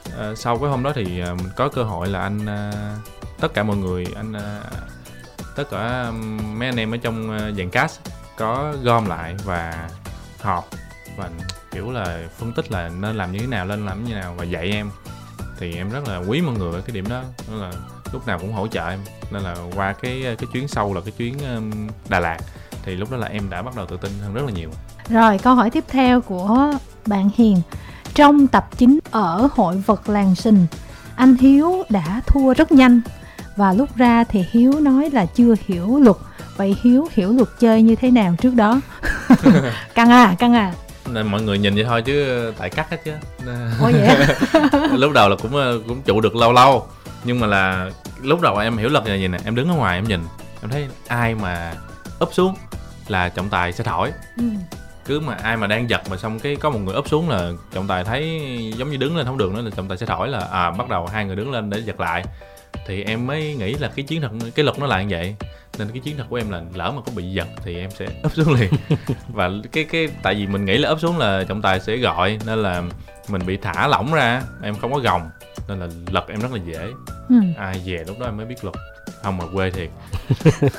uh, 0.08 0.38
sau 0.38 0.58
cái 0.58 0.70
hôm 0.70 0.82
đó 0.82 0.92
thì 0.94 1.02
uh, 1.02 1.28
mình 1.38 1.52
có 1.56 1.68
cơ 1.68 1.82
hội 1.82 2.08
là 2.08 2.20
anh 2.20 2.38
uh, 2.42 3.10
tất 3.40 3.54
cả 3.54 3.62
mọi 3.62 3.76
người 3.76 4.06
anh 4.16 4.32
uh, 4.32 4.99
tất 5.56 5.64
cả 5.70 6.10
mấy 6.56 6.68
anh 6.68 6.76
em 6.76 6.94
ở 6.94 6.96
trong 6.96 7.38
ờ, 7.38 7.52
dàn 7.58 7.70
cast 7.70 8.00
có 8.36 8.74
gom 8.82 9.06
lại 9.06 9.36
và 9.44 9.88
họp 10.40 10.68
và 11.16 11.30
kiểu 11.70 11.90
là 11.90 12.18
phân 12.38 12.52
tích 12.52 12.72
là 12.72 12.90
nên 13.00 13.16
làm 13.16 13.32
như 13.32 13.38
thế 13.38 13.46
nào 13.46 13.64
nên 13.64 13.86
làm 13.86 14.04
như 14.04 14.14
thế 14.14 14.20
nào 14.20 14.34
và 14.38 14.44
dạy 14.44 14.70
em. 14.70 14.90
Thì 15.58 15.76
em 15.76 15.90
rất 15.90 16.08
là 16.08 16.18
quý 16.18 16.40
mọi 16.40 16.54
người 16.54 16.72
ở 16.72 16.80
cái 16.80 16.94
điểm 16.94 17.08
đó 17.08 17.22
đó 17.50 17.56
là 17.56 17.72
lúc 18.12 18.26
nào 18.26 18.38
cũng 18.38 18.52
hỗ 18.52 18.66
trợ 18.66 18.88
em. 18.88 18.98
Nên 19.30 19.42
là 19.42 19.56
qua 19.74 19.92
cái 19.92 20.22
cái 20.22 20.48
chuyến 20.52 20.68
sau 20.68 20.94
là 20.94 21.00
cái 21.00 21.12
chuyến 21.18 21.38
Đà 22.08 22.20
Lạt 22.20 22.38
thì 22.82 22.96
lúc 22.96 23.10
đó 23.10 23.16
là 23.16 23.26
em 23.26 23.50
đã 23.50 23.62
bắt 23.62 23.76
đầu 23.76 23.86
tự 23.86 23.96
tin 23.96 24.12
hơn 24.22 24.34
rất 24.34 24.42
là 24.46 24.52
nhiều. 24.52 24.70
Rồi 25.08 25.38
câu 25.38 25.54
hỏi 25.54 25.70
tiếp 25.70 25.84
theo 25.88 26.20
của 26.20 26.72
bạn 27.06 27.30
Hiền. 27.36 27.62
Trong 28.14 28.46
tập 28.46 28.68
9 28.76 28.98
ở 29.10 29.48
hội 29.52 29.76
vật 29.86 30.08
làng 30.08 30.34
sình, 30.34 30.66
anh 31.16 31.36
Hiếu 31.36 31.84
đã 31.88 32.20
thua 32.26 32.54
rất 32.54 32.72
nhanh 32.72 33.00
và 33.56 33.72
lúc 33.72 33.96
ra 33.96 34.24
thì 34.24 34.44
Hiếu 34.50 34.72
nói 34.80 35.10
là 35.10 35.26
chưa 35.26 35.54
hiểu 35.66 35.98
luật. 36.02 36.16
Vậy 36.56 36.76
Hiếu 36.82 37.08
hiểu 37.12 37.32
luật 37.32 37.48
chơi 37.58 37.82
như 37.82 37.94
thế 37.94 38.10
nào 38.10 38.34
trước 38.40 38.54
đó? 38.54 38.80
căng 39.94 40.10
à, 40.10 40.34
căng 40.38 40.54
à. 40.54 40.72
Nên 41.06 41.26
mọi 41.26 41.42
người 41.42 41.58
nhìn 41.58 41.74
vậy 41.74 41.84
thôi 41.84 42.02
chứ 42.02 42.52
tại 42.58 42.70
cắt 42.70 42.90
hết 42.90 42.96
chứ. 43.04 43.12
Ủa 43.80 43.90
vậy 43.92 44.16
lúc 44.98 45.12
đầu 45.12 45.28
là 45.28 45.36
cũng 45.36 45.82
cũng 45.88 46.02
trụ 46.02 46.20
được 46.20 46.36
lâu 46.36 46.52
lâu 46.52 46.86
nhưng 47.24 47.40
mà 47.40 47.46
là 47.46 47.90
lúc 48.22 48.40
đầu 48.40 48.56
em 48.56 48.76
hiểu 48.76 48.88
luật 48.88 49.06
là 49.06 49.14
gì 49.14 49.28
nè 49.28 49.38
em 49.44 49.54
đứng 49.54 49.68
ở 49.68 49.74
ngoài 49.74 49.98
em 49.98 50.04
nhìn 50.04 50.20
em 50.62 50.70
thấy 50.70 50.88
ai 51.08 51.34
mà 51.34 51.74
úp 52.18 52.34
xuống 52.34 52.54
là 53.08 53.28
trọng 53.28 53.48
tài 53.48 53.72
sẽ 53.72 53.84
thổi 53.84 54.12
ừ 54.36 54.44
cứ 55.04 55.20
mà 55.20 55.34
ai 55.34 55.56
mà 55.56 55.66
đang 55.66 55.90
giật 55.90 56.00
mà 56.10 56.16
xong 56.16 56.38
cái 56.38 56.56
có 56.56 56.70
một 56.70 56.78
người 56.78 56.94
úp 56.94 57.08
xuống 57.08 57.28
là 57.28 57.50
trọng 57.72 57.86
tài 57.86 58.04
thấy 58.04 58.40
giống 58.76 58.90
như 58.90 58.96
đứng 58.96 59.16
lên 59.16 59.26
không 59.26 59.38
được 59.38 59.52
nữa 59.52 59.62
là 59.62 59.70
trọng 59.76 59.88
tài 59.88 59.98
sẽ 59.98 60.06
thổi 60.06 60.28
là 60.28 60.38
à 60.50 60.70
bắt 60.70 60.88
đầu 60.88 61.06
hai 61.06 61.24
người 61.24 61.36
đứng 61.36 61.50
lên 61.50 61.70
để 61.70 61.78
giật 61.78 62.00
lại 62.00 62.24
thì 62.86 63.02
em 63.02 63.26
mới 63.26 63.54
nghĩ 63.54 63.74
là 63.74 63.90
cái 63.96 64.04
chiến 64.04 64.20
thuật 64.20 64.32
cái 64.54 64.64
luật 64.64 64.78
nó 64.78 64.86
là 64.86 65.02
như 65.02 65.08
vậy. 65.10 65.34
Nên 65.78 65.88
cái 65.88 66.00
chiến 66.00 66.16
thuật 66.16 66.28
của 66.28 66.36
em 66.36 66.50
là 66.50 66.62
lỡ 66.74 66.92
mà 66.96 67.02
có 67.06 67.12
bị 67.16 67.32
giật 67.32 67.48
thì 67.64 67.78
em 67.78 67.90
sẽ 67.90 68.06
úp 68.22 68.32
xuống 68.32 68.54
liền. 68.54 68.70
Và 69.28 69.50
cái 69.72 69.84
cái 69.84 70.08
tại 70.22 70.34
vì 70.34 70.46
mình 70.46 70.64
nghĩ 70.64 70.78
là 70.78 70.88
úp 70.88 71.00
xuống 71.00 71.18
là 71.18 71.44
trọng 71.48 71.62
tài 71.62 71.80
sẽ 71.80 71.96
gọi 71.96 72.38
nên 72.46 72.62
là 72.62 72.82
mình 73.28 73.42
bị 73.46 73.56
thả 73.56 73.86
lỏng 73.86 74.12
ra 74.12 74.42
em 74.62 74.74
không 74.76 74.92
có 74.92 74.98
gồng. 74.98 75.30
Nên 75.68 75.80
là 75.80 75.88
lật 76.10 76.28
em 76.28 76.40
rất 76.40 76.52
là 76.52 76.58
dễ. 76.66 76.88
Ừ. 77.28 77.36
ai 77.58 77.80
về 77.84 78.04
lúc 78.06 78.18
đó 78.18 78.26
em 78.26 78.36
mới 78.36 78.46
biết 78.46 78.64
luật. 78.64 78.74
Không 79.22 79.38
mà 79.38 79.44
quê 79.54 79.70
thiệt. 79.70 79.90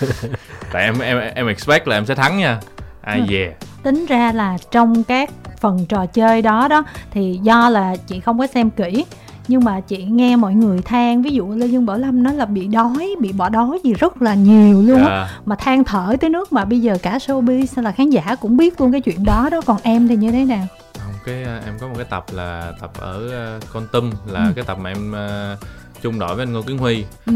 Tại 0.74 0.84
em 0.84 1.00
em 1.00 1.18
em 1.36 1.48
expect 1.48 1.88
là 1.88 1.98
em 1.98 2.06
sẽ 2.06 2.16
thắng 2.16 2.38
nha. 2.38 2.60
Ai 3.02 3.20
ừ. 3.20 3.26
về. 3.30 3.56
Tính 3.84 4.06
ra 4.06 4.32
là 4.32 4.58
trong 4.72 5.04
các 5.04 5.30
phần 5.60 5.86
trò 5.86 6.06
chơi 6.06 6.42
đó 6.42 6.68
đó 6.68 6.84
thì 7.12 7.40
do 7.44 7.70
là 7.70 7.96
chị 8.08 8.20
không 8.20 8.40
có 8.40 8.48
xem 8.48 8.70
kỹ 8.70 9.06
nhưng 9.48 9.64
mà 9.64 9.80
chị 9.80 10.04
nghe 10.04 10.36
mọi 10.36 10.54
người 10.54 10.82
than 10.82 11.22
ví 11.22 11.32
dụ 11.32 11.54
lê 11.56 11.66
dương 11.66 11.86
bảo 11.86 11.98
lâm 11.98 12.24
nó 12.24 12.32
là 12.32 12.46
bị 12.46 12.68
đói 12.68 13.16
bị 13.20 13.32
bỏ 13.32 13.50
đói 13.50 13.80
gì 13.84 13.94
rất 13.94 14.22
là 14.22 14.36
nhiều 14.36 14.82
luôn 14.82 15.04
á 15.04 15.12
à. 15.12 15.30
mà 15.46 15.56
than 15.56 15.84
thở 15.84 16.16
tới 16.22 16.30
nước 16.30 16.54
mà 16.54 16.66
bây 16.66 16.80
giờ 16.80 16.98
cả 17.02 17.18
showbiz 17.18 17.82
là 17.82 17.92
khán 17.92 18.10
giả 18.10 18.36
cũng 18.36 18.58
biết 18.58 18.82
luôn 18.82 18.92
cái 18.92 19.02
chuyện 19.02 19.24
đó 19.24 19.50
đó 19.52 19.62
còn 19.66 19.78
em 19.84 20.08
thì 20.08 20.16
như 20.16 20.32
thế 20.32 20.46
nào 20.46 20.68
không 21.00 21.14
cái 21.26 21.44
à, 21.44 21.62
em 21.66 21.80
có 21.80 21.88
một 21.88 21.94
cái 21.98 22.06
tập 22.10 22.26
là 22.32 22.74
tập 22.82 22.92
ở 23.00 23.26
uh, 23.58 23.64
con 23.74 23.88
tum 23.92 24.12
là 24.26 24.46
ừ. 24.46 24.52
cái 24.56 24.66
tập 24.66 24.78
mà 24.78 24.90
em 24.90 25.12
uh, 25.12 25.60
chung 26.02 26.20
đội 26.20 26.36
với 26.36 26.44
anh 26.44 26.54
ngô 26.54 26.62
kiến 26.62 26.78
huy 26.78 27.06
ừ. 27.26 27.34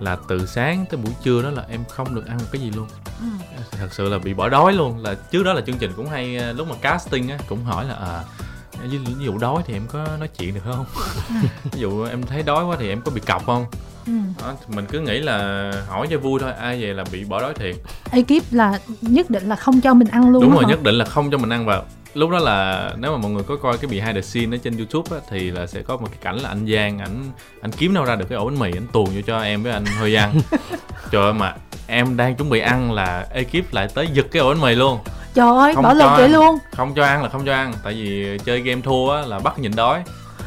là 0.00 0.16
từ 0.28 0.46
sáng 0.46 0.84
tới 0.90 1.00
buổi 1.00 1.12
trưa 1.22 1.42
đó 1.42 1.50
là 1.50 1.64
em 1.68 1.84
không 1.88 2.14
được 2.14 2.26
ăn 2.26 2.38
một 2.38 2.48
cái 2.52 2.62
gì 2.62 2.70
luôn 2.70 2.88
ừ. 3.20 3.26
thật 3.70 3.88
sự 3.90 4.08
là 4.08 4.18
bị 4.18 4.34
bỏ 4.34 4.48
đói 4.48 4.72
luôn 4.72 4.98
là 4.98 5.14
trước 5.14 5.42
đó 5.42 5.52
là 5.52 5.60
chương 5.60 5.78
trình 5.78 5.90
cũng 5.96 6.08
hay 6.08 6.54
lúc 6.54 6.68
mà 6.68 6.74
casting 6.80 7.28
á 7.28 7.38
cũng 7.48 7.64
hỏi 7.64 7.84
là 7.84 7.94
à 7.94 8.24
ví 8.88 9.24
dụ 9.24 9.38
đói 9.38 9.62
thì 9.66 9.74
em 9.74 9.86
có 9.92 10.06
nói 10.18 10.28
chuyện 10.38 10.54
được 10.54 10.60
không 10.64 10.84
ví 11.72 11.80
dụ 11.80 12.04
em 12.04 12.22
thấy 12.22 12.42
đói 12.42 12.64
quá 12.64 12.76
thì 12.80 12.88
em 12.88 13.00
có 13.00 13.10
bị 13.10 13.20
cọc 13.20 13.46
không 13.46 13.66
ừ. 14.06 14.12
đó, 14.40 14.54
mình 14.68 14.86
cứ 14.90 15.00
nghĩ 15.00 15.18
là 15.20 15.70
hỏi 15.88 16.06
cho 16.10 16.18
vui 16.18 16.40
thôi 16.40 16.52
ai 16.52 16.82
về 16.82 16.94
là 16.94 17.04
bị 17.12 17.24
bỏ 17.24 17.40
đói 17.40 17.54
thiệt 17.54 17.76
ekip 18.10 18.42
là 18.50 18.78
nhất 19.00 19.30
định 19.30 19.48
là 19.48 19.56
không 19.56 19.80
cho 19.80 19.94
mình 19.94 20.08
ăn 20.08 20.30
luôn 20.30 20.42
đúng 20.42 20.52
rồi 20.52 20.64
hả? 20.64 20.70
nhất 20.70 20.82
định 20.82 20.94
là 20.94 21.04
không 21.04 21.30
cho 21.30 21.38
mình 21.38 21.52
ăn 21.52 21.66
vào 21.66 21.84
lúc 22.14 22.30
đó 22.30 22.38
là 22.38 22.90
nếu 22.96 23.12
mà 23.12 23.16
mọi 23.18 23.30
người 23.30 23.42
có 23.42 23.56
coi 23.56 23.78
cái 23.78 23.86
behind 23.90 24.14
the 24.14 24.20
scene 24.22 24.56
ở 24.56 24.60
trên 24.64 24.76
youtube 24.76 25.16
á, 25.16 25.22
thì 25.30 25.50
là 25.50 25.66
sẽ 25.66 25.82
có 25.82 25.96
một 25.96 26.06
cái 26.10 26.18
cảnh 26.22 26.36
là 26.38 26.48
anh 26.48 26.66
giang 26.72 26.98
ảnh 26.98 27.30
anh 27.60 27.72
kiếm 27.72 27.94
đâu 27.94 28.04
ra 28.04 28.16
được 28.16 28.26
cái 28.28 28.38
ổ 28.38 28.44
bánh 28.44 28.58
mì 28.58 28.70
anh 28.76 28.86
tuồn 28.92 29.04
vô 29.06 29.20
cho 29.26 29.40
em 29.42 29.62
với 29.62 29.72
anh 29.72 29.84
hơi 29.86 30.14
ăn 30.16 30.32
trời 31.10 31.22
ơi 31.22 31.32
mà 31.32 31.54
em 31.86 32.16
đang 32.16 32.34
chuẩn 32.36 32.50
bị 32.50 32.60
ăn 32.60 32.92
là 32.92 33.26
ekip 33.34 33.72
lại 33.74 33.88
tới 33.94 34.06
giật 34.12 34.26
cái 34.32 34.42
ổ 34.42 34.48
bánh 34.48 34.60
mì 34.60 34.74
luôn. 34.74 34.98
Trời 35.34 35.48
ơi 35.58 35.74
Không 35.74 35.84
bỏ 35.84 35.92
lộn 35.94 36.16
vậy 36.16 36.28
luôn. 36.28 36.58
không 36.76 36.94
cho 36.94 37.04
ăn 37.04 37.22
là 37.22 37.28
không 37.28 37.44
cho 37.46 37.52
ăn 37.52 37.72
tại 37.84 37.92
vì 37.94 38.38
chơi 38.44 38.60
game 38.60 38.80
thua 38.80 39.10
á, 39.10 39.22
là 39.26 39.38
bắt 39.38 39.58
nhịn 39.58 39.76
đói. 39.76 40.02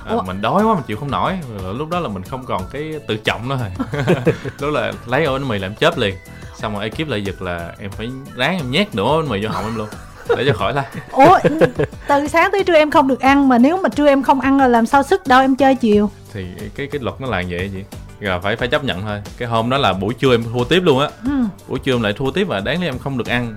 À, 0.05 0.13
Ủa? 0.13 0.21
mình 0.21 0.41
đói 0.41 0.63
quá 0.63 0.73
mình 0.73 0.83
chịu 0.87 0.97
không 0.97 1.11
nổi 1.11 1.33
Rồi 1.63 1.73
lúc 1.73 1.89
đó 1.89 1.99
là 1.99 2.09
mình 2.09 2.23
không 2.23 2.45
còn 2.45 2.61
cái 2.71 2.93
tự 3.07 3.17
trọng 3.17 3.49
nữa 3.49 3.59
rồi. 3.61 4.03
Lúc 4.59 4.73
là 4.73 4.93
lấy 5.05 5.25
ổ 5.25 5.33
bánh 5.33 5.47
mì 5.47 5.59
làm 5.59 5.75
chớp 5.75 5.97
liền 5.97 6.15
xong 6.57 6.73
rồi 6.73 6.83
ekip 6.83 7.07
lại 7.09 7.21
giật 7.23 7.41
là 7.41 7.73
em 7.79 7.91
phải 7.91 8.09
ráng 8.35 8.57
em 8.57 8.71
nhét 8.71 8.95
nửa 8.95 9.03
ổ 9.03 9.21
bánh 9.21 9.29
mì 9.29 9.43
vô 9.43 9.49
họng 9.49 9.63
em 9.65 9.75
luôn 9.75 9.87
để 10.37 10.45
cho 10.47 10.53
khỏi 10.53 10.73
la 10.73 10.85
ủa 11.11 11.39
từ 12.07 12.27
sáng 12.27 12.51
tới 12.51 12.63
trưa 12.63 12.75
em 12.75 12.91
không 12.91 13.07
được 13.07 13.19
ăn 13.19 13.49
mà 13.49 13.57
nếu 13.57 13.77
mà 13.77 13.89
trưa 13.89 14.07
em 14.07 14.23
không 14.23 14.39
ăn 14.39 14.57
là 14.57 14.67
làm 14.67 14.85
sao 14.85 15.03
sức 15.03 15.27
đâu 15.27 15.41
em 15.41 15.55
chơi 15.55 15.75
chiều. 15.75 16.09
Thì 16.33 16.45
cái 16.75 16.87
cái 16.87 17.01
luật 17.01 17.21
nó 17.21 17.27
là 17.27 17.43
vậy 17.49 17.71
chị. 17.73 17.83
Rồi 18.19 18.39
phải 18.41 18.55
phải 18.55 18.67
chấp 18.67 18.83
nhận 18.83 19.01
thôi. 19.01 19.21
Cái 19.37 19.47
hôm 19.47 19.69
đó 19.69 19.77
là 19.77 19.93
buổi 19.93 20.13
trưa 20.13 20.33
em 20.33 20.43
thua 20.53 20.63
tiếp 20.63 20.79
luôn 20.83 20.99
á. 20.99 21.09
Ừ. 21.25 21.31
buổi 21.67 21.79
trưa 21.79 21.93
em 21.93 22.01
lại 22.01 22.13
thua 22.17 22.31
tiếp 22.31 22.43
và 22.43 22.59
đáng 22.59 22.81
lý 22.81 22.87
em 22.87 22.99
không 22.99 23.17
được 23.17 23.27
ăn. 23.27 23.55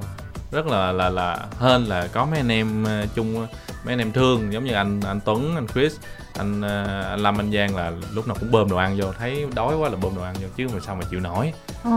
Rất 0.52 0.66
là 0.66 0.92
là 0.92 1.08
là 1.08 1.38
hên 1.60 1.84
là 1.84 2.06
có 2.12 2.24
mấy 2.24 2.40
anh 2.40 2.48
em 2.48 2.84
ờ, 2.84 3.06
chung 3.14 3.46
mấy 3.84 3.92
anh 3.92 3.98
em 3.98 4.12
thương 4.12 4.52
giống 4.52 4.64
như 4.64 4.72
anh 4.72 5.00
anh 5.00 5.20
Tuấn 5.24 5.54
anh 5.54 5.66
Chris 5.74 5.96
anh 6.38 6.62
ờ, 6.62 7.02
anh 7.10 7.20
Lâm 7.20 7.40
anh 7.40 7.52
Giang 7.52 7.76
là 7.76 7.92
lúc 8.14 8.28
nào 8.28 8.36
cũng 8.40 8.52
bơm 8.52 8.70
đồ 8.70 8.76
ăn 8.76 8.96
vô. 9.00 9.12
Thấy 9.18 9.46
đói 9.54 9.76
quá 9.76 9.88
là 9.88 9.96
bơm 9.96 10.16
đồ 10.16 10.22
ăn 10.22 10.34
vô 10.42 10.48
chứ 10.56 10.68
mà 10.74 10.80
sao 10.86 10.94
mà 10.94 11.02
chịu 11.10 11.20
nổi. 11.20 11.52
Ờ. 11.84 11.90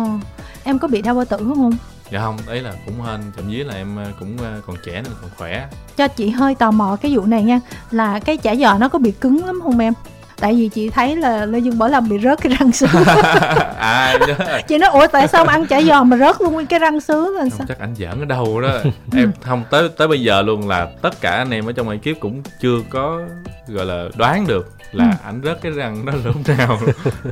em 0.64 0.80
có 0.80 0.88
bị 0.88 1.02
đau 1.02 1.16
bao 1.16 1.26
tử 1.26 1.38
không 1.38 1.72
dạ 2.12 2.20
không 2.20 2.38
đấy 2.48 2.62
là 2.62 2.74
cũng 2.86 3.02
hên, 3.02 3.22
thậm 3.36 3.46
chí 3.50 3.64
là 3.64 3.74
em 3.74 3.96
ờ, 3.96 4.12
cũng 4.20 4.38
ờ, 4.38 4.62
còn 4.68 4.76
trẻ 4.86 4.94
nên 4.94 5.14
còn 5.22 5.30
khỏe. 5.38 5.68
Cho 5.98 6.08
chị 6.08 6.30
hơi 6.30 6.56
tò 6.56 6.72
mò 6.72 6.98
cái 7.02 7.16
vụ 7.16 7.26
này 7.26 7.44
nha, 7.44 7.60
là 7.92 8.20
cái 8.20 8.38
chả 8.38 8.56
giò 8.56 8.78
nó 8.78 8.90
có 8.90 9.00
bị 9.00 9.12
cứng 9.12 9.46
lắm 9.46 9.60
không 9.64 9.80
em? 9.80 9.94
Tại 10.42 10.54
vì 10.56 10.70
chị 10.70 10.90
thấy 10.90 11.16
là 11.16 11.46
lê 11.46 11.60
dương 11.60 11.78
bảo 11.78 11.90
lâm 11.90 12.10
bị 12.10 12.20
rớt 12.24 12.42
cái 12.42 12.54
răng 12.60 12.72
sứ 12.72 12.88
à 13.80 14.18
chị 14.68 14.78
nói 14.78 14.90
ủa 14.90 15.08
tại 15.08 15.28
sao 15.28 15.46
mà 15.46 15.54
ăn 15.54 15.66
chả 15.68 15.82
giò 15.82 16.04
mà 16.04 16.18
rớt 16.18 16.42
luôn 16.42 16.66
cái 16.66 16.80
răng 16.80 17.00
sứ 17.00 17.38
là 17.38 17.50
sao? 17.50 17.66
chắc 17.68 17.80
anh 17.80 17.96
giỡn 17.96 18.20
ở 18.22 18.26
đâu 18.26 18.62
đó. 18.62 18.70
Em 19.16 19.32
không 19.42 19.64
tới 19.70 19.90
tới 19.98 20.08
bây 20.08 20.22
giờ 20.22 20.42
luôn 20.42 20.68
là 20.68 20.88
tất 21.02 21.22
cả 21.22 21.32
anh 21.32 21.50
em 21.52 21.66
ở 21.66 21.72
trong 21.72 21.90
ekip 21.90 22.20
cũng 22.20 22.42
chưa 22.62 22.78
có 22.90 23.22
gọi 23.68 23.86
là 23.86 24.06
đoán 24.18 24.48
được 24.48 24.68
là 24.92 25.06
Ừ. 25.06 25.10
ảnh 25.24 25.42
rớt 25.44 25.62
cái 25.62 25.72
răng 25.72 26.06
đó 26.06 26.14
lúc 26.24 26.36
nào. 26.58 26.80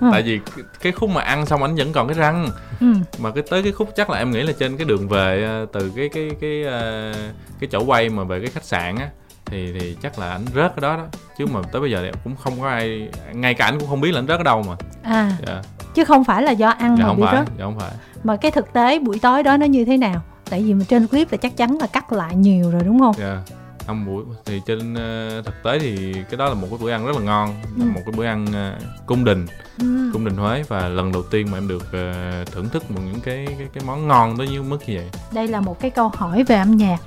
Tại 0.12 0.22
vì 0.22 0.40
cái- 0.56 0.66
cái 0.82 0.92
khúc 0.92 1.10
mà 1.10 1.22
ăn 1.22 1.46
xong 1.46 1.64
ảnh 1.64 1.76
vẫn 1.76 1.94
còn 1.94 2.08
cái 2.08 2.18
răng. 2.18 2.48
Ừ. 2.80 2.88
mà 3.20 3.32
cái 3.32 3.44
tới 3.50 3.64
cái 3.64 3.72
khúc 3.72 3.90
chắc 3.96 4.10
là 4.10 4.18
em 4.18 4.32
nghĩ 4.32 4.42
là 4.42 4.54
trên 4.60 4.78
cái 4.78 4.86
đường 4.86 5.08
về 5.08 5.44
ờ, 5.44 5.66
từ 5.74 5.92
cái 5.96 6.10
cái 6.14 6.30
cái 6.42 6.64
ờ, 6.64 7.14
cái 7.60 7.68
chỗ 7.72 7.80
quay 7.84 8.10
mà 8.10 8.24
về 8.24 8.40
cái 8.40 8.50
khách 8.50 8.64
sạn 8.66 8.96
á 8.98 9.08
thì 9.52 9.74
thì 9.80 9.98
chắc 10.02 10.20
là 10.20 10.32
ảnh 10.32 10.46
rớt 10.56 10.76
cái 10.76 10.82
đó 10.82 10.98
đó. 10.98 11.06
Chứ 11.38 11.46
mà 11.46 11.60
tới 11.72 11.82
bây 11.82 11.92
giờ 11.92 12.02
thì 12.02 12.20
cũng 12.24 12.36
không 12.36 12.62
có 12.62 12.68
ai 12.68 13.10
ngay 13.34 13.54
cả 13.54 13.66
ảnh 13.66 13.80
cũng 13.80 13.90
không 13.90 14.02
biết 14.02 14.12
là 14.12 14.20
ảnh 14.20 14.28
rớt 14.28 14.40
ở 14.40 14.44
đâu 14.44 14.64
mà. 14.68 14.76
À 15.04 15.32
dạ, 15.48 15.62
chứ 15.96 16.06
không 16.06 16.24
phải 16.24 16.44
là 16.44 16.52
do 16.52 16.70
ăn 16.70 16.96
dạ 16.98 17.04
mà 17.04 17.08
không 17.08 17.18
bị 17.18 17.24
phải 17.26 17.36
rớt. 17.36 17.48
dạ 17.58 17.66
không 17.66 17.80
phải. 17.80 17.92
Mà 18.24 18.36
cái 18.36 18.52
thực 18.52 18.74
tế 18.74 19.00
buổi 19.00 19.20
tối 19.20 19.44
đó 19.44 19.58
nó 19.58 19.66
như 19.66 19.86
thế 19.86 19.98
nào? 19.98 20.22
Tại 20.50 20.64
vì 20.64 20.74
mà 20.74 20.86
trên 20.88 21.08
clip 21.08 21.32
là 21.32 21.38
chắc 21.38 21.58
chắn 21.58 21.78
là 21.82 21.88
cắt 21.88 22.12
lại 22.12 22.36
nhiều 22.36 22.72
rồi 22.72 22.82
đúng 22.86 23.00
không? 23.00 23.16
Dạ. 23.20 23.42
Không 23.88 24.06
buổi 24.06 24.24
thì 24.46 24.62
trên 24.66 24.94
ờ, 24.94 25.42
thực 25.46 25.64
tế 25.64 25.80
thì 25.80 26.14
cái 26.14 26.38
đó 26.38 26.46
là 26.46 26.54
một 26.54 26.68
cái 26.70 26.80
bữa 26.82 26.92
ăn 26.92 27.06
rất 27.06 27.16
là 27.16 27.22
ngon. 27.22 27.56
Ừ. 27.78 27.84
một 27.84 28.02
cái 28.06 28.14
bữa 28.18 28.26
ăn 28.26 28.46
ờ, 28.54 28.76
cung 29.06 29.26
đình 29.26 29.46
ừ. 29.80 30.10
cung 30.14 30.26
đình 30.26 30.38
huế. 30.38 30.64
Và 30.68 30.88
lần 30.88 31.12
đầu 31.12 31.24
tiên 31.24 31.48
mà 31.52 31.58
em 31.58 31.68
được 31.68 31.92
ờ, 31.92 32.46
thưởng 32.52 32.70
thức 32.70 32.92
một 32.92 33.02
những 33.06 33.22
cái 33.22 33.46
cái 33.58 33.68
cái 33.74 33.84
món 33.88 34.08
ngon 34.08 34.38
tới 34.38 34.48
như 34.48 34.62
mức 34.62 34.78
như 34.88 34.96
vậy. 34.96 35.10
Đây 35.34 35.48
là 35.48 35.62
một 35.62 35.80
cái 35.80 35.92
câu 35.92 36.12
hỏi 36.16 36.44
về 36.44 36.56
âm 36.56 36.78
nhạc 36.78 36.98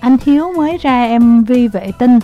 anh 0.00 0.16
hiếu 0.24 0.52
mới 0.56 0.78
ra 0.78 1.18
mv 1.18 1.52
vệ 1.72 1.92
tinh. 1.98 2.18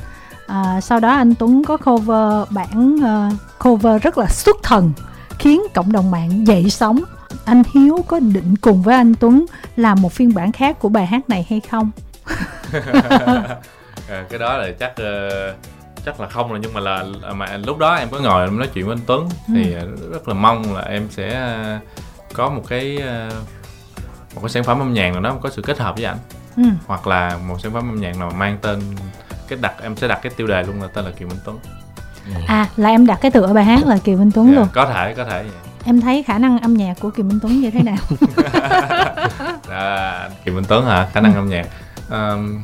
À, 0.47 0.81
sau 0.81 1.01
đó 1.01 1.09
anh 1.09 1.35
tuấn 1.35 1.65
có 1.65 1.77
cover 1.77 2.49
bản 2.51 2.97
ờ, 3.05 3.31
cover 3.59 4.03
rất 4.03 4.19
là 4.19 4.27
xuất 4.27 4.57
thần 4.63 4.93
khiến 5.39 5.63
cộng 5.75 5.93
đồng 5.93 6.11
mạng 6.11 6.47
dậy 6.47 6.71
sóng. 6.71 7.01
Anh 7.45 7.63
hiếu 7.75 8.05
có 8.09 8.21
định 8.21 8.57
cùng 8.61 8.83
với 8.83 8.95
anh 8.95 9.15
tuấn 9.15 9.47
làm 9.77 10.03
một 10.03 10.13
phiên 10.13 10.35
bản 10.35 10.53
khác 10.53 10.79
của 10.79 10.89
bài 10.89 11.07
hát 11.07 11.29
này 11.29 11.47
hay 11.51 11.61
không? 11.61 11.91
Ờ, 14.09 14.25
cái 14.31 14.39
đó 14.39 14.57
là 14.57 14.73
chắc 14.81 14.97
ờ, 14.97 15.55
chắc 16.05 16.21
là 16.21 16.29
không 16.29 16.51
rồi 16.51 16.59
nhưng 16.63 16.75
mà 16.75 16.81
là 16.81 17.05
mà 17.35 17.57
lúc 17.57 17.79
đó 17.79 17.95
em 17.95 18.09
có 18.11 18.19
ngồi 18.19 18.45
em 18.45 18.59
nói 18.59 18.69
chuyện 18.75 18.87
với 18.87 18.93
anh 18.93 19.05
Tuấn 19.07 19.29
thì 19.47 19.73
ờ, 19.73 19.87
rất 20.13 20.29
là 20.29 20.35
mong 20.35 20.75
là 20.75 20.81
em 20.81 21.09
sẽ 21.11 21.51
có 22.33 22.51
một 22.51 22.63
cái 22.69 22.97
ờ, 22.97 23.31
một 24.35 24.41
cái 24.41 24.49
sản 24.49 24.65
phẩm 24.65 24.79
âm 24.79 24.95
nhạc 24.95 25.11
nào 25.11 25.21
đó 25.21 25.37
có 25.43 25.51
sự 25.51 25.63
kết 25.63 25.79
hợp 25.79 25.97
với 25.97 26.05
ảnh 26.05 26.19
ừ. 26.57 26.63
hoặc 26.87 27.07
là 27.07 27.39
một 27.49 27.61
sản 27.63 27.73
phẩm 27.73 27.91
âm 27.91 28.01
nhạc 28.01 28.19
nào 28.19 28.31
mang 28.37 28.59
tên 28.63 28.81
cái 29.49 29.59
đặt 29.63 29.75
em 29.83 29.97
sẽ 29.97 30.09
đặt 30.09 30.19
cái 30.23 30.33
tiêu 30.37 30.47
đề 30.47 30.63
luôn 30.63 30.83
là 30.83 30.89
tên 30.95 31.05
là 31.05 31.11
Kiều 31.11 31.29
Minh 31.29 31.39
Tuấn. 31.45 31.59
À 32.47 32.67
là 32.77 32.89
em 32.89 33.07
đặt 33.07 33.19
cái 33.23 33.31
tựa 33.31 33.53
bài 33.53 33.65
hát 33.65 33.87
là 33.87 33.99
kiều 34.05 34.17
minh 34.17 34.31
tuấn 34.35 34.47
Dạ, 34.49 34.55
luôn. 34.55 34.69
có 34.73 34.87
thể 34.87 35.15
có 35.17 35.25
thể. 35.25 35.43
Vậy 35.43 35.53
em 35.85 36.01
thấy 36.01 36.23
khả 36.23 36.39
năng 36.39 36.59
âm 36.59 36.75
nhạc 36.75 36.95
của 37.01 37.11
kiều 37.11 37.25
minh 37.27 37.39
tuấn 37.43 37.61
như 37.61 37.71
thế 37.71 37.81
nào? 37.83 37.97
À, 39.71 40.29
Kiều 40.45 40.55
Minh 40.55 40.65
Tuấn 40.69 40.85
hả? 40.87 41.09
Khả 41.13 41.21
năng 41.21 41.35
âm 41.35 41.49
nhạc. 41.49 41.67
Ờm, 42.09 42.63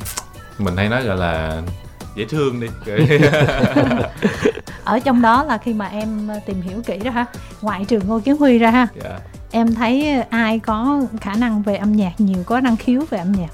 mình 0.57 0.77
hay 0.77 0.89
nói 0.89 1.03
gọi 1.03 1.17
là 1.17 1.61
dễ 2.15 2.25
thương 2.29 2.59
đi. 2.59 2.67
Ở 4.83 4.99
trong 4.99 5.21
đó 5.21 5.43
là 5.43 5.57
khi 5.57 5.73
mà 5.73 5.87
em 5.87 6.29
tìm 6.45 6.61
hiểu 6.61 6.81
kỹ 6.85 6.97
đó 6.97 7.11
ha 7.11 7.25
ngoại 7.61 7.85
trừ 7.85 7.99
ngô 7.99 8.19
kiến 8.19 8.37
huy 8.37 8.57
ra 8.57 8.71
ha. 8.71 8.87
Dạ. 9.03 9.19
em 9.51 9.75
thấy 9.75 10.21
ai 10.29 10.59
có 10.59 11.01
khả 11.21 11.33
năng 11.35 11.61
về 11.61 11.75
âm 11.75 11.91
nhạc 11.91 12.11
nhiều 12.17 12.43
có 12.45 12.59
năng 12.59 12.77
khiếu 12.77 13.01
về 13.09 13.17
âm 13.17 13.31
nhạc 13.31 13.49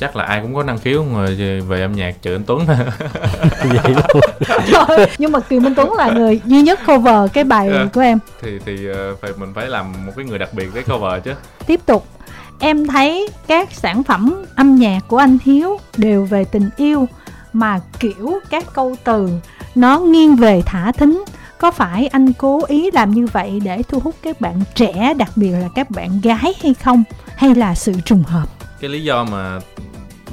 chắc 0.00 0.16
là 0.16 0.24
ai 0.24 0.40
cũng 0.42 0.54
có 0.54 0.62
năng 0.62 0.78
khiếu 0.78 1.04
mà 1.04 1.26
về 1.68 1.82
âm 1.82 1.92
nhạc 1.92 2.22
trừ 2.22 2.34
anh 2.34 2.44
Tuấn. 2.46 2.66
Vậy 3.62 3.94
luôn. 3.94 4.20
Trời, 4.88 5.06
nhưng 5.18 5.32
mà 5.32 5.40
Kiều 5.40 5.60
Minh 5.60 5.74
Tuấn 5.74 5.92
là 5.92 6.10
người 6.10 6.40
duy 6.44 6.62
nhất 6.62 6.80
cover 6.86 7.30
cái 7.32 7.44
bài 7.44 7.70
Dạ. 7.72 7.86
của 7.94 8.00
em. 8.00 8.18
Thì 8.42 8.58
thì 8.66 8.88
ờ, 8.88 9.16
phải 9.22 9.30
mình 9.36 9.52
phải 9.54 9.66
làm 9.66 10.06
một 10.06 10.12
cái 10.16 10.24
người 10.24 10.38
đặc 10.38 10.54
biệt 10.54 10.66
để 10.74 10.82
cover 10.82 11.22
chứ. 11.24 11.32
Tiếp 11.66 11.80
tục. 11.86 12.06
Em 12.58 12.86
thấy 12.86 13.28
các 13.46 13.68
sản 13.72 14.02
phẩm 14.02 14.44
âm 14.56 14.76
nhạc 14.76 15.00
của 15.08 15.16
anh 15.18 15.38
Hiếu 15.44 15.78
đều 15.96 16.24
về 16.24 16.44
tình 16.44 16.70
yêu 16.76 17.08
mà 17.52 17.80
kiểu 18.00 18.38
các 18.50 18.64
câu 18.74 18.96
từ 19.04 19.28
nó 19.74 19.98
nghiêng 19.98 20.36
về 20.36 20.62
thả 20.66 20.92
thính. 20.92 21.24
Có 21.58 21.70
phải 21.70 22.06
anh 22.06 22.32
cố 22.32 22.60
ý 22.68 22.90
làm 22.90 23.10
như 23.10 23.26
vậy 23.32 23.60
để 23.64 23.82
thu 23.88 24.00
hút 24.00 24.14
các 24.22 24.40
bạn 24.40 24.60
trẻ 24.74 25.14
đặc 25.18 25.30
biệt 25.36 25.50
là 25.52 25.68
các 25.74 25.90
bạn 25.90 26.20
gái 26.22 26.54
hay 26.62 26.74
không? 26.74 27.04
Hay 27.36 27.54
là 27.54 27.74
sự 27.74 27.92
trùng 28.04 28.22
hợp? 28.22 28.46
Cái 28.80 28.90
lý 28.90 29.04
do 29.04 29.24
mà 29.24 29.58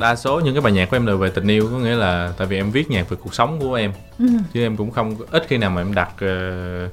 đa 0.04 0.16
số 0.16 0.40
những 0.40 0.54
cái 0.54 0.62
bài 0.62 0.74
nhạc 0.74 0.90
của 0.90 0.96
em 0.96 1.06
đều 1.06 1.18
về 1.18 1.30
tình 1.30 1.48
yêu 1.48 1.70
có 1.72 1.78
nghĩa 1.78 1.96
là 1.96 2.34
tại 2.38 2.48
vì 2.48 2.58
em 2.58 2.72
viết 2.72 2.92
nhạc 2.92 3.10
về 3.10 3.18
cuộc 3.24 3.34
sống 3.34 3.60
của 3.60 3.74
em. 3.74 3.92
Ừ. 4.20 4.26
chứ 4.54 4.62
em 4.62 4.78
cũng 4.78 4.92
không 4.92 5.16
ít 5.32 5.46
khi 5.48 5.58
nào 5.58 5.70
mà 5.70 5.82
em 5.82 5.94
đặt 5.94 6.14
ờ, 6.20 6.90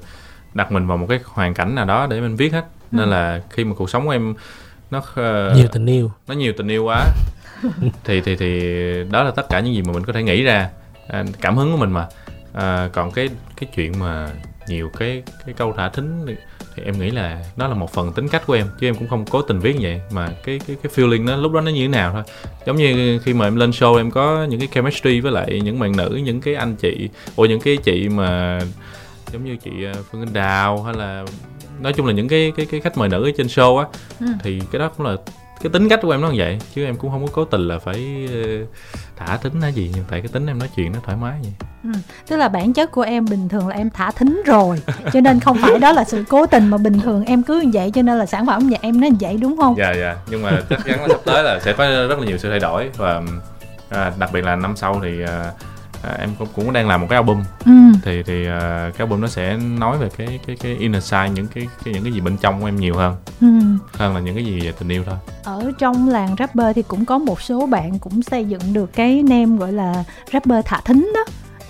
đặt 0.53 0.71
mình 0.71 0.87
vào 0.87 0.97
một 0.97 1.05
cái 1.09 1.19
hoàn 1.25 1.53
cảnh 1.53 1.75
nào 1.75 1.85
đó 1.85 2.07
để 2.09 2.21
mình 2.21 2.35
viết 2.35 2.53
hết. 2.53 2.65
Nên 2.91 3.09
là 3.09 3.41
khi 3.49 3.63
mà 3.63 3.75
cuộc 3.75 3.89
sống 3.89 4.05
của 4.05 4.11
em 4.11 4.33
nó 4.91 5.01
ờ, 5.15 5.53
nhiều 5.55 5.67
tình 5.71 5.85
yêu. 5.85 6.11
nó 6.27 6.33
nhiều 6.33 6.53
tình 6.57 6.67
yêu 6.67 6.83
quá 6.83 7.05
thì 8.03 8.21
thì 8.21 8.35
thì 8.35 8.63
đó 9.11 9.23
là 9.23 9.31
tất 9.31 9.49
cả 9.49 9.59
những 9.59 9.73
gì 9.73 9.81
mà 9.81 9.93
mình 9.93 10.05
có 10.05 10.13
thể 10.13 10.23
nghĩ 10.23 10.43
ra 10.43 10.69
à, 11.07 11.23
cảm 11.41 11.57
hứng 11.57 11.71
của 11.71 11.77
mình 11.77 11.91
mà. 11.91 12.07
À, 12.53 12.89
còn 12.93 13.11
cái 13.11 13.29
cái 13.57 13.69
chuyện 13.75 13.99
mà 13.99 14.29
nhiều 14.67 14.89
cái 14.99 15.23
cái 15.45 15.53
câu 15.57 15.73
thả 15.77 15.89
thính 15.89 16.35
thì, 16.75 16.83
em 16.85 16.99
nghĩ 16.99 17.11
là 17.11 17.45
nó 17.57 17.67
là 17.67 17.73
một 17.75 17.93
phần 17.93 18.13
tính 18.13 18.27
cách 18.27 18.43
của 18.47 18.53
em 18.53 18.67
chứ 18.79 18.87
em 18.87 18.95
cũng 18.95 19.07
không 19.07 19.25
cố 19.25 19.41
tình 19.41 19.59
viết 19.59 19.73
như 19.75 19.79
vậy 19.81 20.01
mà 20.11 20.29
cái 20.43 20.59
cái 20.67 20.75
cái 20.83 20.91
feeling 20.95 21.25
nó 21.25 21.35
lúc 21.35 21.51
đó 21.51 21.61
nó 21.61 21.71
như 21.71 21.81
thế 21.81 21.87
nào 21.87 22.11
thôi 22.13 22.23
giống 22.65 22.75
như 22.75 23.19
khi 23.23 23.33
mà 23.33 23.47
em 23.47 23.55
lên 23.55 23.69
show 23.69 23.97
em 23.97 24.11
có 24.11 24.43
những 24.49 24.59
cái 24.59 24.69
chemistry 24.73 25.19
với 25.19 25.31
lại 25.31 25.61
những 25.63 25.79
bạn 25.79 25.97
nữ 25.97 26.19
những 26.23 26.41
cái 26.41 26.55
anh 26.55 26.75
chị 26.75 27.09
ủa 27.35 27.45
những 27.45 27.59
cái 27.61 27.77
chị 27.77 28.09
mà 28.09 28.59
giống 29.33 29.45
như 29.45 29.55
chị 29.55 29.71
ờ, 29.93 30.03
Phương 30.11 30.21
Anh 30.21 30.33
Đào 30.33 30.83
hay 30.83 30.93
là 30.93 31.25
nói 31.81 31.93
chung 31.93 32.05
là 32.05 32.13
những 32.13 32.27
cái 32.27 32.51
cái 32.57 32.65
cái 32.65 32.79
khách 32.79 32.97
mời 32.97 33.09
nữ 33.09 33.23
ở 33.23 33.31
trên 33.37 33.47
show 33.47 33.77
á 33.77 33.85
Ừ. 34.19 34.25
thì 34.43 34.61
cái 34.71 34.79
đó 34.79 34.89
cũng 34.97 35.05
là 35.07 35.15
cái 35.61 35.69
tính 35.69 35.89
cách 35.89 35.99
của 36.01 36.11
em 36.11 36.21
nó 36.21 36.29
như 36.31 36.35
vậy 36.39 36.59
chứ 36.75 36.85
em 36.85 36.95
cũng 36.95 37.11
không 37.11 37.25
có 37.25 37.31
cố 37.33 37.45
tình 37.45 37.67
là 37.67 37.79
phải 37.79 38.27
ờ, 38.33 38.65
thả 39.17 39.37
tính 39.37 39.61
hay 39.61 39.73
gì 39.73 39.91
nhưng 39.95 40.03
tại 40.09 40.21
cái 40.21 40.27
tính 40.27 40.47
em 40.47 40.59
nói 40.59 40.69
chuyện 40.75 40.91
nó 40.91 40.99
thoải 41.03 41.17
mái 41.21 41.39
vậy 41.43 41.51
Ừ. 41.83 41.89
tức 42.27 42.35
là 42.37 42.47
bản 42.49 42.73
chất 42.73 42.91
của 42.91 43.01
em 43.01 43.25
bình 43.25 43.49
thường 43.49 43.67
là 43.67 43.75
em 43.75 43.89
thả 43.89 44.11
thính 44.11 44.41
rồi 44.45 44.81
cho 45.13 45.21
nên 45.21 45.39
không 45.39 45.57
phải 45.61 45.79
đó 45.79 45.91
là 45.91 46.03
sự 46.03 46.23
cố 46.29 46.45
tình 46.45 46.67
mà 46.67 46.77
bình 46.77 46.99
thường 46.99 47.25
em 47.25 47.43
cứ 47.43 47.59
như 47.61 47.69
vậy 47.73 47.91
cho 47.91 48.01
nên 48.01 48.17
là 48.17 48.25
sản 48.25 48.45
phẩm 48.45 48.69
nhạc 48.69 48.81
em 48.81 49.01
nó 49.01 49.07
như 49.07 49.15
vậy 49.19 49.37
đúng 49.41 49.57
không 49.57 49.75
dạ 49.77 49.91
dạ 49.91 50.15
nhưng 50.29 50.41
mà 50.43 50.51
chắc 50.69 50.79
chắn 50.85 51.01
là 51.01 51.07
sắp 51.07 51.19
tới 51.25 51.43
là 51.43 51.59
sẽ 51.59 51.73
có 51.73 51.85
rất 52.09 52.19
là 52.19 52.25
nhiều 52.25 52.37
sự 52.37 52.49
thay 52.49 52.59
đổi 52.59 52.89
và 52.97 53.21
à, 53.89 54.11
đặc 54.19 54.29
biệt 54.33 54.41
là 54.41 54.55
năm 54.55 54.75
sau 54.75 54.99
thì 55.03 55.23
à, 55.23 55.51
à, 56.03 56.15
em 56.19 56.29
cũng 56.39 56.47
cũng 56.55 56.73
đang 56.73 56.87
làm 56.87 57.01
một 57.01 57.07
cái 57.09 57.15
album 57.17 57.43
ừ. 57.65 57.71
thì 58.03 58.23
thì 58.23 58.47
à, 58.47 58.59
cái 58.97 58.97
album 59.07 59.21
nó 59.21 59.27
sẽ 59.27 59.57
nói 59.57 59.97
về 59.97 60.09
cái 60.17 60.39
cái 60.47 60.55
cái 60.55 60.75
inner 60.79 61.03
side 61.03 61.29
những 61.29 61.47
cái, 61.47 61.67
cái 61.85 61.93
những 61.93 62.03
cái 62.03 62.13
gì 62.13 62.21
bên 62.21 62.37
trong 62.37 62.59
của 62.61 62.65
em 62.67 62.75
nhiều 62.75 62.95
hơn 62.95 63.15
Ừ. 63.41 63.47
hơn 63.93 64.13
là 64.15 64.19
những 64.21 64.35
cái 64.35 64.45
gì 64.45 64.59
về 64.61 64.71
tình 64.79 64.89
yêu 64.89 65.03
thôi 65.05 65.15
ở 65.43 65.71
trong 65.79 66.09
làng 66.09 66.35
rapper 66.39 66.75
thì 66.75 66.81
cũng 66.81 67.05
có 67.05 67.17
một 67.17 67.41
số 67.41 67.65
bạn 67.65 67.99
cũng 67.99 68.23
xây 68.23 68.45
dựng 68.45 68.73
được 68.73 68.93
cái 68.93 69.23
name 69.23 69.57
gọi 69.57 69.71
là 69.73 70.03
rapper 70.33 70.65
thả 70.65 70.81
thính 70.85 71.11
đó 71.15 71.25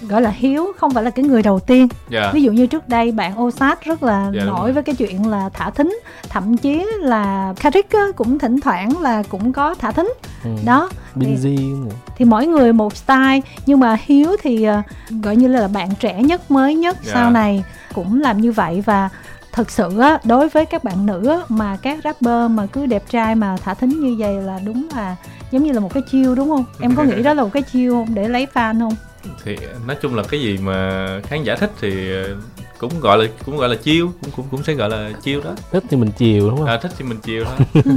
gọi 0.10 0.22
là 0.22 0.30
hiếu 0.30 0.68
không 0.78 0.94
phải 0.94 1.04
là 1.04 1.10
cái 1.10 1.26
người 1.26 1.42
đầu 1.42 1.60
tiên. 1.60 1.88
Dạ. 2.10 2.32
Ví 2.34 2.44
dụ 2.44 2.52
như 2.52 2.68
trước 2.68 2.90
đây 2.90 3.12
bạn 3.12 3.42
Osat 3.42 3.84
rất 3.86 4.04
là 4.04 4.32
Dạ, 4.34 4.40
đúng 4.40 4.46
nổi 4.54 4.72
với 4.74 4.84
cái 4.84 4.96
chuyện 4.96 5.28
là 5.30 5.50
thả 5.54 5.70
thính 5.70 6.00
thậm 6.30 6.58
chí 6.58 6.86
là 7.00 7.54
Karik 7.62 7.88
cũng 8.16 8.40
thỉnh 8.40 8.60
thoảng 8.60 9.02
là 9.02 9.24
cũng 9.30 9.54
có 9.54 9.76
thả 9.76 9.92
thính. 9.92 10.14
Ừ. 10.44 10.50
đó 10.66 10.90
Binz 11.16 11.84
nữa. 11.86 11.92
thì 12.18 12.26
mỗi 12.26 12.48
người 12.48 12.74
một 12.74 12.96
style 12.98 13.40
nhưng 13.66 13.80
mà 13.80 13.98
hiếu 14.06 14.36
thì 14.42 14.64
ờ, 14.64 14.82
gọi 15.24 15.36
như 15.36 15.48
là 15.48 15.68
bạn 15.68 15.90
trẻ 16.00 16.22
nhất 16.24 16.52
mới 16.52 16.76
nhất 16.76 16.98
Dạ. 17.04 17.12
sau 17.14 17.32
này 17.32 17.64
cũng 17.94 18.22
làm 18.22 18.42
như 18.42 18.52
vậy. 18.52 18.82
Và 18.86 19.10
thực 19.54 19.72
sự 19.72 20.00
á, 20.00 20.20
đối 20.24 20.50
với 20.50 20.66
các 20.66 20.84
bạn 20.84 21.06
nữ 21.06 21.42
mà 21.50 21.78
các 21.82 22.00
rapper 22.04 22.52
mà 22.52 22.66
cứ 22.66 22.86
đẹp 22.86 23.04
trai 23.10 23.36
mà 23.36 23.58
thả 23.64 23.74
thính 23.74 23.90
như 24.02 24.16
vậy 24.20 24.34
là 24.42 24.60
đúng 24.66 24.88
là 24.96 25.16
giống 25.52 25.64
như 25.64 25.72
là 25.72 25.80
một 25.80 25.94
cái 25.94 26.04
chiêu 26.12 26.36
đúng 26.36 26.50
không? 26.50 26.66
Em 26.82 26.96
có 26.96 27.04
nghĩ 27.04 27.24
đó 27.24 27.34
là 27.34 27.44
một 27.44 27.50
cái 27.54 27.64
chiêu 27.64 27.94
không? 27.94 28.16
Để 28.16 28.28
lấy 28.28 28.48
fan 28.54 28.80
không 28.80 28.96
thì 29.44 29.58
nói 29.88 29.96
chung 30.02 30.16
là 30.16 30.24
cái 30.30 30.42
gì 30.42 30.58
mà 30.58 31.08
khán 31.24 31.44
giả 31.44 31.56
thích 31.56 31.72
thì 31.82 32.12
ờ, 32.14 32.36
cũng 32.78 33.00
gọi 33.00 33.18
là 33.18 33.26
cũng 33.46 33.58
gọi 33.58 33.70
là 33.70 33.76
chiêu 33.76 34.12
cũng 34.22 34.32
cũng 34.36 34.46
cũng 34.52 34.64
sẽ 34.64 34.74
gọi 34.74 34.90
là 34.90 35.12
chiêu 35.24 35.42
đó. 35.44 35.52
Thích 35.72 35.84
thì 35.90 35.98
mình 35.98 36.12
chiều 36.18 36.50
đúng 36.50 36.58
không? 36.58 36.68
À, 36.68 36.78
thích 36.82 36.92
thì 36.98 37.06
mình 37.06 37.18
chiêu 37.18 37.46
thôi 37.74 37.84
Ừ. 37.86 37.92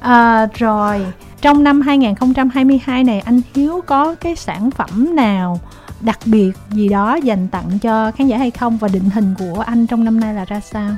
à, 0.00 0.46
rồi 0.58 1.06
trong 1.40 1.64
năm 1.64 1.80
2022 1.80 3.04
này 3.04 3.20
anh 3.20 3.40
Hiếu 3.54 3.80
có 3.86 4.14
cái 4.14 4.36
sản 4.36 4.70
phẩm 4.70 5.16
nào 5.16 5.60
đặc 6.00 6.18
biệt 6.26 6.52
gì 6.70 6.88
đó 6.88 7.14
dành 7.22 7.48
tặng 7.48 7.78
cho 7.78 8.10
khán 8.18 8.26
giả 8.26 8.38
hay 8.38 8.50
không? 8.50 8.78
Và 8.78 8.88
định 8.88 9.10
hình 9.14 9.34
của 9.38 9.60
anh 9.66 9.86
trong 9.86 10.04
năm 10.04 10.20
nay 10.20 10.34
là 10.34 10.44
ra 10.44 10.60
sao? 10.60 10.90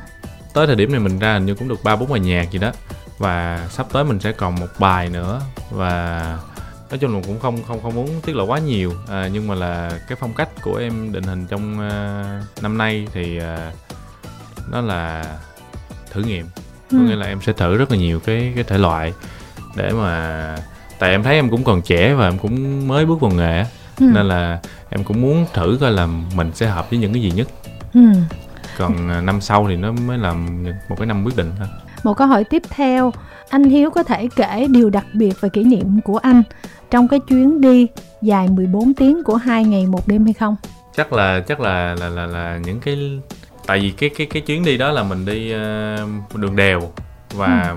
Tới 0.54 0.66
thời 0.66 0.76
điểm 0.76 0.90
này 0.92 1.00
mình 1.00 1.18
ra 1.18 1.34
hình 1.34 1.46
như 1.46 1.54
cũng 1.54 1.68
được 1.68 1.84
ba 1.84 1.96
bốn 1.96 2.10
bài 2.10 2.20
nhạc 2.20 2.50
gì 2.50 2.58
đó. 2.58 2.72
Và 3.18 3.66
sắp 3.70 3.86
tới 3.92 4.04
mình 4.04 4.20
sẽ 4.20 4.32
còn 4.32 4.54
một 4.60 4.66
bài 4.78 5.08
nữa. 5.08 5.40
Và 5.70 6.38
nói 6.94 6.98
chung 6.98 7.14
là 7.14 7.20
cũng 7.26 7.40
không 7.40 7.62
không 7.68 7.82
không 7.82 7.94
muốn 7.94 8.08
tiết 8.26 8.36
lộ 8.36 8.44
quá 8.44 8.58
nhiều 8.58 8.92
à, 9.08 9.28
nhưng 9.32 9.48
mà 9.48 9.54
là 9.54 9.90
cái 10.08 10.16
phong 10.20 10.34
cách 10.34 10.48
của 10.62 10.76
em 10.76 11.12
định 11.12 11.22
hình 11.24 11.46
trong 11.46 11.80
à, 11.80 12.24
năm 12.62 12.78
nay 12.78 13.06
thì 13.12 13.38
à, 13.38 13.72
nó 14.70 14.80
là 14.80 15.24
thử 16.12 16.22
nghiệm 16.22 16.46
có 16.90 16.98
Ừ. 16.98 17.04
nghĩa 17.04 17.16
là 17.16 17.26
em 17.26 17.38
sẽ 17.42 17.52
thử 17.52 17.76
rất 17.76 17.90
là 17.90 17.96
nhiều 17.96 18.20
cái 18.20 18.52
cái 18.54 18.64
thể 18.64 18.78
loại 18.78 19.12
để 19.76 19.90
mà 19.92 20.56
tại 20.98 21.10
em 21.10 21.22
thấy 21.22 21.34
em 21.34 21.50
cũng 21.50 21.64
còn 21.64 21.82
trẻ 21.82 22.14
và 22.14 22.28
em 22.28 22.38
cũng 22.38 22.88
mới 22.88 23.06
bước 23.06 23.20
vào 23.20 23.30
nghề 23.30 23.58
Ừ. 24.00 24.06
nên 24.14 24.28
là 24.28 24.60
em 24.90 25.04
cũng 25.04 25.20
muốn 25.22 25.46
thử 25.54 25.78
coi 25.80 25.90
là 25.92 26.06
mình 26.06 26.50
sẽ 26.54 26.66
hợp 26.66 26.90
với 26.90 26.98
những 26.98 27.12
cái 27.12 27.22
gì 27.22 27.30
nhất 27.30 27.48
Ừ. 27.94 28.00
còn 28.78 29.10
à, 29.10 29.20
năm 29.20 29.40
sau 29.40 29.66
thì 29.68 29.76
nó 29.76 29.92
mới 29.92 30.18
làm 30.18 30.64
một 30.88 30.96
cái 30.98 31.06
năm 31.06 31.24
quyết 31.24 31.36
định 31.36 31.52
thôi. 31.58 31.68
Một 32.02 32.16
câu 32.16 32.26
hỏi 32.26 32.44
tiếp 32.44 32.62
theo, 32.70 33.12
anh 33.48 33.64
Hiếu 33.64 33.90
có 33.90 34.02
thể 34.02 34.28
kể 34.36 34.66
điều 34.70 34.90
đặc 34.90 35.06
biệt 35.12 35.40
về 35.40 35.48
kỷ 35.48 35.64
niệm 35.64 36.00
của 36.00 36.18
anh 36.18 36.42
trong 36.90 37.08
cái 37.08 37.20
chuyến 37.20 37.60
đi 37.60 37.86
dài 38.22 38.48
14 38.48 38.94
tiếng 38.94 39.24
của 39.24 39.36
hai 39.36 39.64
ngày 39.64 39.86
một 39.86 40.08
đêm 40.08 40.24
hay 40.24 40.32
không? 40.32 40.56
chắc 40.96 41.12
là 41.12 41.40
chắc 41.40 41.60
là 41.60 41.94
là 41.94 42.08
là, 42.08 42.26
là 42.26 42.60
những 42.64 42.80
cái 42.80 43.20
tại 43.66 43.80
vì 43.80 43.90
cái 43.90 44.10
cái 44.16 44.26
cái 44.26 44.42
chuyến 44.42 44.64
đi 44.64 44.76
đó 44.76 44.90
là 44.90 45.02
mình 45.02 45.24
đi 45.24 45.52
ờ, 45.52 46.06
đường 46.34 46.56
đèo 46.56 46.80
và 47.34 47.76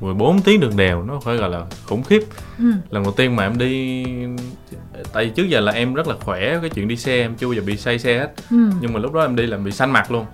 14 0.00 0.40
tiếng 0.42 0.60
đường 0.60 0.76
đèo 0.76 1.02
nó 1.02 1.20
phải 1.20 1.36
gọi 1.36 1.50
là 1.50 1.64
khủng 1.86 2.02
khiếp. 2.02 2.20
Ừ. 2.58 2.64
lần 2.90 3.02
đầu 3.02 3.12
tiên 3.12 3.36
mà 3.36 3.42
em 3.46 3.58
đi 3.58 4.04
tại 5.12 5.24
vì 5.24 5.30
trước 5.30 5.44
giờ 5.48 5.60
là 5.60 5.72
em 5.72 5.94
rất 5.94 6.08
là 6.08 6.14
khỏe 6.20 6.58
cái 6.60 6.70
chuyện 6.70 6.88
đi 6.88 6.96
xe 6.96 7.12
em 7.20 7.34
chưa 7.34 7.46
bao 7.46 7.54
giờ 7.54 7.62
bị 7.66 7.76
say 7.76 7.98
xe 7.98 8.18
hết. 8.18 8.32
Ừ. 8.50 8.56
nhưng 8.80 8.92
mà 8.92 9.00
lúc 9.00 9.12
đó 9.12 9.22
em 9.22 9.36
đi 9.36 9.46
là 9.46 9.56
bị 9.56 9.70
xanh 9.70 9.90
mặt 9.90 10.10
luôn. 10.10 10.26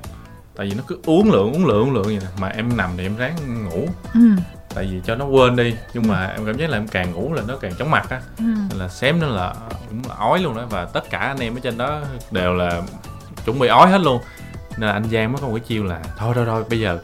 Tại 0.57 0.67
vì 0.67 0.75
nó 0.75 0.83
cứ 0.87 0.99
uống 1.07 1.33
lượng 1.33 1.53
uống 1.53 1.67
lượng 1.67 1.83
uống 1.83 1.93
lượng 1.95 2.05
vậy 2.05 2.19
nè. 2.21 2.27
Mà 2.41 2.49
em 2.49 2.77
nằm 2.77 2.91
thì 2.97 3.07
em 3.07 3.17
ráng 3.17 3.65
ngủ. 3.65 3.89
Ừ. 4.15 4.21
tại 4.75 4.89
vì 4.91 5.01
cho 5.05 5.15
nó 5.15 5.25
quên 5.25 5.57
đi. 5.57 5.75
Nhưng 5.95 6.09
mà 6.09 6.27
em 6.27 6.47
cảm 6.47 6.57
giác 6.57 6.71
là 6.71 6.79
em 6.79 6.89
càng 6.89 7.13
ngủ 7.13 7.33
là 7.33 7.43
nó 7.49 7.57
càng 7.57 7.73
chóng 7.79 7.91
mặt 7.91 8.11
á. 8.11 8.21
Ừ. 8.39 8.45
Nên 8.71 8.79
là 8.79 8.89
xém 8.89 9.21
nó 9.21 9.27
là 9.27 9.55
cũng 9.89 10.03
là 10.09 10.15
ói 10.15 10.39
luôn 10.39 10.57
đó. 10.57 10.67
Và 10.71 10.85
tất 10.85 11.11
cả 11.11 11.19
anh 11.19 11.39
em 11.39 11.57
ở 11.57 11.61
trên 11.63 11.79
đó 11.79 12.01
đều 12.31 12.55
là 12.55 12.83
chuẩn 13.45 13.59
bị 13.59 13.69
ói 13.69 13.91
hết 13.91 14.01
luôn. 14.01 14.21
Nên 14.79 14.89
là 14.89 14.93
anh 14.93 15.05
Giang 15.13 15.33
mới 15.33 15.41
có 15.43 15.49
một 15.49 15.55
cái 15.55 15.65
chiêu 15.69 15.85
là 15.85 16.01
thôi 16.19 16.33
thôi 16.35 16.45
thôi 16.47 16.65
bây 16.71 16.81
giờ 16.81 16.99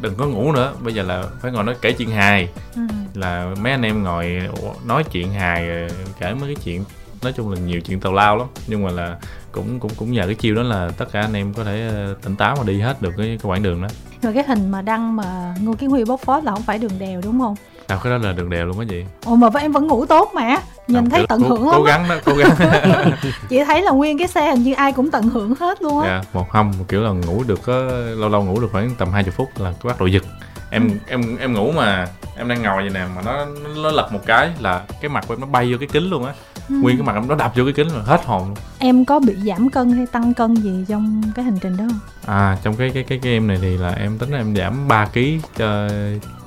đừng 0.00 0.14
có 0.14 0.26
ngủ 0.26 0.52
nữa. 0.52 0.72
Bây 0.80 0.94
giờ 0.94 1.02
là 1.02 1.24
phải 1.40 1.52
ngồi 1.52 1.64
nói 1.64 1.74
kể 1.82 1.92
chuyện 1.92 2.10
hài. 2.10 2.48
Ừ. 2.74 2.82
là 3.14 3.54
mấy 3.60 3.72
anh 3.72 3.82
em 3.82 4.02
ngồi 4.02 4.40
nói 4.84 5.04
chuyện 5.04 5.32
hài 5.32 5.68
rồi 5.68 5.88
kể 6.20 6.34
mấy 6.34 6.54
cái 6.54 6.64
chuyện. 6.64 6.84
Nói 7.22 7.32
chung 7.32 7.52
là 7.52 7.60
nhiều 7.60 7.80
chuyện 7.80 8.00
tào 8.00 8.12
lao 8.12 8.36
lắm. 8.36 8.46
Nhưng 8.66 8.84
mà 8.84 8.90
là 8.90 9.16
cũng 9.52 9.80
cũng 9.80 9.90
cũng 9.96 10.12
nhờ 10.12 10.22
cái 10.26 10.34
chiêu 10.34 10.54
đó 10.54 10.62
là 10.62 10.90
tất 10.98 11.06
cả 11.12 11.20
anh 11.20 11.32
em 11.32 11.54
có 11.54 11.64
thể 11.64 11.88
ờ, 11.88 12.14
tỉnh 12.22 12.36
táo 12.36 12.56
mà 12.56 12.62
đi 12.66 12.80
hết 12.80 13.02
được 13.02 13.12
cái, 13.16 13.26
cái 13.26 13.50
quãng 13.50 13.62
đường 13.62 13.82
đó. 13.82 13.88
Rồi 14.22 14.32
cái 14.32 14.44
hình 14.48 14.70
mà 14.70 14.82
đăng 14.82 15.16
mà 15.16 15.54
Ngô 15.60 15.74
Kiến 15.74 15.90
Huy 15.90 16.04
bóc 16.04 16.20
phốt 16.20 16.44
là 16.44 16.52
không 16.52 16.62
phải 16.62 16.78
đường 16.78 16.98
đèo 16.98 17.20
đúng 17.24 17.40
không? 17.40 17.54
Nào 17.88 17.98
cái 18.04 18.12
đó 18.12 18.18
là 18.18 18.32
đường 18.32 18.50
đèo 18.50 18.66
luôn 18.66 18.78
á 18.78 18.84
chị 18.90 19.04
Ồ 19.24 19.36
mà 19.36 19.48
em 19.60 19.72
vẫn 19.72 19.86
ngủ 19.86 20.06
tốt 20.06 20.30
mà 20.34 20.56
Nhìn 20.88 20.96
Không, 21.02 21.10
thấy 21.10 21.26
tận 21.28 21.42
cố, 21.42 21.48
hưởng 21.48 21.68
cố 21.72 21.84
lắm 21.84 21.84
á. 21.84 21.96
gắng 21.98 22.08
đó 22.08 22.14
cố 22.24 22.32
gắng 22.34 23.12
Chị 23.48 23.64
thấy 23.64 23.82
là 23.82 23.90
nguyên 23.90 24.18
cái 24.18 24.28
xe 24.28 24.50
hình 24.50 24.62
như 24.62 24.74
ai 24.74 24.92
cũng 24.92 25.10
tận 25.10 25.22
hưởng 25.28 25.54
hết 25.60 25.82
luôn 25.82 26.00
á 26.00 26.08
dạ 26.08 26.22
một 26.32 26.48
không 26.50 26.72
một 26.78 26.84
kiểu 26.88 27.02
là 27.02 27.10
ngủ 27.10 27.42
được 27.46 27.62
có 27.62 27.72
lâu 28.16 28.28
lâu 28.28 28.44
ngủ 28.44 28.60
được 28.60 28.68
khoảng 28.72 28.90
tầm 28.98 29.10
20 29.12 29.32
phút 29.36 29.48
là 29.58 29.72
bắt 29.84 29.98
đầu 29.98 30.08
giật 30.08 30.22
em 30.70 30.88
Ừ. 30.88 30.94
em 31.06 31.36
em 31.36 31.52
ngủ 31.54 31.72
mà 31.76 32.08
em 32.36 32.48
đang 32.48 32.62
ngồi 32.62 32.82
vậy 32.82 32.90
nè 32.94 33.04
mà 33.16 33.22
nó 33.22 33.46
nó 33.82 33.90
lật 33.90 34.12
một 34.12 34.20
cái 34.26 34.50
là 34.60 34.82
cái 35.00 35.08
mặt 35.08 35.24
của 35.28 35.34
em 35.34 35.40
nó 35.40 35.46
bay 35.46 35.72
vô 35.72 35.78
cái 35.80 35.88
kính 35.92 36.10
luôn 36.10 36.24
á 36.24 36.32
Ừ. 36.68 36.74
nguyên 36.82 36.96
cái 36.96 37.06
mặt 37.06 37.12
em 37.14 37.28
nó 37.28 37.34
đập 37.34 37.52
vô 37.56 37.64
cái 37.64 37.72
kính 37.72 37.88
rồi 37.88 38.02
hết 38.04 38.24
hồn 38.24 38.42
luôn 38.48 38.56
Em 38.78 39.04
có 39.04 39.20
bị 39.20 39.34
giảm 39.46 39.70
cân 39.70 39.90
hay 39.92 40.06
tăng 40.06 40.34
cân 40.34 40.54
gì 40.54 40.84
trong 40.88 41.22
cái 41.34 41.44
hành 41.44 41.58
trình 41.60 41.76
đó 41.76 41.84
không? 41.88 41.98
à 42.36 42.56
trong 42.62 42.76
cái 42.76 42.90
cái 42.90 43.02
cái 43.04 43.18
em 43.32 43.46
này 43.46 43.58
thì 43.62 43.76
là 43.76 43.90
em 43.90 44.18
tính 44.18 44.30
là 44.30 44.38
em 44.38 44.56
giảm 44.56 44.88
3 44.88 45.06
kg 45.06 45.18
cho 45.56 45.88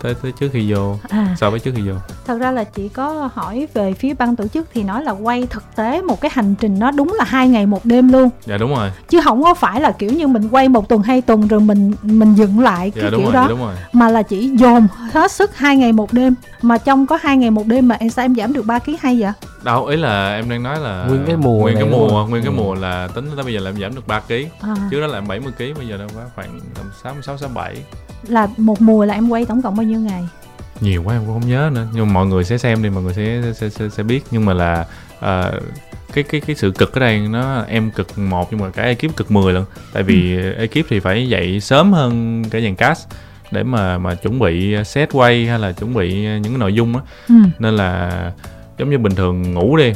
tới 0.04 0.14
tới 0.22 0.32
trước 0.32 0.50
khi 0.54 0.74
vô. 0.74 0.96
À. 1.10 1.36
So 1.40 1.50
với 1.50 1.60
trước 1.60 1.72
khi 1.76 1.82
vô. 1.90 1.94
Thật 2.26 2.38
ra 2.40 2.52
là 2.52 2.64
chị 2.64 2.90
có 2.90 3.30
hỏi 3.34 3.68
về 3.74 3.94
phía 3.94 4.14
ban 4.14 4.36
tổ 4.36 4.48
chức 4.48 4.68
thì 4.74 4.84
nói 4.84 5.04
là 5.04 5.12
quay 5.12 5.48
thực 5.50 5.64
tế 5.76 6.02
một 6.02 6.22
cái 6.22 6.32
hành 6.34 6.56
trình 6.60 6.80
nó 6.80 6.92
đúng 6.92 7.14
là 7.18 7.24
hai 7.24 7.48
ngày 7.50 7.66
một 7.66 7.86
đêm 7.86 8.12
luôn. 8.12 8.30
Dạ 8.46 8.58
đúng 8.58 8.76
rồi. 8.76 8.92
Chứ 9.10 9.22
không 9.24 9.44
có 9.44 9.54
phải 9.54 9.82
là 9.82 9.92
kiểu 9.92 10.10
như 10.14 10.28
mình 10.28 10.50
quay 10.52 10.70
một 10.70 10.90
tuần 10.90 11.02
hai 11.02 11.22
tuần 11.22 11.48
rồi 11.48 11.60
mình 11.60 11.94
mình 12.04 12.36
dựng 12.36 12.60
lại 12.60 12.92
dạ 12.96 13.02
cái 13.02 13.12
đúng 13.12 13.22
kiểu 13.22 13.32
rồi 13.32 13.34
đó. 13.34 13.42
dạ 13.42 13.48
đúng 13.50 13.60
rồi. 13.60 13.76
Mà 13.94 14.10
là 14.10 14.22
chỉ 14.22 14.50
dồn 14.50 14.88
hết 15.14 15.32
sức 15.32 15.58
hai 15.58 15.78
ngày 15.78 15.92
một 15.92 16.14
đêm. 16.14 16.34
Mà 16.62 16.78
trong 16.78 17.08
có 17.08 17.20
hai 17.22 17.38
ngày 17.38 17.52
một 17.52 17.68
đêm 17.68 17.88
mà 17.88 17.96
em 18.00 18.10
sao 18.10 18.26
em 18.26 18.36
giảm 18.36 18.54
được 18.54 18.66
3 18.66 18.80
kg 18.80 18.92
hay 19.00 19.22
vậy? 19.22 19.32
Đâu 19.64 19.86
ý 19.86 19.98
là 19.98 20.36
em 20.36 20.50
đang 20.50 20.64
nói 20.64 20.80
là 20.80 21.06
Nguyên 21.10 21.24
cái 21.28 21.38
mùa 21.38 21.62
nguyên 21.62 21.76
cái 21.76 21.88
mùa 21.92 22.10
không? 22.10 22.30
nguyên 22.30 22.44
cái 22.44 22.54
Ừ. 22.58 22.58
mùa 22.64 22.76
là 22.76 23.08
tính 23.16 23.30
tới 23.36 23.44
bây 23.44 23.54
giờ 23.54 23.60
là 23.60 23.70
em 23.70 23.80
giảm 23.82 23.96
được 23.96 24.08
3 24.08 24.20
kg 24.20 24.34
à, 24.62 24.76
trước 24.92 25.02
đó 25.02 25.08
là 25.08 25.18
em 25.18 25.28
70 25.28 25.52
kg 25.58 25.78
bây 25.78 25.88
giờ 25.88 25.98
có 26.16 26.22
khoảng 26.36 26.60
tầm 26.76 26.86
66 27.04 27.38
67 27.38 27.76
là 28.28 28.48
một 28.58 28.82
mùa 28.82 29.06
là 29.06 29.14
em 29.14 29.30
quay 29.30 29.46
tổng 29.46 29.62
cộng 29.62 29.76
bao 29.76 29.84
nhiêu 29.84 30.00
ngày? 30.00 30.28
Nhiều 30.82 31.04
quá 31.04 31.16
em 31.16 31.22
cũng 31.26 31.42
không 31.42 31.50
nhớ 31.50 31.70
nữa. 31.74 31.88
Nhưng 31.94 32.08
mà 32.08 32.14
mọi 32.14 32.26
người 32.26 32.44
sẽ 32.44 32.58
xem 32.58 32.84
thì 32.84 32.90
mọi 32.90 33.04
người 33.04 33.14
sẽ 33.14 33.42
sẽ, 33.56 33.70
sẽ, 33.70 33.90
sẽ 33.90 34.04
biết. 34.04 34.24
Nhưng 34.32 34.46
mà 34.46 34.54
là 34.54 34.86
ờ, 35.20 35.60
cái 36.14 36.24
cái 36.24 36.42
cái 36.42 36.56
sự 36.56 36.72
cực 36.72 36.94
ở 36.94 37.00
đây 37.00 37.20
nó 37.20 37.64
em 37.68 37.92
cực 37.92 38.18
một 38.18 38.48
nhưng 38.52 38.60
mà 38.62 38.70
cả 38.70 38.84
ekip 38.84 39.16
cực 39.16 39.32
10 39.32 39.54
lần 39.54 39.66
tại 39.94 40.04
vì 40.04 40.38
ekip 40.58 40.86
thì 40.90 41.00
phải 41.00 41.30
dậy 41.30 41.60
sớm 41.60 41.94
hơn 41.94 42.44
cả 42.52 42.60
dàn 42.60 42.76
cast 42.76 43.08
để 43.52 43.64
mà 43.64 43.98
mà 43.98 44.16
chuẩn 44.16 44.40
bị 44.40 44.76
set 44.86 45.10
quay 45.14 45.46
hay 45.46 45.60
là 45.60 45.72
chuẩn 45.72 45.94
bị 45.94 46.14
những 46.16 46.44
cái 46.44 46.58
nội 46.58 46.74
dung 46.74 46.96
á. 46.96 47.02
Ừ. 47.30 47.36
nên 47.60 47.76
là 47.76 48.32
giống 48.78 48.90
như 48.90 48.98
bình 48.98 49.16
thường 49.16 49.54
ngủ 49.54 49.78
đi 49.78 49.94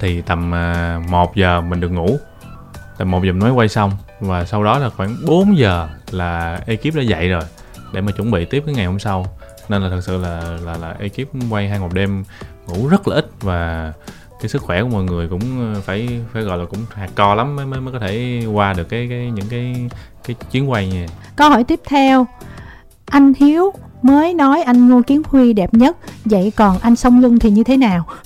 thì 0.00 0.20
tầm 0.20 0.54
à, 0.54 1.00
1 1.08 1.36
giờ 1.36 1.60
mình 1.60 1.80
được 1.80 1.88
ngủ. 1.88 2.18
Tầm 2.98 3.10
1 3.10 3.24
giờ 3.24 3.32
mới 3.32 3.50
quay 3.50 3.68
xong 3.68 3.92
và 4.20 4.44
sau 4.44 4.64
đó 4.64 4.78
là 4.78 4.88
khoảng 4.88 5.16
4 5.26 5.58
giờ 5.58 5.88
là 6.10 6.60
ekip 6.66 6.94
đã 6.94 7.02
dậy 7.02 7.28
rồi 7.28 7.42
để 7.92 8.00
mà 8.00 8.12
chuẩn 8.12 8.30
bị 8.30 8.44
tiếp 8.44 8.62
cái 8.66 8.74
ngày 8.74 8.86
hôm 8.86 8.98
sau. 8.98 9.26
Nên 9.68 9.82
là 9.82 9.88
thật 9.88 10.00
sự 10.00 10.18
là 10.18 10.58
là 10.64 10.76
là 10.76 10.94
ekip 10.98 11.28
quay 11.50 11.68
hai 11.68 11.78
một 11.78 11.94
đêm 11.94 12.24
ngủ 12.66 12.88
rất 12.88 13.08
là 13.08 13.14
ít 13.14 13.30
và 13.40 13.92
cái 14.40 14.48
sức 14.48 14.62
khỏe 14.62 14.82
của 14.82 14.88
mọi 14.88 15.04
người 15.04 15.28
cũng 15.28 15.74
ờ, 15.74 15.80
phải 15.80 16.20
phải 16.32 16.42
gọi 16.42 16.58
là 16.58 16.64
cũng 16.64 16.80
hạt 16.94 17.08
co 17.14 17.34
lắm 17.34 17.56
mới 17.56 17.66
mới, 17.66 17.80
mới 17.80 17.92
có 17.92 17.98
thể 17.98 18.42
qua 18.52 18.72
được 18.72 18.88
cái 18.88 19.06
cái 19.10 19.30
những 19.30 19.46
cái 19.50 19.88
cái 20.24 20.36
chuyến 20.50 20.70
quay 20.70 20.88
như 20.88 20.98
này. 20.98 21.08
câu 21.36 21.50
hỏi 21.50 21.64
tiếp 21.64 21.80
theo. 21.84 22.26
Anh 23.06 23.32
Hiếu 23.38 23.72
mới 24.02 24.34
nói 24.34 24.62
anh 24.62 24.88
Ngô 24.88 25.02
Kiến 25.06 25.22
Huy 25.28 25.52
đẹp 25.52 25.74
nhất 25.74 25.96
vậy 26.24 26.52
còn 26.56 26.78
anh 26.78 26.96
Song 26.96 27.20
Luân 27.20 27.38
thì 27.38 27.50
như 27.50 27.64
thế 27.64 27.76
nào 27.76 28.06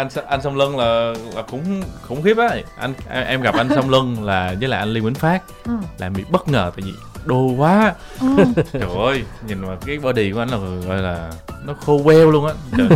anh 0.00 0.08
anh 0.28 0.42
sông 0.42 0.56
lân 0.56 0.78
là 0.78 1.12
là 1.34 1.42
cũng 1.42 1.82
khủng 2.02 2.22
khiếp 2.22 2.36
á 2.38 2.48
anh. 2.78 2.94
Em 3.10 3.42
gặp 3.42 3.54
anh 3.54 3.68
sông 3.74 3.90
lân 3.90 4.24
là 4.24 4.54
với 4.60 4.68
lại 4.68 4.80
anh 4.80 4.88
Lê 4.92 5.00
Vĩnh 5.00 5.14
Phát. 5.14 5.42
Ừ. 5.66 5.72
là 5.98 6.08
bị 6.08 6.24
bất 6.30 6.48
ngờ 6.48 6.70
tại 6.76 6.82
vì 6.86 6.92
đô 7.24 7.50
quá. 7.58 7.94
Ừ. 8.20 8.26
trời 8.72 8.88
ơi 8.98 9.22
nhìn 9.48 9.58
mà 9.60 9.76
cái 9.86 9.98
body 9.98 10.32
của 10.32 10.38
anh 10.38 10.48
là 10.48 10.58
gọi 10.86 10.98
là 11.02 11.30
nó 11.66 11.74
khô 11.74 12.00
queo 12.04 12.30
luôn 12.30 12.46
á. 12.46 12.52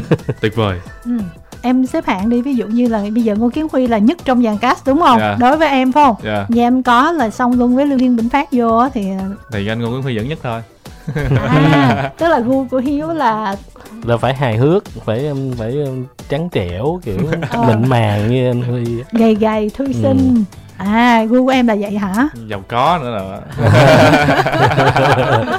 Tuyệt 0.40 0.57
vời. 0.57 0.80
Ừ. 1.05 1.18
em 1.62 1.86
xếp 1.86 2.07
hạng 2.07 2.30
đi 2.30 2.42
ví 2.42 2.55
dụ 2.55 2.66
như 2.66 2.88
là 2.88 3.05
bây 3.14 3.22
giờ 3.22 3.34
Ngô 3.34 3.50
Kiến 3.50 3.66
Huy 3.72 3.86
là 3.86 3.98
nhất 3.98 4.18
trong 4.24 4.42
dàn 4.42 4.59
cast 4.59 4.86
đúng 4.86 5.00
không? 5.00 5.18
Dạ. 5.18 5.36
đối 5.40 5.57
với 5.57 5.68
em 5.68 5.92
phải 5.92 6.05
không? 6.05 6.16
Dạ. 6.24 6.46
Và 6.48 6.62
em 6.62 6.82
có 6.82 7.12
là 7.12 7.30
Song 7.30 7.59
Luân 7.59 7.76
với 7.76 7.86
Lưu 7.86 7.98
Liên 7.98 8.16
Bình 8.16 8.28
Phát 8.28 8.48
vô 8.52 8.76
á 8.76 8.88
thì 8.94 9.07
thì 9.52 9.68
anh 9.68 9.80
Ngô 9.80 9.90
Nguyễn 9.90 10.02
Huy 10.02 10.14
dẫn 10.14 10.28
nhất 10.28 10.38
thôi 10.42 10.62
à, 11.48 12.11
tức 12.18 12.28
là 12.28 12.40
gu 12.40 12.66
của 12.70 12.78
Hiếu 12.78 13.09
là 13.09 13.57
là 14.05 14.16
phải 14.16 14.34
hài 14.34 14.57
hước 14.57 14.84
phải 15.05 15.26
um, 15.28 15.52
phải 15.52 15.72
um, 15.72 16.05
trắng 16.28 16.48
trẻo 16.52 17.00
kiểu 17.05 17.18
Ờ. 17.50 17.62
mịn 17.62 17.88
màng 17.88 18.28
như 18.30 18.50
anh 18.50 18.62
huy. 18.62 18.84
Gầy 19.12 19.34
gầy 19.34 19.70
thư 19.76 19.92
sinh. 19.92 20.44
À 20.76 21.24
gu 21.24 21.44
của 21.44 21.50
em 21.50 21.66
là 21.66 21.76
vậy 21.80 21.98
hả? 21.98 22.28
Giàu 22.48 22.62
có 22.68 22.98
nữa 23.02 23.11
là. 23.11 23.40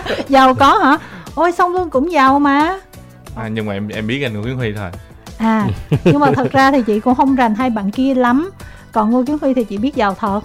Giàu 0.29 0.53
có 0.55 0.77
hả? 0.77 0.97
Ôi 1.35 1.51
Song 1.51 1.73
Luân 1.73 1.89
cũng 1.89 2.11
giàu 2.11 2.39
mà. 2.39 2.77
À, 3.35 3.47
nhưng 3.47 3.65
mà 3.65 3.73
em 3.73 3.87
em 3.87 4.07
biết 4.07 4.23
anh 4.23 4.33
Ngô 4.33 4.41
Nguyễn 4.41 4.57
Huy 4.57 4.73
thôi. 4.73 4.89
À 5.37 5.67
nhưng 6.03 6.19
mà 6.19 6.31
thật 6.35 6.51
ra 6.51 6.71
thì 6.71 6.81
chị 6.87 6.99
cũng 6.99 7.15
không 7.15 7.35
rành 7.35 7.55
hai 7.55 7.69
bạn 7.69 7.91
kia 7.91 8.13
lắm. 8.15 8.49
Còn 8.91 9.11
ngô 9.11 9.23
kiến 9.27 9.37
huy 9.41 9.53
thì 9.53 9.63
chị 9.63 9.77
biết 9.77 9.95
giàu 9.95 10.15
thật 10.19 10.41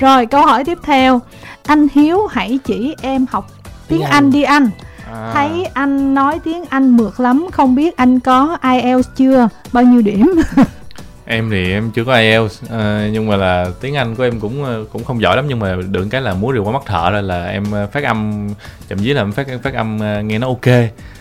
rồi 0.00 0.26
câu 0.26 0.46
hỏi 0.46 0.64
tiếp 0.64 0.78
theo 0.84 1.20
anh 1.66 1.86
hiếu 1.94 2.26
hãy 2.26 2.58
chỉ 2.64 2.94
em 3.02 3.26
học 3.30 3.46
tiếng, 3.88 3.98
Tiếng 3.98 4.02
anh. 4.08 4.12
Anh. 4.12 4.30
đi 4.30 4.42
anh 4.42 4.70
à, 5.12 5.30
thấy 5.34 5.64
anh 5.74 6.14
nói 6.14 6.38
tiếng 6.44 6.64
anh 6.70 6.96
mượt 6.96 7.20
lắm 7.20 7.46
không 7.52 7.74
biết 7.74 7.96
anh 7.96 8.20
có 8.20 8.58
ielts 8.62 9.08
chưa 9.16 9.48
bao 9.72 9.84
nhiêu 9.84 10.02
điểm 10.02 10.34
em 11.26 11.50
thì 11.50 11.72
em 11.72 11.90
chưa 11.90 12.04
có 12.04 12.14
IELTS 12.14 12.62
ờ, 12.70 13.08
nhưng 13.12 13.28
mà 13.28 13.36
là 13.36 13.66
tiếng 13.80 13.96
Anh 13.96 14.14
của 14.14 14.22
em 14.22 14.40
cũng 14.40 14.64
ờ, 14.64 14.84
cũng 14.92 15.04
không 15.04 15.20
giỏi 15.22 15.36
lắm 15.36 15.44
nhưng 15.48 15.58
mà 15.58 15.76
được 15.90 16.06
cái 16.10 16.20
là 16.22 16.34
múa 16.34 16.52
rìu 16.52 16.64
qua 16.64 16.72
mắt 16.72 16.82
thợ 16.86 17.10
rồi 17.10 17.22
là 17.22 17.46
em 17.46 17.64
ờ, 17.72 17.86
phát 17.92 18.04
âm 18.04 18.48
chậm 18.88 18.98
dí 18.98 19.12
là 19.12 19.22
em 19.22 19.32
phát 19.32 19.46
phát 19.62 19.74
âm 19.74 19.98
nghe 20.28 20.38
nó 20.38 20.46
ok 20.46 20.66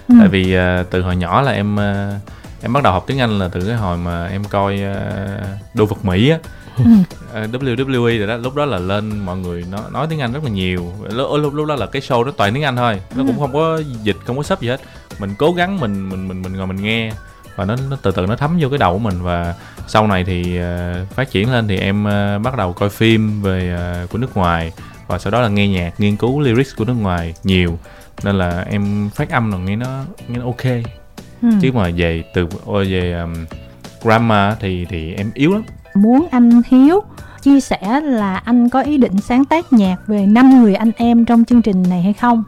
Ừ. 0.10 0.16
tại 0.20 0.28
vì 0.28 0.56
từ 0.90 1.02
hồi 1.02 1.16
nhỏ 1.16 1.42
là 1.42 1.52
em 1.52 1.76
em 2.62 2.74
bắt 2.74 2.84
đầu 2.84 2.94
học 2.94 3.04
tiếng 3.08 3.20
Anh 3.20 3.40
là 3.40 3.50
từ 3.54 3.62
cái 3.68 3.76
hồi 3.76 3.98
mà 3.98 4.28
em 4.28 4.44
coi 4.44 4.80
ờ, 4.82 4.96
đô 5.74 5.86
vật 5.86 6.06
Mỹ 6.06 6.30
á 6.30 6.38
WWE 7.34 8.20
rồi 8.20 8.28
đó 8.28 8.38
lúc 8.38 8.56
đó 8.56 8.66
là 8.66 8.80
lên 8.80 9.20
mọi 9.20 9.38
người 9.38 9.66
nói 9.72 9.82
nói 9.92 10.08
tiếng 10.10 10.20
Anh 10.20 10.34
rất 10.34 10.44
là 10.44 10.50
nhiều. 10.50 10.94
Lúc 11.10 11.30
lúc, 11.42 11.54
lúc 11.54 11.68
đó 11.68 11.76
là 11.76 11.86
cái 11.86 12.02
show 12.02 12.26
nó 12.26 12.32
toàn 12.32 12.54
tiếng 12.54 12.64
Anh 12.64 12.76
thôi. 12.76 13.02
Nó 13.16 13.24
cũng 13.28 13.40
không 13.40 13.54
có 13.54 13.82
dịch 14.04 14.18
không 14.26 14.38
có 14.38 14.44
sub 14.44 14.60
gì 14.60 14.68
hết. 14.68 14.82
Mình 15.20 15.36
cố 15.38 15.52
gắng 15.52 15.80
mình 15.80 16.10
mình 16.10 16.28
mình 16.28 16.42
mình 16.42 16.54
ngồi 16.54 16.68
mình 16.68 16.82
nghe 16.82 17.12
và 17.60 17.66
nó, 17.66 17.76
nó 17.90 17.98
từ 18.02 18.12
từ 18.12 18.26
nó 18.26 18.36
thấm 18.36 18.58
vô 18.60 18.70
cái 18.70 18.78
đầu 18.78 18.94
của 18.94 19.00
mình 19.00 19.22
và 19.22 19.56
sau 19.88 20.08
này 20.08 20.24
thì 20.24 20.58
ờ, 20.58 21.06
phát 21.12 21.32
triển 21.32 21.52
lên 21.52 21.68
thì 21.68 21.78
em 21.78 22.04
ờ, 22.04 22.40
bắt 22.40 22.58
đầu 22.58 22.74
coi 22.74 22.90
phim 22.90 23.42
về 23.42 23.76
ờ, 23.78 24.08
của 24.12 24.18
nước 24.18 24.38
ngoài 24.38 24.72
và 25.08 25.20
sau 25.20 25.32
đó 25.32 25.42
là 25.42 25.48
nghe 25.48 25.68
nhạc 25.68 26.00
nghiên 26.00 26.16
cứu 26.16 26.40
lyrics 26.40 26.76
của 26.76 26.86
nước 26.86 26.94
ngoài 26.94 27.34
nhiều. 27.44 27.80
Nên 28.24 28.36
là 28.36 28.66
em 28.70 29.10
phát 29.16 29.30
âm 29.30 29.52
là 29.52 29.58
nghe 29.58 29.76
nó 29.76 30.04
nghe 30.28 30.38
nó 30.38 30.46
ok. 30.46 30.64
Ừ. 31.42 31.50
chứ 31.62 31.72
mà 31.72 31.90
về 31.96 32.24
từ 32.34 32.48
về 32.66 33.14
um, 33.22 33.46
grammar 34.04 34.58
thì 34.60 34.86
thì 34.90 35.14
em 35.14 35.32
yếu 35.34 35.54
lắm 35.54 35.64
muốn 36.02 36.28
anh 36.32 36.62
hiếu 36.68 37.02
chia 37.42 37.60
sẻ 37.60 38.02
là 38.02 38.38
anh 38.38 38.70
có 38.70 38.82
ý 38.82 38.98
định 38.98 39.22
sáng 39.22 39.46
tác 39.46 39.74
nhạc 39.74 39.98
về 40.08 40.26
năm 40.26 40.62
người 40.62 40.76
anh 40.76 40.92
em 40.96 41.26
trong 41.26 41.46
chương 41.46 41.62
trình 41.62 41.84
này 41.90 42.02
hay 42.02 42.14
không? 42.14 42.44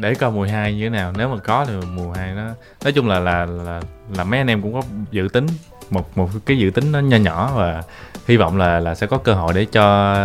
Để 0.00 0.14
coi 0.14 0.30
mùa 0.30 0.46
2 0.50 0.74
như 0.74 0.84
thế 0.84 0.90
nào 0.90 1.12
nếu 1.18 1.28
mà 1.28 1.36
có 1.36 1.64
thì 1.64 1.72
mùa 1.96 2.12
2 2.12 2.34
nó 2.34 2.44
nói 2.84 2.92
chung 2.92 3.08
là 3.08 3.18
là 3.20 3.46
là 3.46 3.80
là 4.16 4.24
mấy 4.24 4.40
anh 4.40 4.46
em 4.46 4.62
cũng 4.62 4.72
có 4.72 4.82
dự 5.10 5.28
tính 5.32 5.46
một 5.90 6.18
một 6.18 6.30
cái 6.46 6.58
dự 6.58 6.70
tính 6.70 6.92
nó 6.92 7.00
nho 7.00 7.16
nhỏ 7.16 7.52
và 7.54 7.82
hy 8.26 8.36
vọng 8.36 8.56
là 8.56 8.80
là 8.80 8.94
sẽ 8.94 9.06
có 9.06 9.18
cơ 9.18 9.34
hội 9.34 9.52
để 9.54 9.64
cho 9.64 10.16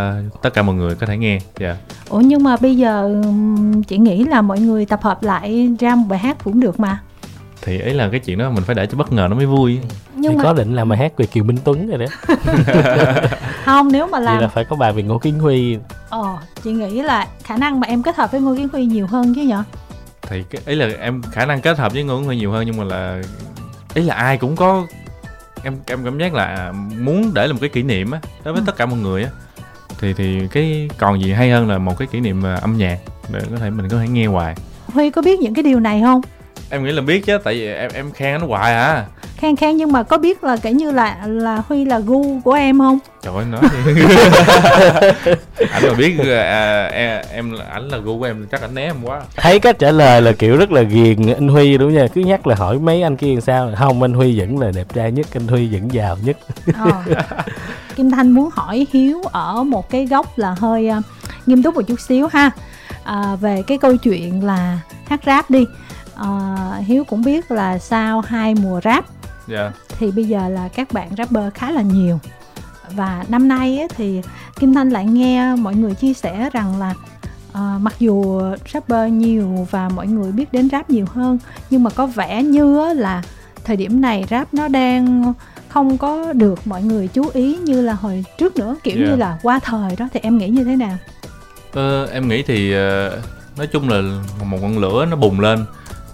tất 0.42 0.54
cả 0.54 0.62
mọi 0.62 0.76
người 0.76 0.96
có 0.96 1.08
thể 1.08 1.18
nghe. 1.18 1.40
Dạ. 1.60 1.78
Ủa 2.10 2.20
nhưng 2.20 2.44
mà 2.44 2.56
bây 2.62 2.78
giờ 2.78 3.22
chị 3.88 3.98
nghĩ 3.98 4.24
là 4.24 4.42
mọi 4.42 4.60
người 4.60 4.86
tập 4.86 5.02
hợp 5.02 5.24
lại 5.24 5.76
ra 5.80 5.96
một 5.96 6.06
bài 6.10 6.20
hát 6.20 6.38
cũng 6.44 6.60
được 6.60 6.80
mà 6.80 7.00
thì 7.62 7.80
ấy 7.80 7.94
là 7.94 8.10
cái 8.12 8.20
chuyện 8.20 8.38
đó 8.38 8.50
mình 8.50 8.64
phải 8.64 8.76
để 8.76 8.86
cho 8.86 8.98
bất 8.98 9.12
ngờ 9.12 9.28
nó 9.30 9.36
mới 9.36 9.46
vui. 9.46 9.80
Nhưng 10.16 10.32
thì 10.32 10.38
mà 10.38 10.44
có 10.44 10.54
định 10.54 10.76
làm 10.76 10.90
bài 10.90 10.98
hát 11.00 11.12
về 11.18 11.26
Kiều 11.26 11.44
Minh 11.44 11.58
Tuấn 11.64 11.88
rồi 11.90 11.98
đó. 11.98 12.06
Không 13.66 13.92
nếu 13.92 14.08
mà 14.08 14.18
Vậy 14.20 14.26
làm 14.26 14.42
là 14.42 14.48
phải 14.48 14.66
có 14.66 14.76
bài 14.76 14.94
về 14.94 15.04
Ngô 15.04 15.18
Kiến 15.20 15.40
Huy. 15.40 15.78
Ờ 16.10 16.38
chị 16.64 16.72
nghĩ 16.72 17.02
là 17.02 17.28
khả 17.44 17.58
năng 17.58 17.80
mà 17.80 17.88
em 17.88 18.04
kết 18.04 18.16
hợp 18.16 18.32
với 18.32 18.42
ngô 18.42 18.56
kiến 18.56 18.68
huy 18.72 18.86
nhiều 18.86 19.08
hơn 19.08 19.34
chứ 19.36 19.42
nhở? 19.42 19.64
Thì 20.22 20.44
cái 20.50 20.62
ấy 20.66 20.76
là 20.76 20.90
em 21.00 21.22
khả 21.32 21.46
năng 21.46 21.62
kết 21.62 21.78
hợp 21.78 21.94
với 21.94 22.04
ngôn 22.04 22.24
hơi 22.24 22.36
nhiều 22.38 22.52
hơn 22.52 22.66
nhưng 22.66 22.78
mà 22.78 22.84
là 22.84 23.22
ý 23.94 24.02
là 24.04 24.16
ai 24.16 24.38
cũng 24.38 24.56
có 24.56 24.88
em 25.64 25.78
em 25.86 26.06
cảm 26.06 26.20
giác 26.20 26.34
là 26.34 26.74
muốn 27.00 27.32
để 27.34 27.48
là 27.48 27.54
một 27.54 27.60
cái 27.62 27.70
kỷ 27.70 27.84
niệm 27.84 28.12
á 28.12 28.20
đối 28.44 28.54
với 28.54 28.62
Ừ. 28.62 28.66
tất 28.66 28.78
cả 28.78 28.86
mọi 28.86 29.00
người 29.00 29.24
á. 29.24 29.30
Thì 30.00 30.14
thì 30.14 30.40
cái 30.52 30.90
còn 30.98 31.22
gì 31.22 31.32
hay 31.34 31.52
hơn 31.52 31.70
là 31.70 31.78
một 31.78 31.98
cái 31.98 32.08
kỷ 32.12 32.20
niệm 32.20 32.46
à, 32.46 32.56
âm 32.56 32.78
nhạc 32.78 32.98
để 33.34 33.40
có 33.52 33.58
thể 33.58 33.70
mình 33.70 33.90
có 33.90 33.98
thể 33.98 34.08
nghe 34.08 34.26
hoài. 34.26 34.56
Huy 34.94 35.10
có 35.10 35.22
biết 35.22 35.40
những 35.40 35.54
cái 35.54 35.64
điều 35.64 35.80
này 35.80 36.02
không 36.02 36.22
em 36.72 36.84
nghĩ 36.84 36.92
là 36.92 37.02
biết 37.02 37.26
chứ 37.26 37.38
tại 37.44 37.54
vì 37.54 37.68
em 37.74 37.92
em 37.94 38.12
khen 38.12 38.32
anh 38.36 38.42
hoài 38.42 38.74
à. 38.74 39.06
Khen 39.38 39.56
khen 39.56 39.78
nhưng 39.78 39.92
mà 39.92 40.04
có 40.04 40.18
biết 40.18 40.44
là 40.44 40.58
kể 40.58 40.74
như 40.74 40.92
là 40.92 41.18
là 41.26 41.62
huy 41.70 41.86
là 41.86 42.00
gu 42.00 42.40
của 42.44 42.54
em 42.54 42.80
không? 42.80 43.00
Trời 43.22 43.34
ơi 43.36 43.46
nói 43.52 43.62
anh 45.72 45.84
mà 45.88 45.94
biết 45.98 46.18
à, 46.30 46.86
em, 46.86 47.22
em 47.34 47.52
là- 47.52 47.66
ảnh 47.66 47.88
là 47.88 47.98
gu 47.98 48.20
của 48.20 48.26
em 48.26 48.48
chắc 48.52 48.62
ảnh 48.62 48.76
né 48.76 48.82
em 48.82 48.96
quá. 49.04 49.22
Thấy 49.36 49.60
cách 49.60 49.80
trả 49.80 49.92
lời 49.92 50.22
là 50.22 50.32
kiểu 50.32 50.58
rất 50.58 50.72
là 50.72 50.82
ghiền 50.82 51.34
anh 51.34 51.48
Huy 51.48 51.78
đúng 51.78 51.94
nha? 51.94 52.08
Cứ 52.14 52.22
nhắc 52.22 52.48
là 52.48 52.56
hỏi 52.56 52.80
mấy 52.80 53.02
anh 53.02 53.18
kia 53.18 53.32
làm 53.34 53.42
sao? 53.42 53.72
Không 53.78 54.02
anh 54.02 54.14
Huy 54.14 54.40
vẫn 54.40 54.60
là 54.60 54.72
đẹp 54.76 54.88
trai 54.94 55.12
nhất 55.12 55.26
anh 55.34 55.48
Huy 55.48 55.68
vẫn 55.68 55.94
giàu 55.94 56.18
nhất. 56.24 56.38
Ờ. 56.80 56.92
Kim 57.96 58.12
Thanh 58.12 58.32
muốn 58.32 58.50
hỏi 58.54 58.88
Hiếu 58.94 59.22
ở 59.32 59.64
một 59.64 59.90
cái 59.90 60.06
góc 60.06 60.38
là 60.38 60.56
hơi 60.60 60.88
ờ, 60.88 61.02
nghiêm 61.46 61.64
túc 61.64 61.76
một 61.76 61.82
chút 61.88 62.00
xíu 62.00 62.28
ha. 62.34 62.52
À, 63.04 63.36
về 63.42 63.62
cái 63.68 63.78
câu 63.78 63.98
chuyện 63.98 64.46
là 64.46 64.80
hát 65.08 65.20
rap 65.26 65.50
đi 65.50 65.66
Ờ, 66.16 66.58
Hiếu 66.86 67.04
cũng 67.04 67.22
biết 67.22 67.52
là 67.52 67.78
sau 67.78 68.22
hai 68.22 68.56
mùa 68.56 68.82
rap 68.84 69.06
dạ. 69.48 69.72
thì 69.88 70.12
bây 70.12 70.26
giờ 70.26 70.50
là 70.50 70.68
các 70.68 70.92
bạn 70.92 71.10
rapper 71.18 71.54
khá 71.54 71.72
là 71.72 71.82
nhiều. 71.82 72.20
Và 72.96 73.24
năm 73.28 73.48
nay 73.48 73.78
á, 73.78 73.86
thì 73.96 74.22
Kim 74.60 74.74
Thanh 74.74 74.90
lại 74.90 75.06
nghe 75.06 75.56
mọi 75.56 75.76
người 75.76 75.94
chia 75.94 76.14
sẻ 76.14 76.50
rằng 76.54 76.80
là 76.80 76.94
ờ, 77.54 77.78
mặc 77.82 77.94
dù 78.00 78.42
rapper 78.74 79.12
nhiều 79.12 79.68
và 79.72 79.90
mọi 79.90 80.08
người 80.08 80.32
biết 80.32 80.54
đến 80.54 80.70
rap 80.70 80.90
nhiều 80.90 81.06
hơn 81.14 81.38
nhưng 81.70 81.84
mà 81.84 81.90
có 81.90 82.06
vẻ 82.06 82.44
như 82.44 82.94
là 82.94 83.24
thời 83.64 83.76
điểm 83.76 84.02
này 84.02 84.26
rap 84.30 84.54
nó 84.54 84.68
đang 84.68 85.34
không 85.70 85.98
có 85.98 86.34
được 86.34 86.68
mọi 86.68 86.84
người 86.84 87.08
chú 87.08 87.30
ý 87.34 87.58
như 87.58 87.82
là 87.82 87.94
hồi 87.94 88.26
trước 88.38 88.58
nữa 88.58 88.76
kiểu 88.84 88.98
như 88.98 89.06
Yeah. 89.06 89.20
là 89.20 89.40
qua 89.44 89.60
thời 89.64 89.96
đó. 89.96 90.08
Thì 90.14 90.20
em 90.24 90.38
nghĩ 90.38 90.48
như 90.48 90.64
thế 90.64 90.76
nào? 90.76 90.98
Ờ, 91.74 92.06
em 92.06 92.28
nghĩ 92.28 92.44
thì 92.44 92.74
ờ, 92.74 93.20
nói 93.58 93.68
chung 93.68 93.90
là 93.90 94.02
một 94.46 94.58
ngọn 94.62 94.78
lửa 94.78 95.06
nó 95.10 95.16
bùng 95.16 95.40
lên 95.40 95.66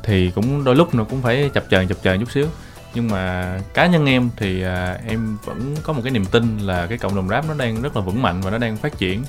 thì 0.08 0.32
cũng 0.36 0.64
đôi 0.64 0.76
lúc 0.76 0.96
nó 0.96 1.04
cũng 1.04 1.22
phải 1.22 1.50
chập 1.54 1.64
chờn 1.70 1.88
chập 1.88 1.98
chờn 2.04 2.20
chút 2.20 2.32
xíu. 2.32 2.48
Nhưng 2.94 3.08
mà 3.08 3.58
cá 3.74 3.86
nhân 3.86 4.06
em 4.06 4.30
thì 4.38 4.64
à, 4.64 4.98
em 5.08 5.38
vẫn 5.46 5.76
có 5.84 5.94
một 5.94 6.02
cái 6.04 6.12
niềm 6.12 6.26
tin 6.26 6.58
là 6.58 6.88
cái 6.88 6.98
cộng 6.98 7.16
đồng 7.16 7.30
rap 7.30 7.48
nó 7.48 7.54
đang 7.54 7.82
rất 7.82 7.96
là 7.96 8.02
vững 8.02 8.22
mạnh 8.22 8.42
và 8.42 8.52
nó 8.52 8.58
đang 8.58 8.78
phát 8.78 8.98
triển. 8.98 9.24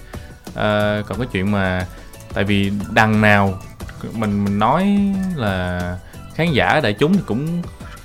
À, 0.55 1.03
còn 1.07 1.19
cái 1.19 1.27
chuyện 1.33 1.51
mà 1.51 1.87
tại 2.35 2.45
vì 2.45 2.73
đằng 2.91 3.21
nào 3.21 3.61
mình 4.13 4.45
mình 4.45 4.59
nói 4.59 4.99
là 5.37 5.99
khán 6.35 6.53
giả 6.53 6.81
đại 6.81 6.93
chúng 6.93 7.15
thì 7.15 7.21
cũng 7.27 7.63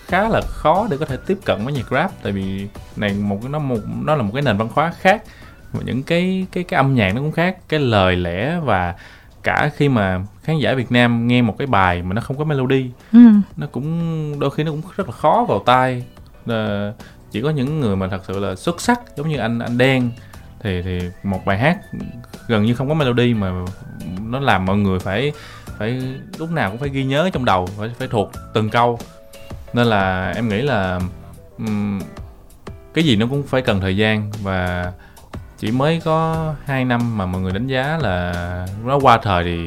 khá 0.08 0.30
là 0.30 0.42
khó 0.42 0.88
để 0.92 0.98
có 0.98 1.06
thể 1.06 1.18
tiếp 1.28 1.38
cận 1.46 1.66
với 1.66 1.74
nhạc 1.74 1.92
rap. 1.92 2.12
Tại 2.24 2.32
vì 2.32 2.68
này 2.96 3.14
một 3.14 3.40
cái 3.42 3.50
nó 3.50 3.60
một 3.60 3.80
nó 4.04 4.16
là 4.16 4.24
một 4.24 4.32
cái 4.34 4.42
nền 4.42 4.58
văn 4.58 4.70
hóa 4.74 4.94
khác 5.02 5.24
và 5.72 5.80
những 5.86 6.04
cái 6.04 6.46
cái 6.52 6.64
cái 6.64 6.78
âm 6.78 6.96
nhạc 6.96 7.12
nó 7.16 7.22
cũng 7.22 7.32
khác. 7.32 7.58
Cái 7.70 7.80
lời 7.80 8.16
lẽ 8.16 8.60
và 8.64 8.96
cả 9.44 9.70
khi 9.76 9.90
mà 9.90 10.22
khán 10.44 10.60
giả 10.60 10.74
Việt 10.74 10.92
Nam 10.92 11.28
nghe 11.28 11.42
một 11.42 11.56
cái 11.58 11.68
bài 11.68 12.02
mà 12.02 12.14
nó 12.14 12.22
không 12.22 12.38
có 12.38 12.44
melody 12.44 12.90
ừ. 13.12 13.20
nó 13.58 13.68
cũng 13.72 14.40
đôi 14.40 14.52
khi 14.52 14.64
nó 14.64 14.72
cũng 14.72 14.82
rất 14.96 15.10
là 15.10 15.16
khó 15.16 15.46
vào 15.50 15.60
tai. 15.60 16.04
Ờ, 16.46 16.94
chỉ 17.32 17.42
có 17.42 17.50
những 17.50 17.80
người 17.80 17.96
mà 17.96 18.08
thật 18.08 18.22
sự 18.28 18.40
là 18.40 18.56
xuất 18.56 18.82
sắc 18.82 19.02
giống 19.18 19.30
như 19.30 19.38
anh 19.38 19.60
anh 19.60 19.78
đen 19.78 20.12
thì 20.60 20.82
thì 20.82 21.00
một 21.24 21.46
bài 21.46 21.58
hát 21.58 21.78
gần 22.48 22.64
như 22.64 22.76
không 22.76 22.88
có 22.88 22.94
melody 22.94 23.34
mà 23.34 23.52
nó 24.22 24.40
làm 24.40 24.66
mọi 24.66 24.78
người 24.78 25.00
phải 25.00 25.32
phải 25.78 26.02
lúc 26.38 26.52
nào 26.52 26.70
cũng 26.70 26.80
phải 26.80 26.90
ghi 26.90 27.04
nhớ 27.04 27.30
trong 27.34 27.46
đầu 27.46 27.68
phải 27.78 27.90
phải 28.00 28.08
thuộc 28.08 28.32
từng 28.54 28.70
câu. 28.70 29.00
Nên 29.74 29.88
là 29.88 30.32
em 30.36 30.50
nghĩ 30.50 30.62
là 30.62 31.00
ừm, 31.58 32.02
cái 32.94 33.04
gì 33.04 33.16
nó 33.16 33.28
cũng 33.30 33.44
phải 33.44 33.62
cần 33.62 33.82
thời 33.82 33.98
gian 33.98 34.32
và 34.44 34.92
chỉ 35.64 35.72
mới 35.72 36.02
có 36.06 36.54
2 36.66 36.86
năm 36.86 37.18
mà 37.18 37.26
mọi 37.26 37.42
người 37.42 37.52
đánh 37.52 37.68
giá 37.68 37.98
là 38.02 38.68
nó 38.86 39.00
qua 39.00 39.20
thời 39.24 39.44
thì 39.44 39.66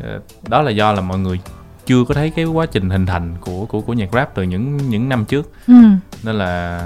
ờ, 0.00 0.20
đó 0.48 0.62
là 0.62 0.70
do 0.70 0.92
là 0.92 1.00
mọi 1.00 1.18
người 1.18 1.40
chưa 1.86 2.04
có 2.08 2.14
thấy 2.14 2.30
cái 2.30 2.44
quá 2.44 2.66
trình 2.66 2.90
hình 2.90 3.06
thành 3.06 3.34
của 3.40 3.66
của 3.66 3.80
của 3.80 3.92
nhạc 3.92 4.08
rap 4.12 4.34
từ 4.34 4.42
những 4.42 4.76
những 4.76 5.08
năm 5.08 5.24
trước. 5.24 5.52
Ừ. 5.66 5.74
Nên 6.22 6.38
là 6.38 6.80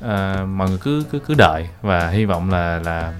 ờ, 0.00 0.46
mọi 0.56 0.68
người 0.68 0.78
cứ 0.82 1.04
cứ 1.10 1.18
cứ 1.18 1.34
đợi 1.38 1.68
và 1.82 2.08
hy 2.08 2.24
vọng 2.24 2.50
là 2.50 2.80
là 2.84 3.12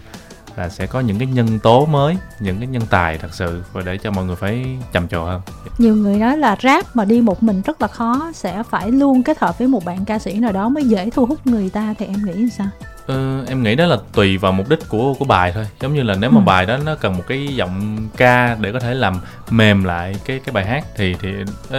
là 0.57 0.69
sẽ 0.69 0.87
có 0.87 1.01
những 1.01 1.19
cái 1.19 1.29
nhân 1.29 1.59
tố 1.59 1.87
mới 1.87 2.17
những 2.41 2.59
cái 2.59 2.67
nhân 2.67 2.83
tài 2.91 3.19
thật 3.19 3.35
sự 3.35 3.63
và 3.73 3.83
để 3.85 3.99
cho 3.99 4.11
mọi 4.11 4.25
người 4.25 4.37
phải 4.37 4.79
trầm 4.93 5.09
trồ 5.09 5.25
hơn. 5.25 5.41
Nhiều 5.79 5.97
người 5.97 6.17
nói 6.17 6.39
là 6.39 6.57
rap 6.63 6.97
mà 6.97 7.05
đi 7.05 7.21
một 7.21 7.43
mình 7.43 7.63
rất 7.63 7.83
là 7.83 7.89
khó 7.89 8.31
sẽ 8.35 8.63
phải 8.71 8.91
luôn 8.91 9.23
kết 9.23 9.39
hợp 9.39 9.59
với 9.59 9.69
một 9.69 9.85
bạn 9.85 10.05
ca 10.05 10.19
sĩ 10.19 10.39
nào 10.39 10.53
đó 10.53 10.69
mới 10.69 10.85
dễ 10.85 11.11
thu 11.11 11.27
hút 11.27 11.47
người 11.47 11.71
ta 11.71 11.95
thì 11.99 12.07
em 12.07 12.25
nghĩ 12.25 12.51
sao 12.51 12.69
Ờ, 13.11 13.45
em 13.49 13.63
nghĩ 13.63 13.75
đó 13.75 13.87
là 13.87 13.97
tùy 14.13 14.37
vào 14.39 14.53
mục 14.53 14.69
đích 14.69 14.89
của 14.89 15.15
của 15.15 15.25
bài 15.25 15.53
thôi. 15.55 15.67
Giống 15.81 15.95
như 15.95 16.03
là 16.03 16.15
nếu 16.15 16.31
mà 16.31 16.41
Ừ. 16.41 16.45
bài 16.45 16.67
đó 16.67 16.77
nó 16.77 16.95
cần 16.95 17.17
một 17.17 17.23
cái 17.29 17.47
giọng 17.47 18.09
ca 18.17 18.55
để 18.61 18.73
có 18.73 18.81
thể 18.81 18.95
làm 18.95 19.21
mềm 19.51 19.85
lại 19.85 20.15
cái 20.25 20.41
cái 20.45 20.53
bài 20.53 20.67
hát 20.67 20.85
thì 20.97 21.15
thì 21.23 21.29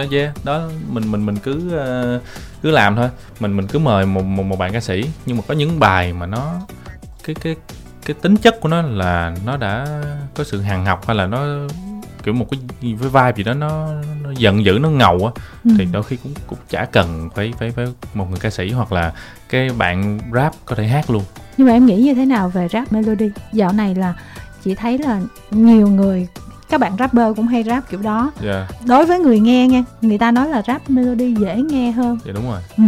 uh, 0.04 0.10
yeah 0.12 0.30
đó 0.44 0.62
mình 0.88 1.10
mình 1.12 1.26
mình 1.26 1.36
cứ 1.36 1.76
ờ, 1.78 2.20
cứ 2.62 2.70
làm 2.70 2.96
thôi. 2.96 3.08
Mình 3.40 3.56
mình 3.56 3.66
cứ 3.66 3.78
mời 3.78 4.06
một 4.06 4.22
một 4.24 4.42
một 4.42 4.58
bạn 4.58 4.72
ca 4.72 4.80
sĩ. 4.80 5.04
Nhưng 5.26 5.36
mà 5.36 5.42
có 5.48 5.54
những 5.54 5.78
bài 5.80 6.12
mà 6.12 6.26
nó 6.26 6.54
cái 7.24 7.36
cái 7.42 7.56
cái 8.06 8.16
tính 8.22 8.36
chất 8.36 8.60
của 8.60 8.68
nó 8.68 8.82
là 8.82 9.34
nó 9.46 9.56
đã 9.56 9.86
có 10.34 10.44
sự 10.44 10.60
hàn 10.60 10.84
học 10.84 11.06
hay 11.06 11.16
là 11.16 11.26
nó 11.26 11.46
kiểu 12.22 12.34
một 12.34 12.46
cái 12.50 12.60
với 12.80 13.08
vibe 13.08 13.32
gì 13.36 13.42
đó 13.42 13.54
nó, 13.54 13.88
nó 14.22 14.30
giận 14.36 14.64
dữ 14.64 14.78
nó 14.80 14.90
ngầu 14.90 15.26
á 15.26 15.42
ừ. 15.64 15.70
thì 15.78 15.84
đôi 15.92 16.02
khi 16.02 16.16
cũng 16.22 16.34
cũng 16.46 16.58
chả 16.68 16.84
cần 16.84 17.30
phải 17.34 17.52
phải 17.58 17.70
phải 17.70 17.86
một 18.14 18.30
người 18.30 18.40
ca 18.40 18.50
sĩ 18.50 18.70
hoặc 18.70 18.92
là 18.92 19.12
cái 19.48 19.70
bạn 19.78 20.18
rap 20.34 20.52
có 20.64 20.76
thể 20.76 20.86
hát 20.86 21.10
luôn. 21.10 21.22
Nhưng 21.56 21.66
mà 21.66 21.72
em 21.72 21.86
nghĩ 21.86 21.96
như 21.96 22.14
thế 22.14 22.24
nào 22.24 22.48
về 22.48 22.68
rap 22.68 22.92
melody? 22.92 23.30
Dạo 23.52 23.72
này 23.72 23.94
là 23.94 24.14
chị 24.64 24.74
thấy 24.74 24.98
là 24.98 25.20
nhiều 25.50 25.88
người 25.88 26.28
các 26.68 26.80
bạn 26.80 26.96
rapper 26.98 27.36
cũng 27.36 27.46
hay 27.46 27.62
rap 27.62 27.90
kiểu 27.90 28.00
đó. 28.02 28.32
Dạ. 28.42 28.68
Đối 28.86 29.06
với 29.06 29.18
người 29.18 29.40
nghe 29.40 29.68
nha 29.68 29.84
người 30.00 30.18
ta 30.18 30.30
nói 30.30 30.48
là 30.48 30.62
rap 30.66 30.90
melody 30.90 31.34
dễ 31.34 31.56
nghe 31.56 31.90
hơn. 31.90 32.18
Dạ 32.24 32.32
đúng 32.32 32.50
rồi. 32.50 32.60
Ừ. 32.76 32.82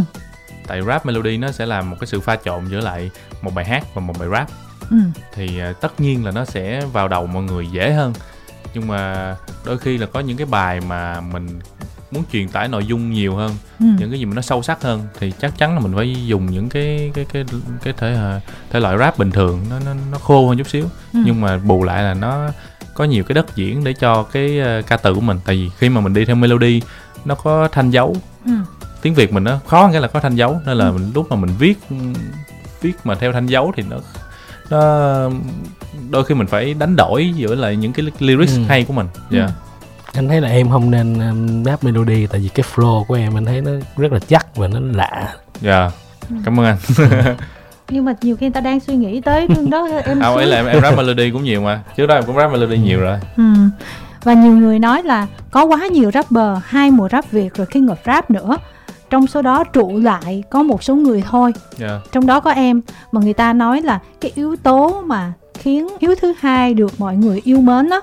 tại 0.67 0.83
rap 0.83 1.07
melody 1.07 1.37
nó 1.37 1.51
sẽ 1.51 1.67
làm 1.67 1.91
một 1.91 1.97
cái 2.01 2.07
sự 2.07 2.21
pha 2.21 2.37
trộn 2.45 2.69
giữa 2.69 2.81
lại 2.81 3.11
một 3.43 3.55
bài 3.55 3.65
hát 3.65 3.85
và 3.95 4.01
một 4.01 4.15
bài 4.19 4.29
rap. 4.33 4.49
Ừ. 4.91 4.97
thì 5.35 5.61
à, 5.61 5.73
tất 5.81 6.01
nhiên 6.01 6.25
là 6.25 6.31
nó 6.31 6.45
sẽ 6.45 6.87
vào 6.93 7.09
đầu 7.09 7.27
mọi 7.27 7.43
người 7.43 7.67
dễ 7.73 7.93
hơn 7.93 8.13
nhưng 8.75 8.89
mà 8.89 9.37
đôi 9.65 9.79
khi 9.79 9.99
là 9.99 10.07
có 10.07 10.21
những 10.21 10.37
cái 10.37 10.47
bài 10.47 10.81
mà 10.81 11.21
mình 11.21 11.61
muốn 12.11 12.23
truyền 12.33 12.49
tải 12.49 12.69
nội 12.69 12.87
dung 12.87 13.11
nhiều 13.11 13.37
hơn 13.37 13.53
Ừ. 13.81 13.87
những 13.99 14.11
cái 14.11 14.19
gì 14.19 14.25
mà 14.25 14.35
nó 14.35 14.43
sâu 14.43 14.63
sắc 14.63 14.83
hơn 14.83 15.03
thì 15.21 15.33
chắc 15.41 15.59
chắn 15.59 15.75
là 15.75 15.81
mình 15.81 15.93
phải 15.97 16.27
dùng 16.27 16.47
những 16.51 16.69
cái 16.69 17.11
cái 17.15 17.25
cái 17.33 17.45
cái 17.83 17.93
thể 17.97 18.15
à, 18.15 18.41
thể 18.71 18.81
loại 18.81 18.99
rap 18.99 19.19
bình 19.19 19.31
thường 19.31 19.61
nó 19.71 19.79
nó 19.87 19.95
nó 20.13 20.19
khô 20.19 20.49
hơn 20.49 20.59
chút 20.59 20.69
xíu 20.69 20.85
Ừ. 21.13 21.21
nhưng 21.25 21.41
mà 21.41 21.59
bù 21.59 21.85
lại 21.85 22.03
là 22.03 22.15
nó 22.15 22.49
có 22.95 23.05
nhiều 23.05 23.25
cái 23.25 23.35
đất 23.35 23.57
diễn 23.57 23.85
để 23.85 23.93
cho 23.93 24.23
cái 24.23 24.61
à, 24.61 24.81
ca 24.87 24.97
từ 24.97 25.15
của 25.15 25.21
mình 25.21 25.39
tại 25.47 25.57
vì 25.57 25.71
khi 25.79 25.89
mà 25.89 26.01
mình 26.01 26.15
đi 26.15 26.25
theo 26.25 26.37
melody 26.37 26.83
nó 27.25 27.35
có 27.35 27.69
thanh 27.73 27.91
dấu 27.91 28.17
Ừ. 28.47 28.53
tiếng 29.03 29.15
việt 29.15 29.33
mình 29.33 29.45
nó 29.45 29.59
khó 29.67 29.89
nghĩa 29.93 30.01
là 30.01 30.09
có 30.09 30.21
thanh 30.21 30.37
dấu 30.37 30.61
nên 30.67 30.77
là 30.77 30.87
Ừ. 30.87 30.93
mình, 30.93 31.11
lúc 31.15 31.31
mà 31.31 31.37
mình 31.37 31.51
viết 31.59 31.79
viết 32.81 32.93
mà 33.05 33.15
theo 33.15 33.33
thanh 33.33 33.47
dấu 33.47 33.73
thì 33.77 33.83
nó 33.91 33.97
nó 34.71 35.31
đôi 36.11 36.25
khi 36.25 36.35
mình 36.35 36.47
phải 36.47 36.75
đánh 36.75 36.97
đổi 36.97 37.33
giữa 37.37 37.55
lại 37.55 37.77
những 37.77 37.93
cái 37.93 38.07
lyrics 38.19 38.57
Ừ. 38.57 38.63
hay 38.69 38.85
của 38.85 38.93
mình 38.93 39.07
Ừ. 39.31 39.37
dạ 39.37 39.49
anh 40.15 40.29
thấy 40.29 40.41
là 40.41 40.49
em 40.49 40.71
không 40.71 40.91
nên 40.91 41.19
um, 41.31 41.65
rap 41.65 41.85
melody 41.85 42.27
tại 42.27 42.41
vì 42.41 42.49
cái 42.49 42.65
flow 42.75 43.05
của 43.05 43.15
em 43.15 43.37
anh 43.37 43.45
thấy 43.45 43.61
nó 43.61 43.71
rất 43.97 44.13
là 44.13 44.19
chắc 44.29 44.57
và 44.57 44.69
nó 44.69 44.81
lạ 44.93 45.35
dạ 45.61 45.91
Ừ. 46.31 46.37
cảm 46.45 46.61
ơn 46.61 46.67
anh 46.67 46.77
nhưng 47.91 48.05
mà 48.05 48.15
nhiều 48.23 48.37
khi 48.37 48.47
người 48.47 48.53
ta 48.53 48.61
đang 48.61 48.81
suy 48.81 48.95
nghĩ 48.97 49.21
tới 49.21 49.49
tương 49.57 49.71
đó 49.71 49.89
em 50.05 50.21
không 50.21 50.37
ấy 50.37 50.47
là 50.47 50.57
em, 50.57 50.67
em 50.67 50.83
rap 50.83 50.97
melody 50.97 51.31
cũng 51.31 51.45
nhiều 51.45 51.61
mà 51.61 51.81
trước 51.97 52.07
đó 52.07 52.15
em 52.15 52.25
cũng 52.27 52.37
rap 52.37 52.53
melody 52.53 52.79
nhiều 52.79 53.01
rồi 53.01 53.19
Ừ. 53.37 53.43
Và 54.25 54.33
nhiều 54.33 54.53
người 54.53 54.79
nói 54.79 55.03
là 55.03 55.27
có 55.51 55.65
quá 55.65 55.79
nhiều 55.93 56.11
rapper, 56.11 56.59
hai 56.67 56.91
mùa 56.91 57.09
rap 57.09 57.31
Việt 57.31 57.55
rồi 57.55 57.67
King 57.67 57.87
of 57.87 57.95
Rap 58.07 58.31
nữa. 58.31 58.57
Trong 59.15 59.27
số 59.27 59.43
đó 59.43 59.65
trụ 59.65 59.99
lại 60.03 60.43
có 60.51 60.63
một 60.63 60.83
số 60.83 60.95
người 60.97 61.23
thôi, 61.31 61.53
dạ 61.77 62.01
trong 62.13 62.27
đó 62.27 62.41
có 62.41 62.51
em 62.51 62.81
mà 63.13 63.21
người 63.21 63.33
ta 63.33 63.53
nói 63.53 63.83
là 63.83 63.99
cái 64.21 64.33
yếu 64.35 64.57
tố 64.57 65.03
mà 65.07 65.33
khiến 65.59 65.89
Hiếu 66.01 66.15
thứ 66.23 66.35
hai 66.41 66.75
được 66.75 66.93
mọi 67.01 67.17
người 67.17 67.41
yêu 67.45 67.61
mến 67.61 67.89
đó 67.91 68.01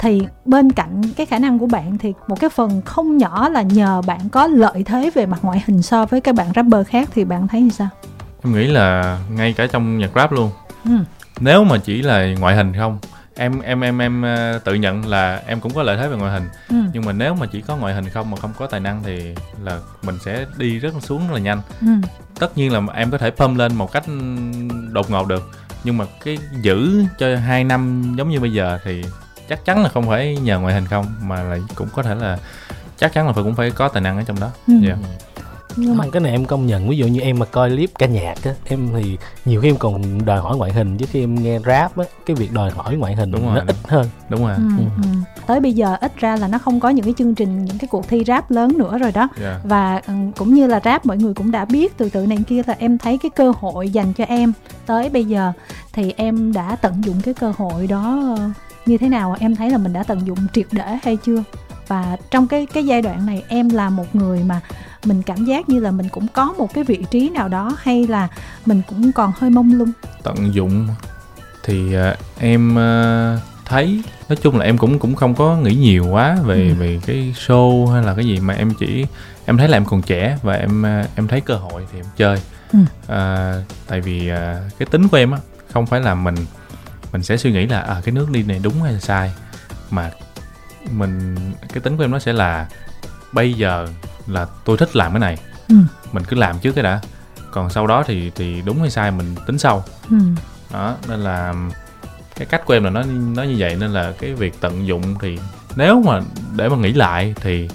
thì 0.00 0.22
bên 0.44 0.72
cạnh 0.72 1.02
cái 1.16 1.26
khả 1.26 1.38
năng 1.38 1.58
của 1.58 1.66
bạn 1.66 1.98
thì 1.98 2.12
một 2.28 2.40
cái 2.40 2.50
phần 2.50 2.82
không 2.84 3.16
nhỏ 3.16 3.48
là 3.48 3.62
nhờ 3.62 4.02
bạn 4.06 4.20
có 4.28 4.46
lợi 4.46 4.82
thế 4.86 5.10
về 5.14 5.26
mặt 5.26 5.38
ngoại 5.42 5.62
hình 5.66 5.82
so 5.82 6.06
với 6.06 6.20
các 6.20 6.34
bạn 6.34 6.46
rapper 6.56 6.86
khác 6.86 7.08
thì 7.14 7.24
bạn 7.24 7.48
thấy 7.48 7.60
như 7.60 7.70
sao? 7.70 7.88
em 8.44 8.52
nghĩ 8.54 8.66
là 8.66 9.18
ngay 9.36 9.52
cả 9.52 9.66
trong 9.66 9.98
nhạc 9.98 10.10
rap 10.14 10.32
luôn 10.32 10.50
Ừ. 10.84 10.90
nếu 11.40 11.64
mà 11.64 11.78
chỉ 11.78 12.02
là 12.02 12.26
ngoại 12.40 12.56
hình 12.56 12.72
không 12.78 12.98
em 13.36 13.60
em 13.60 13.80
em 13.80 13.98
em 13.98 14.22
ờ, 14.22 14.58
tự 14.64 14.74
nhận 14.74 15.06
là 15.06 15.42
em 15.46 15.60
cũng 15.60 15.74
có 15.74 15.82
lợi 15.82 15.96
thế 15.96 16.08
về 16.08 16.16
ngoại 16.16 16.32
hình 16.32 16.48
Ừ. 16.68 16.76
nhưng 16.92 17.04
mà 17.04 17.12
nếu 17.12 17.34
mà 17.34 17.46
chỉ 17.46 17.60
có 17.60 17.76
ngoại 17.76 17.94
hình 17.94 18.08
không 18.08 18.30
mà 18.30 18.36
không 18.36 18.52
có 18.58 18.66
tài 18.66 18.80
năng 18.80 19.02
thì 19.02 19.34
là 19.64 19.78
mình 20.02 20.18
sẽ 20.24 20.44
đi 20.56 20.78
rất 20.78 20.94
là 20.94 21.00
xuống 21.00 21.28
rất 21.28 21.34
là 21.34 21.40
nhanh 21.40 21.62
Ừ. 21.80 21.86
tất 22.40 22.56
nhiên 22.58 22.72
là 22.72 22.80
em 22.94 23.10
có 23.10 23.18
thể 23.18 23.30
pump 23.30 23.58
lên 23.58 23.74
một 23.74 23.92
cách 23.92 24.04
đột 24.92 25.10
ngột 25.10 25.26
được 25.28 25.50
nhưng 25.84 25.98
mà 25.98 26.04
cái 26.24 26.38
giữ 26.60 27.04
cho 27.18 27.36
hai 27.36 27.64
năm 27.64 28.14
giống 28.18 28.30
như 28.30 28.40
bây 28.40 28.52
giờ 28.52 28.78
thì 28.84 29.04
chắc 29.48 29.64
chắn 29.64 29.82
là 29.82 29.88
không 29.88 30.08
phải 30.08 30.36
nhờ 30.42 30.58
ngoại 30.58 30.74
hình 30.74 30.86
không 30.86 31.06
mà 31.22 31.42
là 31.42 31.58
cũng 31.74 31.88
có 31.92 32.02
thể 32.02 32.14
là 32.14 32.38
chắc 32.98 33.12
chắn 33.12 33.26
là 33.26 33.32
phải 33.32 33.44
cũng 33.44 33.54
phải 33.54 33.70
có 33.70 33.88
tài 33.88 34.02
năng 34.02 34.16
ở 34.16 34.22
trong 34.26 34.40
đó 34.40 34.50
Ừ. 34.68 34.74
Dạ. 34.82 34.96
Nhưng 35.76 35.96
mà 35.96 36.04
cái 36.12 36.20
này 36.20 36.32
em 36.32 36.44
công 36.44 36.66
nhận. 36.66 36.88
Ví 36.88 36.96
dụ 36.96 37.06
như 37.06 37.20
em 37.20 37.38
mà 37.38 37.46
coi 37.46 37.70
clip 37.70 37.90
ca 37.98 38.06
nhạc 38.06 38.34
á 38.44 38.54
em 38.64 38.88
thì 38.94 39.18
nhiều 39.44 39.60
khi 39.60 39.68
em 39.68 39.76
còn 39.76 40.24
đòi 40.24 40.40
hỏi 40.40 40.56
ngoại 40.56 40.72
hình 40.72 40.96
chứ 40.98 41.06
khi 41.10 41.20
em 41.22 41.34
nghe 41.34 41.58
rap 41.66 41.96
á 41.98 42.04
cái 42.26 42.36
việc 42.36 42.52
đòi 42.52 42.70
hỏi 42.70 42.96
ngoại 42.96 43.14
hình 43.14 43.30
Đúng 43.32 43.46
nó 43.46 43.54
rồi. 43.54 43.64
ít 43.66 43.76
hơn. 43.88 44.06
Đúng 44.28 44.40
rồi. 44.42 44.54
Ừ. 44.56 44.84
Ừ. 45.02 45.08
tới 45.46 45.60
bây 45.60 45.72
giờ 45.72 45.96
ít 46.00 46.12
ra 46.16 46.36
là 46.36 46.48
nó 46.48 46.58
không 46.58 46.80
có 46.80 46.88
những 46.88 47.04
cái 47.04 47.14
chương 47.18 47.34
trình 47.34 47.64
những 47.64 47.78
cái 47.78 47.88
cuộc 47.88 48.08
thi 48.08 48.24
rap 48.26 48.50
lớn 48.50 48.72
nữa 48.78 48.98
rồi 48.98 49.12
đó. 49.12 49.28
Dạ. 49.42 49.60
Và 49.64 50.00
ừ, 50.06 50.12
cũng 50.36 50.54
như 50.54 50.66
là 50.66 50.80
rap 50.84 51.06
mọi 51.06 51.16
người 51.16 51.34
cũng 51.34 51.50
đã 51.50 51.64
biết 51.64 51.96
từ 51.96 52.08
từ 52.08 52.26
này 52.26 52.38
kia 52.46 52.62
là 52.66 52.74
em 52.78 52.98
thấy 52.98 53.18
cái 53.22 53.30
cơ 53.30 53.52
hội 53.60 53.90
dành 53.90 54.12
cho 54.12 54.24
em. 54.24 54.52
Tới 54.86 55.08
bây 55.10 55.24
giờ 55.24 55.52
thì 55.92 56.14
em 56.16 56.52
đã 56.52 56.76
tận 56.76 57.04
dụng 57.04 57.20
cái 57.24 57.34
cơ 57.34 57.52
hội 57.56 57.86
đó 57.86 58.34
ờ, 58.38 58.50
như 58.86 58.98
thế 58.98 59.08
nào? 59.08 59.36
Em 59.40 59.56
thấy 59.56 59.70
là 59.70 59.78
mình 59.78 59.92
đã 59.92 60.02
tận 60.02 60.26
dụng 60.26 60.38
triệt 60.52 60.66
để 60.72 60.98
hay 61.02 61.16
chưa 61.16 61.42
và 61.92 62.16
trong 62.30 62.48
cái 62.48 62.66
cái 62.66 62.86
giai 62.86 63.02
đoạn 63.02 63.26
này 63.26 63.42
em 63.48 63.68
là 63.68 63.90
một 63.90 64.14
người 64.16 64.42
mà 64.44 64.60
mình 65.04 65.22
cảm 65.22 65.44
giác 65.44 65.68
như 65.68 65.80
là 65.80 65.90
mình 65.90 66.08
cũng 66.08 66.26
có 66.28 66.54
một 66.58 66.74
cái 66.74 66.84
vị 66.84 67.04
trí 67.10 67.28
nào 67.28 67.48
đó 67.48 67.76
hay 67.82 68.06
là 68.06 68.28
mình 68.66 68.82
cũng 68.88 69.12
còn 69.12 69.32
hơi 69.38 69.50
mông 69.50 69.74
lung 69.74 69.92
tận 70.22 70.54
dụng 70.54 70.88
thì 71.64 71.94
à, 71.94 72.16
em 72.38 72.78
à, 72.78 73.38
thấy 73.64 74.02
nói 74.28 74.36
chung 74.42 74.58
là 74.58 74.64
em 74.64 74.78
cũng 74.78 74.98
cũng 74.98 75.14
không 75.14 75.34
có 75.34 75.56
nghĩ 75.56 75.74
nhiều 75.74 76.06
quá 76.10 76.36
về 76.44 76.68
Ừ. 76.68 76.74
về 76.78 77.00
cái 77.06 77.34
show 77.46 77.86
hay 77.86 78.02
là 78.02 78.14
cái 78.14 78.24
gì 78.24 78.40
mà 78.40 78.54
em 78.54 78.74
chỉ 78.74 79.06
em 79.46 79.56
thấy 79.56 79.68
là 79.68 79.76
em 79.76 79.84
còn 79.84 80.02
trẻ 80.02 80.38
và 80.42 80.54
em 80.54 80.86
à, 80.86 81.04
em 81.16 81.28
thấy 81.28 81.40
cơ 81.40 81.54
hội 81.54 81.86
thì 81.92 81.98
em 81.98 82.06
chơi 82.16 82.38
Ừ. 82.72 82.78
à, 83.08 83.54
tại 83.86 84.00
vì 84.00 84.28
à, 84.28 84.60
cái 84.78 84.86
tính 84.90 85.08
của 85.08 85.16
em 85.16 85.30
á 85.30 85.38
không 85.72 85.86
phải 85.86 86.00
là 86.00 86.14
mình 86.14 86.34
mình 87.12 87.22
sẽ 87.22 87.36
suy 87.36 87.52
nghĩ 87.52 87.66
là 87.66 87.80
à, 87.80 88.00
cái 88.04 88.12
nước 88.14 88.30
đi 88.30 88.42
này 88.42 88.60
đúng 88.62 88.82
hay 88.82 88.92
là 88.92 89.00
sai 89.00 89.32
mà 89.90 90.10
mình 90.90 91.36
cái 91.68 91.80
tính 91.80 91.96
của 91.96 92.04
em 92.04 92.10
nó 92.10 92.18
sẽ 92.18 92.32
là 92.32 92.66
bây 93.32 93.52
giờ 93.52 93.86
là 94.26 94.46
tôi 94.64 94.76
thích 94.76 94.96
làm 94.96 95.12
cái 95.12 95.20
này 95.20 95.36
ừ. 95.68 95.74
mình 96.12 96.24
cứ 96.24 96.36
làm 96.36 96.58
trước 96.58 96.72
cái 96.72 96.84
đã 96.84 97.00
còn 97.50 97.70
sau 97.70 97.86
đó 97.86 98.02
thì 98.06 98.30
thì 98.34 98.62
đúng 98.64 98.80
hay 98.80 98.90
sai 98.90 99.10
mình 99.10 99.34
tính 99.46 99.58
sau 99.58 99.84
Ừ. 100.10 100.16
đó 100.72 100.96
nên 101.08 101.20
là 101.20 101.54
cái 102.36 102.46
cách 102.46 102.62
của 102.66 102.74
em 102.74 102.84
là 102.84 102.90
nó 102.90 103.02
nó 103.36 103.42
như 103.42 103.54
vậy 103.58 103.76
nên 103.80 103.90
là 103.92 104.12
cái 104.20 104.34
việc 104.34 104.60
tận 104.60 104.86
dụng 104.86 105.14
thì 105.20 105.38
nếu 105.76 106.02
mà 106.06 106.20
để 106.56 106.68
mà 106.68 106.76
nghĩ 106.76 106.92
lại 106.92 107.34
thì 107.40 107.68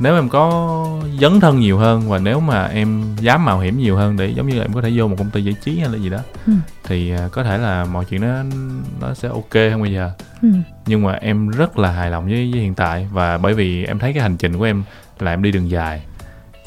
nếu 0.00 0.14
em 0.14 0.28
có 0.28 0.86
dấn 1.20 1.40
thân 1.40 1.60
nhiều 1.60 1.78
hơn 1.78 2.08
và 2.08 2.18
nếu 2.18 2.40
mà 2.40 2.66
em 2.66 3.16
dám 3.20 3.44
mạo 3.44 3.58
hiểm 3.60 3.78
nhiều 3.78 3.96
hơn 3.96 4.16
để 4.16 4.26
giống 4.26 4.46
như 4.48 4.56
là 4.58 4.64
em 4.64 4.72
có 4.72 4.82
thể 4.82 4.90
vô 4.94 5.08
một 5.08 5.16
công 5.18 5.30
ty 5.30 5.44
giải 5.44 5.54
trí 5.64 5.78
hay 5.78 5.88
là 5.88 5.98
gì 5.98 6.10
đó 6.10 6.18
Ừ. 6.46 6.52
thì 6.84 7.10
à, 7.10 7.28
có 7.32 7.44
thể 7.44 7.58
là 7.58 7.84
mọi 7.84 8.04
chuyện 8.04 8.20
nó 8.20 8.42
nó 9.00 9.14
sẽ 9.14 9.28
ok 9.28 9.54
hơn 9.54 9.82
bây 9.82 9.92
giờ 9.92 10.10
Ừ. 10.42 10.48
nhưng 10.86 11.02
mà 11.02 11.12
em 11.12 11.48
rất 11.48 11.78
là 11.78 11.90
hài 11.92 12.10
lòng 12.10 12.24
với, 12.24 12.50
với 12.52 12.60
hiện 12.60 12.74
tại 12.74 13.08
và 13.12 13.38
bởi 13.38 13.54
vì 13.54 13.84
em 13.84 13.98
thấy 13.98 14.12
cái 14.12 14.22
hành 14.22 14.36
trình 14.36 14.58
của 14.58 14.64
em 14.64 14.82
là 15.20 15.30
em 15.32 15.42
đi 15.42 15.52
đường 15.52 15.70
dài 15.70 16.02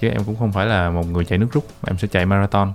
chứ 0.01 0.09
em 0.09 0.23
cũng 0.23 0.36
không 0.39 0.51
phải 0.51 0.65
là 0.65 0.89
một 0.89 1.03
người 1.07 1.25
chạy 1.25 1.38
nước 1.39 1.47
rút 1.53 1.67
em 1.88 1.97
sẽ 1.97 2.07
chạy 2.07 2.25
marathon 2.25 2.73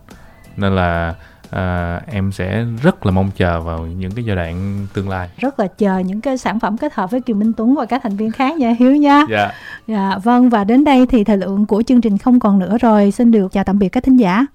nên 0.56 0.74
là 0.76 1.14
à, 1.50 2.00
em 2.06 2.32
sẽ 2.32 2.64
rất 2.82 3.06
là 3.06 3.12
mong 3.12 3.30
chờ 3.36 3.60
vào 3.60 3.86
những 3.86 4.10
cái 4.10 4.24
giai 4.24 4.36
đoạn 4.36 4.86
tương 4.94 5.08
lai. 5.08 5.28
Rất 5.38 5.60
là 5.60 5.66
chờ 5.66 5.98
những 5.98 6.20
cái 6.20 6.38
sản 6.38 6.60
phẩm 6.60 6.76
kết 6.76 6.94
hợp 6.94 7.10
với 7.10 7.20
Kiều 7.20 7.36
Minh 7.36 7.52
Tuấn 7.56 7.74
và 7.74 7.86
các 7.86 8.02
thành 8.02 8.16
viên 8.16 8.30
khác 8.30 8.56
nha 8.56 8.74
Hiếu 8.78 8.96
nha. 8.96 9.24
Dạ. 9.30 9.50
Dạ 9.86 10.18
vâng 10.24 10.48
và 10.48 10.64
đến 10.64 10.84
đây 10.84 11.06
thì 11.06 11.24
thời 11.24 11.36
lượng 11.36 11.66
của 11.66 11.82
chương 11.82 12.00
trình 12.00 12.18
không 12.18 12.40
còn 12.40 12.58
nữa 12.58 12.76
rồi. 12.80 13.10
Xin 13.10 13.30
được 13.30 13.52
chào 13.52 13.64
tạm 13.64 13.78
biệt 13.78 13.88
các 13.88 14.04
thính 14.04 14.16
giả 14.16 14.46